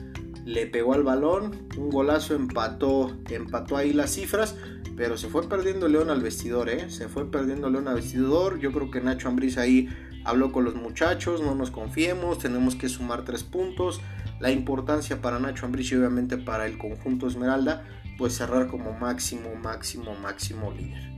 le 0.46 0.66
pegó 0.66 0.96
al 0.96 1.04
balón, 1.04 1.68
un 1.78 1.92
golazo 1.92 2.34
empató, 2.34 3.16
empató 3.30 3.78
ahí 3.78 3.94
las 3.94 4.16
cifras, 4.16 4.56
pero 4.98 5.16
se 5.16 5.28
fue 5.28 5.48
perdiendo 5.48 5.88
León 5.88 6.10
al 6.10 6.22
vestidor, 6.22 6.70
¿eh? 6.70 6.90
Se 6.90 7.08
fue 7.08 7.30
perdiendo 7.30 7.70
León 7.70 7.88
al 7.88 7.96
vestidor. 7.96 8.60
Yo 8.60 8.72
creo 8.72 8.92
que 8.92 9.02
Nacho 9.02 9.30
Ambriz 9.30 9.58
ahí 9.58 9.88
habló 10.24 10.52
con 10.52 10.64
los 10.64 10.76
muchachos, 10.76 11.42
no 11.42 11.56
nos 11.56 11.72
confiemos, 11.72 12.40
tenemos 12.40 12.76
que 12.76 12.90
sumar 12.90 13.24
tres 13.26 13.44
puntos. 13.44 14.02
La 14.40 14.52
importancia 14.52 15.22
para 15.22 15.40
Nacho 15.40 15.66
Ambriz 15.66 15.92
y 15.92 15.96
obviamente 15.96 16.38
para 16.38 16.66
el 16.66 16.78
conjunto 16.78 17.28
Esmeralda, 17.28 17.86
pues 18.18 18.36
cerrar 18.36 18.68
como 18.68 18.94
máximo, 18.94 19.56
máximo, 19.56 20.16
máximo 20.16 20.72
líder. 20.72 21.12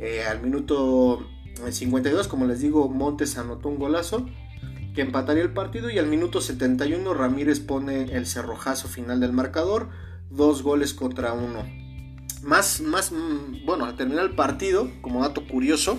Eh, 0.00 0.24
al 0.24 0.40
minuto 0.42 1.26
52, 1.70 2.28
como 2.28 2.46
les 2.46 2.60
digo, 2.60 2.88
Montes 2.88 3.36
anotó 3.38 3.68
un 3.68 3.78
golazo 3.78 4.26
que 4.94 5.02
empataría 5.02 5.42
el 5.42 5.52
partido 5.52 5.90
y 5.90 5.98
al 5.98 6.06
minuto 6.06 6.40
71 6.40 7.14
Ramírez 7.14 7.60
pone 7.60 8.04
el 8.14 8.26
cerrojazo 8.26 8.88
final 8.88 9.20
del 9.20 9.32
marcador, 9.32 9.88
dos 10.30 10.62
goles 10.62 10.94
contra 10.94 11.32
uno 11.32 11.82
más, 12.42 12.80
más, 12.80 13.12
mm, 13.12 13.64
bueno, 13.64 13.84
al 13.84 13.96
terminar 13.96 14.24
el 14.24 14.34
partido, 14.34 14.90
como 15.00 15.22
dato 15.22 15.46
curioso, 15.46 15.98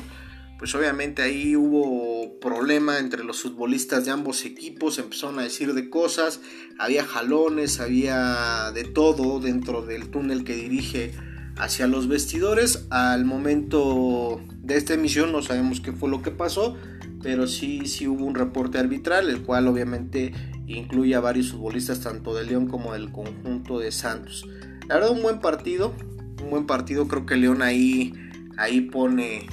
pues 0.63 0.75
obviamente 0.75 1.21
ahí 1.21 1.57
hubo 1.57 2.39
problema 2.39 2.97
entre 2.99 3.25
los 3.25 3.41
futbolistas 3.41 4.05
de 4.05 4.11
ambos 4.11 4.45
equipos, 4.45 4.97
empezaron 4.97 5.37
a 5.39 5.41
decir 5.41 5.73
de 5.73 5.89
cosas, 5.89 6.39
había 6.79 7.03
jalones, 7.03 7.81
había 7.81 8.71
de 8.73 8.85
todo 8.85 9.41
dentro 9.41 9.81
del 9.81 10.07
túnel 10.07 10.45
que 10.45 10.55
dirige 10.55 11.11
hacia 11.57 11.85
los 11.87 12.07
vestidores. 12.07 12.85
Al 12.91 13.25
momento 13.25 14.39
de 14.61 14.77
esta 14.77 14.93
emisión 14.93 15.33
no 15.33 15.41
sabemos 15.41 15.81
qué 15.81 15.91
fue 15.91 16.09
lo 16.09 16.21
que 16.21 16.31
pasó, 16.31 16.77
pero 17.21 17.45
sí, 17.45 17.85
sí 17.85 18.07
hubo 18.07 18.23
un 18.23 18.33
reporte 18.33 18.77
arbitral, 18.77 19.29
el 19.29 19.41
cual 19.41 19.67
obviamente 19.67 20.31
incluye 20.65 21.13
a 21.13 21.19
varios 21.19 21.51
futbolistas 21.51 21.99
tanto 21.99 22.33
de 22.35 22.45
León 22.45 22.69
como 22.69 22.93
del 22.93 23.11
conjunto 23.11 23.79
de 23.79 23.91
Santos. 23.91 24.47
La 24.87 24.95
verdad 24.95 25.11
un 25.11 25.23
buen 25.23 25.41
partido, 25.41 25.93
un 26.41 26.49
buen 26.49 26.65
partido. 26.67 27.09
Creo 27.09 27.25
que 27.25 27.35
León 27.35 27.61
ahí, 27.61 28.13
ahí 28.55 28.79
pone, 28.79 29.45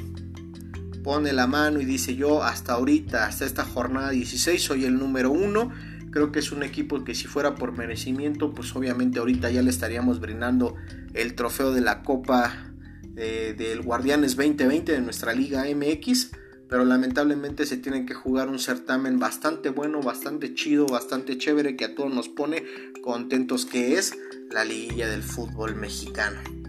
pone 1.02 1.32
la 1.32 1.46
mano 1.46 1.80
y 1.80 1.84
dice 1.84 2.16
yo 2.16 2.42
hasta 2.42 2.74
ahorita, 2.74 3.26
hasta 3.26 3.44
esta 3.44 3.64
jornada 3.64 4.10
16 4.10 4.62
soy 4.62 4.84
el 4.84 4.98
número 4.98 5.30
uno. 5.30 5.70
Creo 6.10 6.32
que 6.32 6.40
es 6.40 6.50
un 6.50 6.62
equipo 6.62 7.04
que 7.04 7.14
si 7.14 7.26
fuera 7.26 7.54
por 7.54 7.76
merecimiento, 7.76 8.52
pues 8.52 8.74
obviamente 8.74 9.20
ahorita 9.20 9.50
ya 9.50 9.62
le 9.62 9.70
estaríamos 9.70 10.20
brindando 10.20 10.74
el 11.14 11.34
trofeo 11.34 11.72
de 11.72 11.80
la 11.80 12.02
Copa 12.02 12.72
del 13.14 13.82
Guardianes 13.82 14.36
2020 14.36 14.92
de 14.92 15.00
nuestra 15.00 15.32
Liga 15.32 15.64
MX. 15.64 16.32
Pero 16.68 16.84
lamentablemente 16.84 17.66
se 17.66 17.76
tiene 17.76 18.06
que 18.06 18.14
jugar 18.14 18.48
un 18.48 18.60
certamen 18.60 19.18
bastante 19.18 19.70
bueno, 19.70 20.00
bastante 20.02 20.54
chido, 20.54 20.86
bastante 20.86 21.36
chévere 21.36 21.76
que 21.76 21.84
a 21.84 21.94
todos 21.96 22.14
nos 22.14 22.28
pone 22.28 22.64
contentos 23.02 23.66
que 23.66 23.94
es 23.94 24.16
la 24.52 24.64
liguilla 24.64 25.08
del 25.08 25.24
fútbol 25.24 25.74
mexicano. 25.74 26.59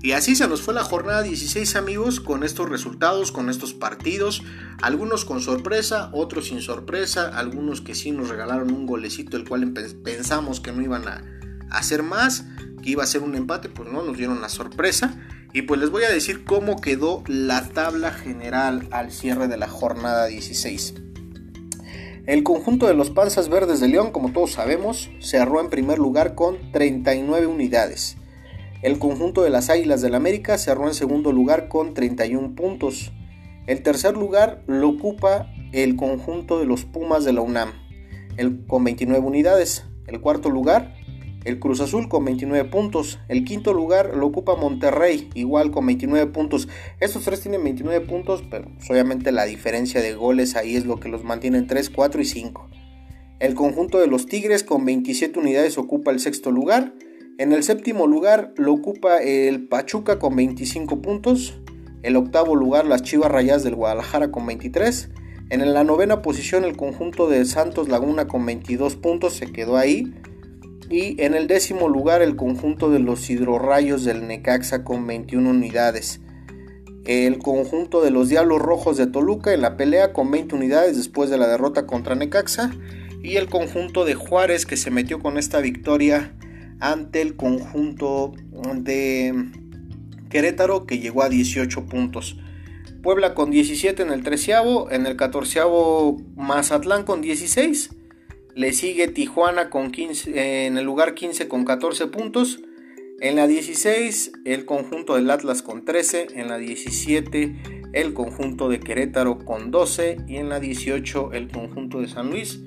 Y 0.00 0.12
así 0.12 0.36
se 0.36 0.46
nos 0.46 0.62
fue 0.62 0.74
la 0.74 0.84
jornada 0.84 1.22
16 1.22 1.74
amigos 1.74 2.20
con 2.20 2.44
estos 2.44 2.68
resultados, 2.68 3.32
con 3.32 3.50
estos 3.50 3.74
partidos, 3.74 4.42
algunos 4.80 5.24
con 5.24 5.40
sorpresa, 5.40 6.10
otros 6.12 6.46
sin 6.46 6.60
sorpresa, 6.60 7.36
algunos 7.36 7.80
que 7.80 7.96
sí 7.96 8.12
nos 8.12 8.28
regalaron 8.28 8.72
un 8.72 8.86
golecito 8.86 9.36
el 9.36 9.48
cual 9.48 9.72
pensamos 10.04 10.60
que 10.60 10.70
no 10.70 10.82
iban 10.82 11.08
a 11.08 11.24
hacer 11.70 12.04
más, 12.04 12.44
que 12.80 12.90
iba 12.90 13.02
a 13.02 13.08
ser 13.08 13.22
un 13.22 13.34
empate, 13.34 13.68
pues 13.68 13.90
no, 13.90 14.02
nos 14.02 14.16
dieron 14.16 14.40
la 14.40 14.48
sorpresa. 14.48 15.16
Y 15.52 15.62
pues 15.62 15.80
les 15.80 15.90
voy 15.90 16.04
a 16.04 16.10
decir 16.10 16.44
cómo 16.44 16.80
quedó 16.80 17.24
la 17.26 17.66
tabla 17.68 18.12
general 18.12 18.86
al 18.92 19.10
cierre 19.10 19.48
de 19.48 19.56
la 19.56 19.66
jornada 19.66 20.26
16. 20.26 20.94
El 22.26 22.42
conjunto 22.42 22.86
de 22.86 22.92
los 22.92 23.10
Panzas 23.10 23.48
Verdes 23.48 23.80
de 23.80 23.88
León, 23.88 24.12
como 24.12 24.32
todos 24.32 24.52
sabemos, 24.52 25.10
cerró 25.18 25.62
en 25.62 25.70
primer 25.70 25.98
lugar 25.98 26.34
con 26.34 26.70
39 26.72 27.46
unidades. 27.46 28.17
El 28.80 29.00
conjunto 29.00 29.42
de 29.42 29.50
las 29.50 29.70
Águilas 29.70 30.02
del 30.02 30.14
América 30.14 30.56
cerró 30.56 30.86
en 30.86 30.94
segundo 30.94 31.32
lugar 31.32 31.68
con 31.68 31.94
31 31.94 32.54
puntos. 32.54 33.10
El 33.66 33.82
tercer 33.82 34.16
lugar 34.16 34.62
lo 34.68 34.90
ocupa 34.90 35.52
el 35.72 35.96
conjunto 35.96 36.60
de 36.60 36.66
los 36.66 36.84
Pumas 36.84 37.24
de 37.24 37.32
la 37.32 37.40
UNAM, 37.40 37.72
con 38.68 38.84
29 38.84 39.26
unidades. 39.26 39.84
El 40.06 40.20
cuarto 40.20 40.48
lugar, 40.48 40.94
el 41.44 41.58
Cruz 41.58 41.80
Azul 41.80 42.08
con 42.08 42.24
29 42.24 42.68
puntos. 42.68 43.18
El 43.26 43.44
quinto 43.44 43.74
lugar 43.74 44.16
lo 44.16 44.26
ocupa 44.26 44.54
Monterrey, 44.54 45.28
igual 45.34 45.72
con 45.72 45.84
29 45.84 46.26
puntos. 46.26 46.68
Estos 47.00 47.24
tres 47.24 47.40
tienen 47.40 47.64
29 47.64 48.06
puntos, 48.06 48.44
pero 48.48 48.70
pues, 48.76 48.88
obviamente 48.90 49.32
la 49.32 49.44
diferencia 49.44 50.00
de 50.00 50.14
goles 50.14 50.54
ahí 50.54 50.76
es 50.76 50.86
lo 50.86 51.00
que 51.00 51.08
los 51.08 51.24
mantiene 51.24 51.58
en 51.58 51.66
3, 51.66 51.90
4 51.90 52.20
y 52.20 52.24
5. 52.24 52.70
El 53.40 53.54
conjunto 53.54 53.98
de 53.98 54.06
los 54.06 54.26
Tigres 54.26 54.62
con 54.62 54.84
27 54.84 55.38
unidades 55.38 55.78
ocupa 55.78 56.12
el 56.12 56.20
sexto 56.20 56.52
lugar. 56.52 56.92
En 57.38 57.52
el 57.52 57.62
séptimo 57.62 58.08
lugar 58.08 58.52
lo 58.56 58.72
ocupa 58.72 59.18
el 59.18 59.68
Pachuca 59.68 60.18
con 60.18 60.34
25 60.34 61.00
puntos. 61.00 61.56
El 62.02 62.16
octavo 62.16 62.56
lugar 62.56 62.84
las 62.84 63.02
Chivas 63.02 63.30
Rayas 63.30 63.62
del 63.62 63.76
Guadalajara 63.76 64.32
con 64.32 64.44
23. 64.44 65.08
En 65.50 65.72
la 65.72 65.84
novena 65.84 66.20
posición 66.20 66.64
el 66.64 66.76
conjunto 66.76 67.28
de 67.28 67.44
Santos 67.44 67.88
Laguna 67.88 68.26
con 68.26 68.44
22 68.44 68.96
puntos 68.96 69.34
se 69.34 69.52
quedó 69.52 69.76
ahí. 69.76 70.12
Y 70.90 71.22
en 71.22 71.34
el 71.34 71.46
décimo 71.46 71.88
lugar 71.88 72.22
el 72.22 72.34
conjunto 72.34 72.90
de 72.90 72.98
los 72.98 73.30
Hidrorrayos 73.30 74.02
del 74.02 74.26
Necaxa 74.26 74.82
con 74.82 75.06
21 75.06 75.48
unidades. 75.48 76.20
el 77.04 77.38
conjunto 77.38 78.02
de 78.02 78.10
los 78.10 78.28
Diablos 78.30 78.60
Rojos 78.60 78.96
de 78.96 79.06
Toluca 79.06 79.54
en 79.54 79.62
la 79.62 79.76
pelea 79.76 80.12
con 80.12 80.32
20 80.32 80.56
unidades 80.56 80.96
después 80.96 81.30
de 81.30 81.38
la 81.38 81.46
derrota 81.46 81.86
contra 81.86 82.16
Necaxa 82.16 82.72
y 83.22 83.36
el 83.36 83.48
conjunto 83.48 84.04
de 84.04 84.14
Juárez 84.14 84.66
que 84.66 84.76
se 84.76 84.90
metió 84.90 85.20
con 85.20 85.38
esta 85.38 85.60
victoria 85.60 86.34
ante 86.80 87.20
el 87.22 87.36
conjunto 87.36 88.32
de 88.76 89.50
Querétaro 90.30 90.86
que 90.86 90.98
llegó 90.98 91.22
a 91.22 91.28
18 91.28 91.86
puntos. 91.86 92.36
Puebla 93.02 93.34
con 93.34 93.50
17 93.50 94.02
en 94.02 94.10
el 94.10 94.22
treceavo, 94.22 94.90
en 94.90 95.06
el 95.06 95.16
catorceavo 95.16 96.16
Mazatlán 96.36 97.04
con 97.04 97.20
16, 97.20 97.90
le 98.54 98.72
sigue 98.72 99.08
Tijuana 99.08 99.70
con 99.70 99.92
15, 99.92 100.66
en 100.66 100.78
el 100.78 100.84
lugar 100.84 101.14
15 101.14 101.46
con 101.48 101.64
14 101.64 102.08
puntos, 102.08 102.60
en 103.20 103.36
la 103.36 103.46
16 103.46 104.32
el 104.44 104.64
conjunto 104.64 105.14
del 105.14 105.30
Atlas 105.30 105.62
con 105.62 105.84
13, 105.84 106.28
en 106.34 106.48
la 106.48 106.58
17 106.58 107.78
el 107.92 108.14
conjunto 108.14 108.68
de 108.68 108.80
Querétaro 108.80 109.38
con 109.38 109.70
12 109.70 110.18
y 110.26 110.36
en 110.36 110.48
la 110.48 110.60
18 110.60 111.32
el 111.32 111.48
conjunto 111.48 112.00
de 112.00 112.08
San 112.08 112.30
Luis 112.30 112.60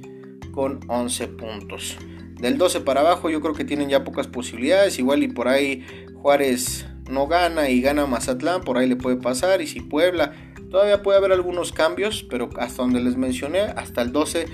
con 0.51 0.79
11 0.87 1.27
puntos. 1.27 1.97
Del 2.41 2.57
12 2.57 2.81
para 2.81 3.01
abajo 3.01 3.29
yo 3.29 3.39
creo 3.39 3.53
que 3.53 3.63
tienen 3.63 3.89
ya 3.89 4.03
pocas 4.03 4.27
posibilidades, 4.27 4.97
igual 4.97 5.21
y 5.21 5.27
por 5.27 5.47
ahí 5.47 5.85
Juárez 6.15 6.87
no 7.07 7.27
gana 7.27 7.69
y 7.69 7.81
gana 7.81 8.07
Mazatlán, 8.07 8.61
por 8.61 8.79
ahí 8.79 8.89
le 8.89 8.95
puede 8.95 9.17
pasar. 9.17 9.61
Y 9.61 9.67
si 9.67 9.79
Puebla, 9.79 10.33
todavía 10.71 11.03
puede 11.03 11.19
haber 11.19 11.33
algunos 11.33 11.71
cambios, 11.71 12.25
pero 12.29 12.49
hasta 12.57 12.81
donde 12.81 12.99
les 12.99 13.15
mencioné, 13.15 13.59
hasta 13.59 14.01
el 14.01 14.11
12 14.11 14.47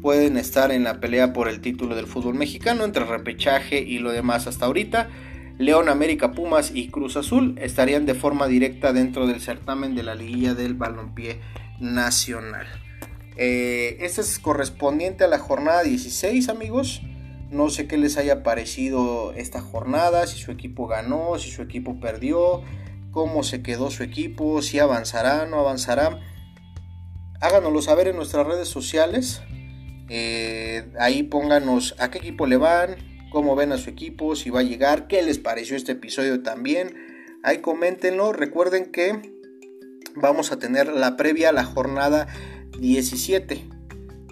pueden 0.00 0.38
estar 0.38 0.72
en 0.72 0.84
la 0.84 1.00
pelea 1.00 1.34
por 1.34 1.48
el 1.48 1.60
título 1.60 1.94
del 1.94 2.06
fútbol 2.06 2.34
mexicano 2.34 2.84
entre 2.84 3.04
repechaje 3.04 3.78
y 3.78 3.98
lo 3.98 4.10
demás 4.10 4.46
hasta 4.46 4.64
ahorita. 4.64 5.10
León, 5.58 5.88
América, 5.88 6.32
Pumas 6.32 6.72
y 6.74 6.88
Cruz 6.88 7.16
Azul 7.16 7.56
estarían 7.60 8.06
de 8.06 8.14
forma 8.14 8.46
directa 8.46 8.92
dentro 8.92 9.26
del 9.26 9.40
certamen 9.40 9.94
de 9.94 10.02
la 10.02 10.14
liguilla 10.14 10.54
del 10.54 10.74
balompié 10.74 11.40
nacional. 11.78 12.66
Eh, 13.36 13.98
este 14.00 14.20
es 14.22 14.38
correspondiente 14.38 15.24
a 15.24 15.28
la 15.28 15.38
jornada 15.38 15.82
16 15.82 16.48
amigos. 16.48 17.02
No 17.50 17.70
sé 17.70 17.86
qué 17.86 17.96
les 17.96 18.16
haya 18.16 18.42
parecido 18.42 19.32
esta 19.32 19.60
jornada, 19.60 20.26
si 20.26 20.38
su 20.38 20.50
equipo 20.50 20.86
ganó, 20.86 21.38
si 21.38 21.50
su 21.50 21.62
equipo 21.62 22.00
perdió, 22.00 22.62
cómo 23.10 23.42
se 23.42 23.62
quedó 23.62 23.90
su 23.90 24.02
equipo, 24.02 24.60
si 24.60 24.78
avanzará, 24.78 25.46
no 25.46 25.60
avanzará. 25.60 26.20
Háganoslo 27.40 27.82
saber 27.82 28.08
en 28.08 28.16
nuestras 28.16 28.46
redes 28.46 28.68
sociales. 28.68 29.42
Eh, 30.08 30.92
ahí 30.98 31.22
pónganos 31.22 31.94
a 31.98 32.10
qué 32.10 32.18
equipo 32.18 32.46
le 32.46 32.56
van, 32.56 32.96
cómo 33.30 33.56
ven 33.56 33.72
a 33.72 33.78
su 33.78 33.90
equipo, 33.90 34.36
si 34.36 34.50
va 34.50 34.60
a 34.60 34.64
llegar, 34.64 35.06
qué 35.06 35.22
les 35.22 35.38
pareció 35.38 35.76
este 35.76 35.92
episodio 35.92 36.42
también. 36.42 36.94
Ahí 37.42 37.58
coméntenlo. 37.58 38.32
Recuerden 38.32 38.90
que 38.90 39.34
vamos 40.16 40.52
a 40.52 40.58
tener 40.58 40.88
la 40.88 41.16
previa 41.16 41.50
a 41.50 41.52
la 41.52 41.64
jornada 41.64 42.26
17. 42.78 43.73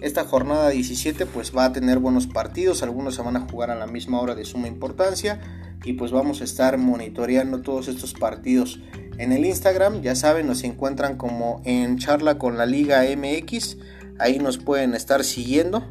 Esta 0.03 0.25
jornada 0.25 0.69
17 0.69 1.25
pues 1.27 1.55
va 1.55 1.63
a 1.63 1.71
tener 1.71 1.97
buenos 1.97 2.27
partidos, 2.27 2.83
algunos 2.83 3.15
se 3.15 3.21
van 3.21 3.37
a 3.37 3.47
jugar 3.49 3.71
a 3.71 3.75
la 3.75 3.87
misma 3.87 4.19
hora 4.19 4.35
de 4.35 4.43
suma 4.43 4.67
importancia. 4.67 5.39
Y 5.85 5.93
pues 5.93 6.11
vamos 6.11 6.41
a 6.41 6.43
estar 6.43 6.77
monitoreando 6.77 7.61
todos 7.61 7.87
estos 7.87 8.13
partidos. 8.13 8.81
En 9.17 9.31
el 9.31 9.45
Instagram. 9.45 10.01
Ya 10.01 10.15
saben 10.15 10.45
nos 10.45 10.65
encuentran 10.65 11.15
como 11.15 11.61
en 11.63 11.99
charla 11.99 12.37
con 12.37 12.57
la 12.57 12.65
Liga 12.65 13.03
MX, 13.15 13.77
ahí 14.19 14.39
nos 14.39 14.57
pueden 14.57 14.93
estar 14.93 15.23
siguiendo. 15.23 15.87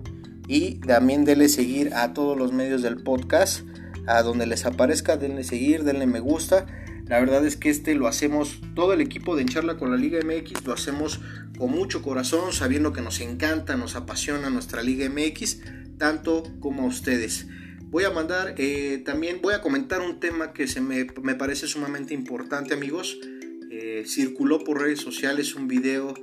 Y 0.46 0.74
también 0.80 1.24
denle 1.24 1.48
seguir 1.48 1.94
a 1.94 2.12
todos 2.12 2.36
los 2.36 2.52
medios 2.52 2.82
del 2.82 3.02
podcast, 3.02 3.62
a 4.06 4.22
donde 4.22 4.44
les 4.44 4.66
aparezca 4.66 5.16
denle 5.16 5.42
seguir, 5.42 5.84
denle 5.84 6.06
me 6.06 6.20
gusta 6.20 6.66
la 7.12 7.20
verdad 7.20 7.44
es 7.44 7.58
que 7.58 7.68
este 7.68 7.94
lo 7.94 8.08
hacemos, 8.08 8.58
todo 8.74 8.94
el 8.94 9.02
equipo 9.02 9.36
de 9.36 9.42
Encharla 9.42 9.76
con 9.76 9.90
la 9.90 9.98
Liga 9.98 10.18
MX 10.24 10.64
lo 10.64 10.72
hacemos 10.72 11.20
con 11.58 11.70
mucho 11.70 12.00
corazón, 12.00 12.54
sabiendo 12.54 12.94
que 12.94 13.02
nos 13.02 13.20
encanta, 13.20 13.76
nos 13.76 13.96
apasiona 13.96 14.48
nuestra 14.48 14.82
Liga 14.82 15.06
MX, 15.10 15.58
tanto 15.98 16.42
como 16.58 16.84
a 16.84 16.86
ustedes. 16.86 17.48
Voy 17.82 18.04
a 18.04 18.10
mandar, 18.10 18.54
eh, 18.56 19.02
también 19.04 19.40
voy 19.42 19.52
a 19.52 19.60
comentar 19.60 20.00
un 20.00 20.20
tema 20.20 20.54
que 20.54 20.66
se 20.66 20.80
me, 20.80 21.04
parece 21.04 21.66
sumamente 21.66 22.14
importante 22.14 22.72
amigos. 22.72 23.18
Eh, 23.70 24.04
circuló 24.06 24.64
por 24.64 24.80
redes 24.80 25.00
sociales 25.00 25.54
un 25.54 25.68
video 25.68 26.14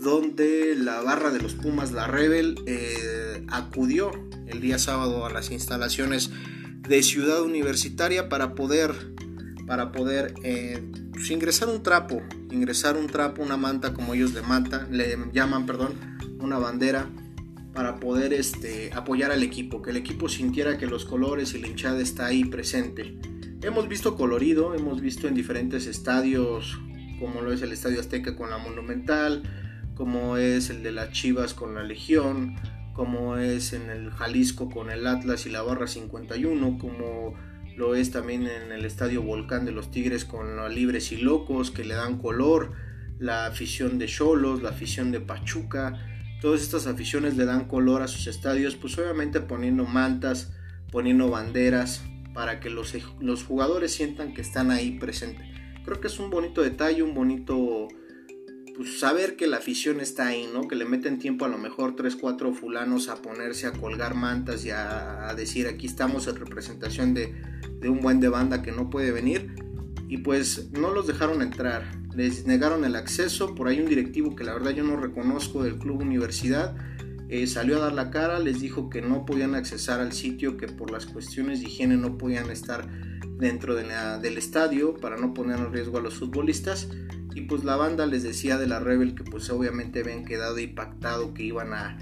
donde 0.00 0.74
la 0.76 1.02
barra 1.02 1.30
de 1.30 1.38
los 1.38 1.54
Pumas, 1.54 1.92
la 1.92 2.08
Rebel, 2.08 2.56
eh, 2.66 3.44
acudió 3.46 4.10
el 4.48 4.60
día 4.60 4.80
sábado 4.80 5.24
a 5.24 5.30
las 5.30 5.52
instalaciones 5.52 6.32
de 6.80 7.00
Ciudad 7.04 7.42
Universitaria 7.42 8.28
para 8.28 8.56
poder 8.56 9.12
para 9.66 9.92
poder 9.92 10.34
eh, 10.42 10.82
pues, 11.12 11.30
ingresar 11.30 11.68
un 11.68 11.82
trapo, 11.82 12.22
ingresar 12.50 12.96
un 12.96 13.06
trapo, 13.06 13.42
una 13.42 13.56
manta 13.56 13.94
como 13.94 14.14
ellos 14.14 14.34
le, 14.34 14.42
manta, 14.42 14.86
le 14.90 15.16
llaman, 15.32 15.66
perdón, 15.66 15.94
una 16.40 16.58
bandera 16.58 17.08
para 17.72 17.96
poder 18.00 18.32
este, 18.32 18.90
apoyar 18.92 19.32
al 19.32 19.42
equipo, 19.42 19.80
que 19.82 19.90
el 19.90 19.96
equipo 19.96 20.28
sintiera 20.28 20.76
que 20.76 20.86
los 20.86 21.04
colores 21.04 21.54
y 21.54 21.58
la 21.58 21.68
hinchada 21.68 22.00
está 22.00 22.26
ahí 22.26 22.44
presente. 22.44 23.16
Hemos 23.62 23.88
visto 23.88 24.16
colorido, 24.16 24.74
hemos 24.74 25.00
visto 25.00 25.28
en 25.28 25.34
diferentes 25.34 25.86
estadios, 25.86 26.78
como 27.18 27.40
lo 27.40 27.52
es 27.52 27.62
el 27.62 27.72
Estadio 27.72 28.00
Azteca 28.00 28.36
con 28.36 28.50
la 28.50 28.58
Monumental, 28.58 29.42
como 29.94 30.36
es 30.36 30.68
el 30.70 30.82
de 30.82 30.92
las 30.92 31.12
Chivas 31.12 31.54
con 31.54 31.74
la 31.74 31.82
Legión, 31.82 32.56
como 32.92 33.36
es 33.36 33.72
en 33.72 33.88
el 33.88 34.10
Jalisco 34.10 34.68
con 34.68 34.90
el 34.90 35.06
Atlas 35.06 35.46
y 35.46 35.50
la 35.50 35.62
Barra 35.62 35.86
51, 35.86 36.78
como 36.78 37.34
lo 37.76 37.94
es 37.94 38.10
también 38.10 38.46
en 38.46 38.72
el 38.72 38.84
Estadio 38.84 39.22
Volcán 39.22 39.64
de 39.64 39.72
los 39.72 39.90
Tigres 39.90 40.24
con 40.24 40.56
los 40.56 40.72
Libres 40.72 41.12
y 41.12 41.16
Locos 41.16 41.70
que 41.70 41.84
le 41.84 41.94
dan 41.94 42.18
color, 42.18 42.72
la 43.18 43.46
afición 43.46 43.98
de 43.98 44.06
Cholos, 44.06 44.62
la 44.62 44.70
afición 44.70 45.12
de 45.12 45.20
Pachuca, 45.20 45.98
todas 46.40 46.62
estas 46.62 46.86
aficiones 46.86 47.36
le 47.36 47.44
dan 47.44 47.68
color 47.68 48.02
a 48.02 48.08
sus 48.08 48.26
estadios, 48.26 48.76
pues 48.76 48.98
obviamente 48.98 49.40
poniendo 49.40 49.84
mantas, 49.84 50.52
poniendo 50.90 51.30
banderas 51.30 52.02
para 52.34 52.60
que 52.60 52.70
los, 52.70 52.94
los 53.20 53.44
jugadores 53.44 53.92
sientan 53.92 54.34
que 54.34 54.40
están 54.40 54.70
ahí 54.70 54.98
presentes. 54.98 55.46
Creo 55.84 56.00
que 56.00 56.08
es 56.08 56.18
un 56.18 56.30
bonito 56.30 56.62
detalle, 56.62 57.02
un 57.02 57.14
bonito 57.14 57.88
pues, 58.76 58.98
saber 58.98 59.36
que 59.36 59.46
la 59.46 59.58
afición 59.58 60.00
está 60.00 60.28
ahí, 60.28 60.48
¿no? 60.52 60.66
Que 60.66 60.76
le 60.76 60.84
meten 60.84 61.18
tiempo 61.18 61.44
a 61.44 61.48
lo 61.48 61.58
mejor 61.58 61.94
3, 61.94 62.16
4 62.16 62.52
fulanos 62.54 63.08
a 63.08 63.16
ponerse 63.16 63.66
a 63.66 63.72
colgar 63.72 64.14
mantas 64.14 64.64
y 64.64 64.70
a, 64.70 65.32
decir 65.36 65.66
aquí 65.66 65.86
estamos 65.86 66.26
en 66.26 66.36
representación 66.36 67.14
de, 67.14 67.32
de, 67.82 67.88
un 67.88 68.00
buen 68.00 68.20
de 68.20 68.28
banda 68.28 68.62
que 68.62 68.72
no 68.72 68.88
puede 68.88 69.12
venir. 69.12 69.54
Y 70.08 70.18
pues 70.18 70.70
no 70.72 70.90
los 70.90 71.06
dejaron 71.06 71.42
entrar, 71.42 71.84
les 72.14 72.46
negaron 72.46 72.84
el 72.84 72.96
acceso, 72.96 73.54
por 73.54 73.68
ahí 73.68 73.80
un 73.80 73.88
directivo 73.88 74.36
que 74.36 74.44
la 74.44 74.52
verdad 74.52 74.72
yo 74.72 74.84
no 74.84 74.96
reconozco 74.96 75.62
del 75.62 75.78
club 75.78 76.00
universidad. 76.00 76.76
Eh, 77.28 77.46
salió 77.46 77.76
a 77.76 77.80
dar 77.80 77.92
la 77.94 78.10
cara, 78.10 78.38
les 78.38 78.60
dijo 78.60 78.90
que 78.90 79.00
no 79.00 79.24
podían 79.24 79.54
accesar 79.54 80.00
al 80.00 80.12
sitio, 80.12 80.56
que 80.58 80.68
por 80.68 80.90
las 80.90 81.06
cuestiones 81.06 81.60
de 81.60 81.66
higiene 81.66 81.96
no 81.96 82.18
podían 82.18 82.50
estar 82.50 82.86
dentro 83.38 83.74
de 83.74 83.84
del 84.20 84.38
estadio 84.38 84.94
para 84.94 85.16
no 85.16 85.34
poner 85.34 85.58
en 85.58 85.72
riesgo 85.72 85.98
a 85.98 86.02
los 86.02 86.14
futbolistas 86.14 86.88
y 87.34 87.42
pues 87.42 87.64
la 87.64 87.76
banda 87.76 88.06
les 88.06 88.22
decía 88.22 88.58
de 88.58 88.66
la 88.66 88.80
Rebel 88.80 89.14
que 89.14 89.24
pues 89.24 89.48
obviamente 89.50 90.00
habían 90.00 90.24
quedado 90.24 90.58
impactado 90.58 91.32
que 91.34 91.44
iban 91.44 91.72
a, 91.72 91.98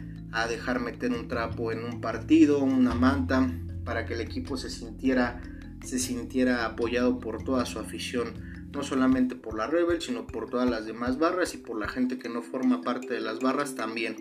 dejar 0.48 0.80
meter 0.80 1.10
un 1.10 1.26
trapo 1.28 1.72
en 1.72 1.84
un 1.84 2.00
partido, 2.00 2.62
una 2.62 2.94
manta, 2.94 3.50
para 3.84 4.06
que 4.06 4.14
el 4.14 4.20
equipo 4.20 4.56
se 4.56 4.70
sintiera, 4.70 5.40
se 5.84 5.98
sintiera 5.98 6.66
apoyado 6.66 7.18
por 7.18 7.42
toda 7.42 7.66
su 7.66 7.78
afición, 7.78 8.34
no 8.72 8.82
solamente 8.82 9.34
por 9.34 9.56
la 9.56 9.66
Rebel, 9.66 10.00
sino 10.00 10.26
por 10.26 10.48
todas 10.48 10.68
las 10.68 10.86
demás 10.86 11.18
barras 11.18 11.54
y 11.54 11.58
por 11.58 11.78
la 11.78 11.88
gente 11.88 12.18
que 12.18 12.28
no 12.28 12.42
forma 12.42 12.82
parte 12.82 13.14
de 13.14 13.20
las 13.20 13.40
barras 13.40 13.74
también. 13.74 14.16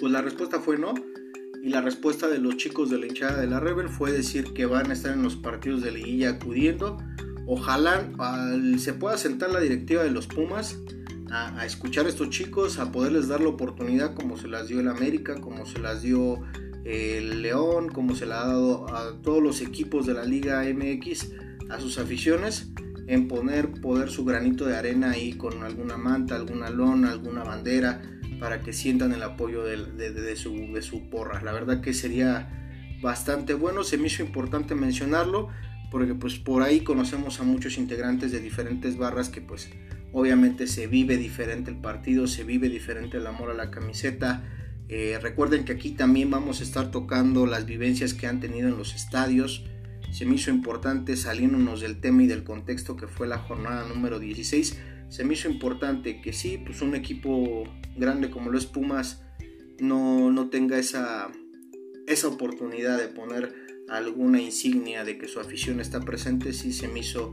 Pues 0.00 0.12
la 0.12 0.22
respuesta 0.22 0.60
fue 0.60 0.78
no, 0.78 0.94
y 1.62 1.68
la 1.68 1.80
respuesta 1.80 2.28
de 2.28 2.38
los 2.38 2.56
chicos 2.56 2.90
de 2.90 2.98
la 2.98 3.06
hinchada 3.06 3.40
de 3.40 3.46
la 3.46 3.60
Rebel 3.60 3.88
fue 3.88 4.10
decir 4.10 4.52
que 4.52 4.66
van 4.66 4.90
a 4.90 4.94
estar 4.94 5.12
en 5.12 5.22
los 5.22 5.36
partidos 5.36 5.82
de 5.82 5.92
liguilla 5.92 6.30
acudiendo 6.30 6.98
Ojalá 7.46 8.08
se 8.78 8.94
pueda 8.94 9.18
sentar 9.18 9.50
la 9.50 9.60
directiva 9.60 10.02
de 10.02 10.10
los 10.10 10.26
Pumas 10.26 10.78
a, 11.30 11.64
escuchar 11.66 12.06
a 12.06 12.08
estos 12.08 12.30
chicos, 12.30 12.78
a 12.78 12.92
poderles 12.92 13.28
dar 13.28 13.40
la 13.40 13.48
oportunidad 13.48 14.14
como 14.14 14.36
se 14.36 14.48
las 14.48 14.68
dio 14.68 14.80
el 14.80 14.88
América, 14.88 15.40
como 15.40 15.66
se 15.66 15.78
las 15.80 16.02
dio 16.02 16.40
el 16.84 17.42
León, 17.42 17.88
como 17.88 18.14
se 18.14 18.26
la 18.26 18.42
ha 18.42 18.46
dado 18.46 18.94
a 18.94 19.20
todos 19.22 19.42
los 19.42 19.60
equipos 19.60 20.06
de 20.06 20.14
la 20.14 20.24
Liga 20.24 20.64
MX, 20.64 21.32
a 21.70 21.80
sus 21.80 21.98
aficiones, 21.98 22.70
en 23.06 23.28
poner 23.28 23.70
poder 23.80 24.10
su 24.10 24.24
granito 24.24 24.64
de 24.66 24.76
arena 24.76 25.12
ahí 25.12 25.34
con 25.34 25.62
alguna 25.62 25.96
manta, 25.96 26.36
alguna 26.36 26.70
lona, 26.70 27.10
alguna 27.10 27.44
bandera, 27.44 28.02
para 28.40 28.60
que 28.60 28.72
sientan 28.72 29.12
el 29.12 29.22
apoyo 29.22 29.64
de, 29.64 30.36
su, 30.36 30.72
de 30.72 30.82
su 30.82 31.08
porra. 31.10 31.42
La 31.42 31.52
verdad 31.52 31.80
que 31.80 31.94
sería 31.94 32.96
bastante 33.00 33.54
bueno, 33.54 33.84
se 33.84 33.98
me 33.98 34.06
hizo 34.06 34.22
importante 34.22 34.74
mencionarlo 34.74 35.48
porque 35.90 36.14
pues 36.14 36.38
por 36.38 36.62
ahí 36.62 36.80
conocemos 36.80 37.38
a 37.40 37.44
muchos 37.44 37.76
integrantes 37.76 38.32
de 38.32 38.40
diferentes 38.40 38.96
barras 38.96 39.28
que 39.28 39.42
pues 39.42 39.68
obviamente 40.12 40.66
se 40.66 40.86
vive 40.86 41.18
diferente 41.18 41.70
el 41.70 41.76
partido, 41.76 42.26
se 42.26 42.44
vive 42.44 42.68
diferente 42.68 43.18
el 43.18 43.26
amor 43.26 43.50
a 43.50 43.54
la 43.54 43.70
camiseta. 43.70 44.42
Eh, 44.88 45.18
recuerden 45.20 45.64
que 45.64 45.72
aquí 45.72 45.92
también 45.92 46.30
vamos 46.30 46.60
a 46.60 46.64
estar 46.64 46.90
tocando 46.90 47.46
las 47.46 47.66
vivencias 47.66 48.14
que 48.14 48.26
han 48.26 48.40
tenido 48.40 48.68
en 48.68 48.76
los 48.76 48.94
estadios. 48.94 49.64
se 50.12 50.26
me 50.26 50.34
hizo 50.34 50.50
importante 50.50 51.16
saliéndonos 51.16 51.80
del 51.80 52.00
tema 52.00 52.22
y 52.22 52.26
del 52.26 52.44
contexto 52.44 52.96
que 52.96 53.06
fue 53.06 53.26
la 53.26 53.38
jornada 53.38 53.88
número 53.88 54.18
16. 54.18 54.78
Se 55.08 55.24
me 55.24 55.34
hizo 55.34 55.48
importante 55.48 56.20
que 56.20 56.32
sí, 56.32 56.58
pues 56.64 56.82
un 56.82 56.94
equipo 56.94 57.64
grande 57.96 58.30
como 58.30 58.50
lo 58.50 58.58
es 58.58 58.66
Pumas 58.66 59.22
no, 59.80 60.30
no 60.30 60.48
tenga 60.50 60.78
esa, 60.78 61.30
esa 62.06 62.28
oportunidad 62.28 62.98
de 62.98 63.08
poner 63.08 63.54
alguna 63.88 64.40
insignia 64.40 65.04
de 65.04 65.18
que 65.18 65.28
su 65.28 65.40
afición 65.40 65.80
está 65.80 66.00
presente, 66.00 66.52
sí 66.52 66.72
se 66.72 66.88
me 66.88 67.00
hizo 67.00 67.32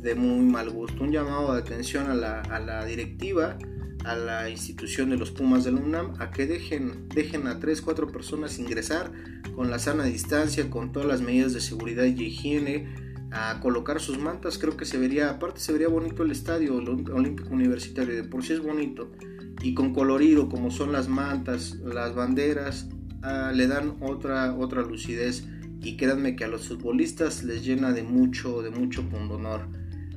de 0.00 0.14
muy 0.14 0.44
mal 0.44 0.70
gusto. 0.70 1.02
Un 1.02 1.12
llamado 1.12 1.54
de 1.54 1.60
atención 1.60 2.10
a 2.10 2.14
la, 2.14 2.40
a 2.42 2.60
la 2.60 2.84
directiva 2.84 3.58
a 4.06 4.14
la 4.14 4.48
institución 4.48 5.10
de 5.10 5.16
los 5.16 5.32
Pumas 5.32 5.64
del 5.64 5.74
UNAM 5.74 6.14
a 6.20 6.30
que 6.30 6.46
dejen, 6.46 7.08
dejen 7.08 7.48
a 7.48 7.58
3, 7.58 7.82
4 7.82 8.06
personas 8.06 8.58
ingresar 8.60 9.10
con 9.56 9.68
la 9.68 9.80
sana 9.80 10.04
distancia, 10.04 10.70
con 10.70 10.92
todas 10.92 11.08
las 11.08 11.22
medidas 11.22 11.52
de 11.52 11.60
seguridad 11.60 12.04
y 12.04 12.22
higiene, 12.22 12.86
a 13.32 13.58
colocar 13.60 14.00
sus 14.00 14.18
mantas. 14.18 14.58
Creo 14.58 14.76
que 14.76 14.84
se 14.84 14.98
vería, 14.98 15.30
aparte 15.30 15.58
se 15.58 15.72
vería 15.72 15.88
bonito 15.88 16.22
el 16.22 16.30
estadio 16.30 16.76
olímpico 16.76 17.50
universitario, 17.50 18.14
de 18.14 18.22
por 18.22 18.44
sí 18.44 18.52
es 18.52 18.60
bonito. 18.60 19.10
Y 19.60 19.74
con 19.74 19.92
colorido, 19.92 20.48
como 20.48 20.70
son 20.70 20.92
las 20.92 21.08
mantas, 21.08 21.74
las 21.84 22.14
banderas, 22.14 22.88
ah, 23.22 23.50
le 23.52 23.66
dan 23.66 23.96
otra, 24.00 24.54
otra 24.54 24.82
lucidez. 24.82 25.44
Y 25.82 25.96
créanme 25.96 26.36
que 26.36 26.44
a 26.44 26.48
los 26.48 26.68
futbolistas 26.68 27.42
les 27.42 27.64
llena 27.64 27.92
de 27.92 28.04
mucho, 28.04 28.62
de 28.62 28.70
mucho 28.70 29.02
pundonor. 29.08 29.68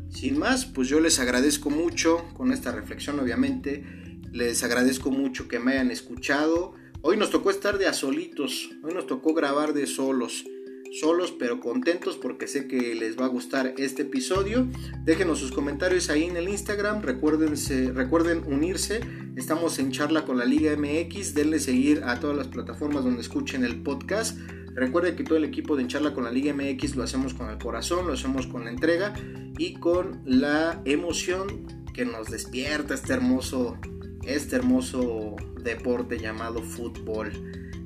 Sin 0.09 0.39
más, 0.39 0.65
pues 0.65 0.89
yo 0.89 0.99
les 0.99 1.19
agradezco 1.19 1.69
mucho 1.69 2.25
con 2.33 2.51
esta 2.51 2.71
reflexión, 2.71 3.19
obviamente. 3.19 3.83
Les 4.31 4.63
agradezco 4.63 5.11
mucho 5.11 5.47
que 5.47 5.59
me 5.59 5.73
hayan 5.73 5.91
escuchado. 5.91 6.73
Hoy 7.01 7.17
nos 7.17 7.29
tocó 7.29 7.49
estar 7.49 7.77
de 7.77 7.87
a 7.87 7.93
solitos, 7.93 8.69
hoy 8.83 8.93
nos 8.93 9.07
tocó 9.07 9.33
grabar 9.33 9.73
de 9.73 9.87
solos. 9.87 10.45
Solos 10.91 11.31
pero 11.37 11.59
contentos 11.59 12.17
porque 12.17 12.47
sé 12.47 12.67
que 12.67 12.95
les 12.95 13.17
va 13.17 13.25
a 13.25 13.29
gustar 13.29 13.75
este 13.77 14.01
episodio. 14.01 14.67
Déjenos 15.05 15.37
sus 15.37 15.51
comentarios 15.51 16.09
ahí 16.09 16.23
en 16.23 16.35
el 16.35 16.49
Instagram. 16.49 17.03
Recuérdense, 17.03 17.91
recuerden 17.91 18.43
unirse. 18.47 19.01
Estamos 19.35 19.77
en 19.77 19.91
charla 19.91 20.25
con 20.25 20.39
la 20.39 20.45
Liga 20.45 20.75
MX. 20.75 21.35
Denle 21.35 21.59
seguir 21.59 22.03
a 22.03 22.19
todas 22.19 22.35
las 22.35 22.47
plataformas 22.47 23.03
donde 23.03 23.21
escuchen 23.21 23.63
el 23.63 23.83
podcast. 23.83 24.37
Recuerden 24.75 25.15
que 25.15 25.23
todo 25.23 25.37
el 25.37 25.43
equipo 25.43 25.75
de 25.75 25.87
Charla 25.87 26.13
con 26.13 26.23
la 26.23 26.31
Liga 26.31 26.53
MX 26.53 26.95
lo 26.95 27.03
hacemos 27.03 27.33
con 27.33 27.49
el 27.49 27.57
corazón, 27.57 28.07
lo 28.07 28.13
hacemos 28.13 28.47
con 28.47 28.65
la 28.65 28.71
entrega 28.71 29.13
y 29.57 29.75
con 29.75 30.21
la 30.25 30.81
emoción 30.85 31.65
que 31.93 32.05
nos 32.05 32.29
despierta 32.29 32.93
este 32.93 33.13
hermoso, 33.13 33.77
este 34.23 34.55
hermoso 34.55 35.35
deporte 35.61 36.19
llamado 36.19 36.61
fútbol. 36.61 37.31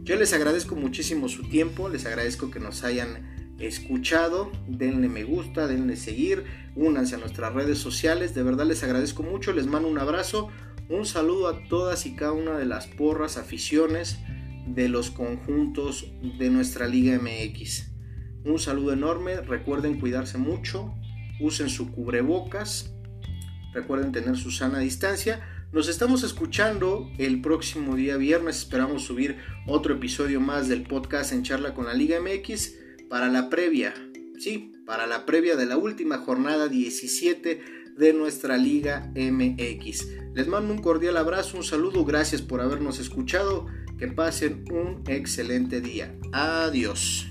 Yo 0.03 0.15
les 0.17 0.34
agradezco 0.34 0.75
muchísimo 0.75 1.29
su 1.29 1.43
tiempo, 1.43 1.89
les 1.89 2.05
agradezco 2.05 2.51
que 2.51 2.59
nos 2.59 2.84
hayan 2.84 3.34
escuchado, 3.59 4.51
denle 4.67 5.07
me 5.07 5.23
gusta, 5.23 5.67
denle 5.67 5.95
seguir, 5.95 6.43
únanse 6.75 7.15
a 7.15 7.19
nuestras 7.19 7.53
redes 7.53 7.77
sociales, 7.77 8.34
de 8.34 8.43
verdad 8.43 8.65
les 8.65 8.84
agradezco 8.84 9.23
mucho, 9.23 9.53
les 9.53 9.67
mando 9.67 9.88
un 9.88 9.99
abrazo, 9.99 10.49
un 10.89 11.05
saludo 11.05 11.47
a 11.47 11.63
todas 11.67 12.05
y 12.05 12.15
cada 12.15 12.34
una 12.34 12.57
de 12.57 12.65
las 12.65 12.88
porras, 12.88 13.38
aficiones, 13.38 14.19
de 14.66 14.89
los 14.89 15.11
conjuntos 15.11 16.11
de 16.38 16.49
nuestra 16.49 16.88
Liga 16.88 17.20
MX. 17.20 17.91
Un 18.45 18.59
saludo 18.59 18.93
enorme, 18.93 19.38
recuerden 19.41 19.99
cuidarse 19.99 20.38
mucho, 20.38 20.93
usen 21.39 21.70
su 21.70 21.91
cubrebocas, 21.91 22.93
recuerden 23.74 24.11
tener 24.11 24.38
su 24.38 24.51
sana 24.51 24.80
distancia. 24.80 25.41
Nos 25.72 25.88
estamos 25.88 26.24
escuchando 26.24 27.09
el 27.18 27.41
próximo 27.41 27.95
día 27.95 28.18
viernes, 28.18 28.59
esperamos 28.59 29.03
subir 29.03 29.38
otro 29.66 29.95
episodio 29.95 30.39
más 30.39 30.68
del 30.68 30.84
podcast 30.84 31.34
en 31.34 31.43
charla 31.43 31.74
con 31.74 31.86
la 31.86 31.93
Liga 31.93 32.20
MX 32.20 32.76
para 33.09 33.30
la 33.30 33.49
previa, 33.49 33.93
sí, 34.38 34.74
para 34.86 35.07
la 35.07 35.26
previa 35.26 35.55
de 35.55 35.66
la 35.66 35.78
última 35.78 36.18
jornada 36.18 36.68
17 36.68 37.61
de 37.97 38.14
nuestra 38.14 38.57
Liga 38.57 39.11
MX. 39.16 40.07
Les 40.34 40.47
mando 40.47 40.74
un 40.74 40.82
cordial 40.82 41.18
abrazo, 41.18 41.57
un 41.57 41.64
saludo, 41.64 42.05
gracias 42.05 42.41
por 42.41 42.61
habernos 42.61 42.99
escuchado. 42.99 43.68
Que 44.04 44.10
pasen 44.10 44.66
un 44.70 45.01
excelente 45.08 45.80
día. 45.80 46.14
Adiós. 46.34 47.26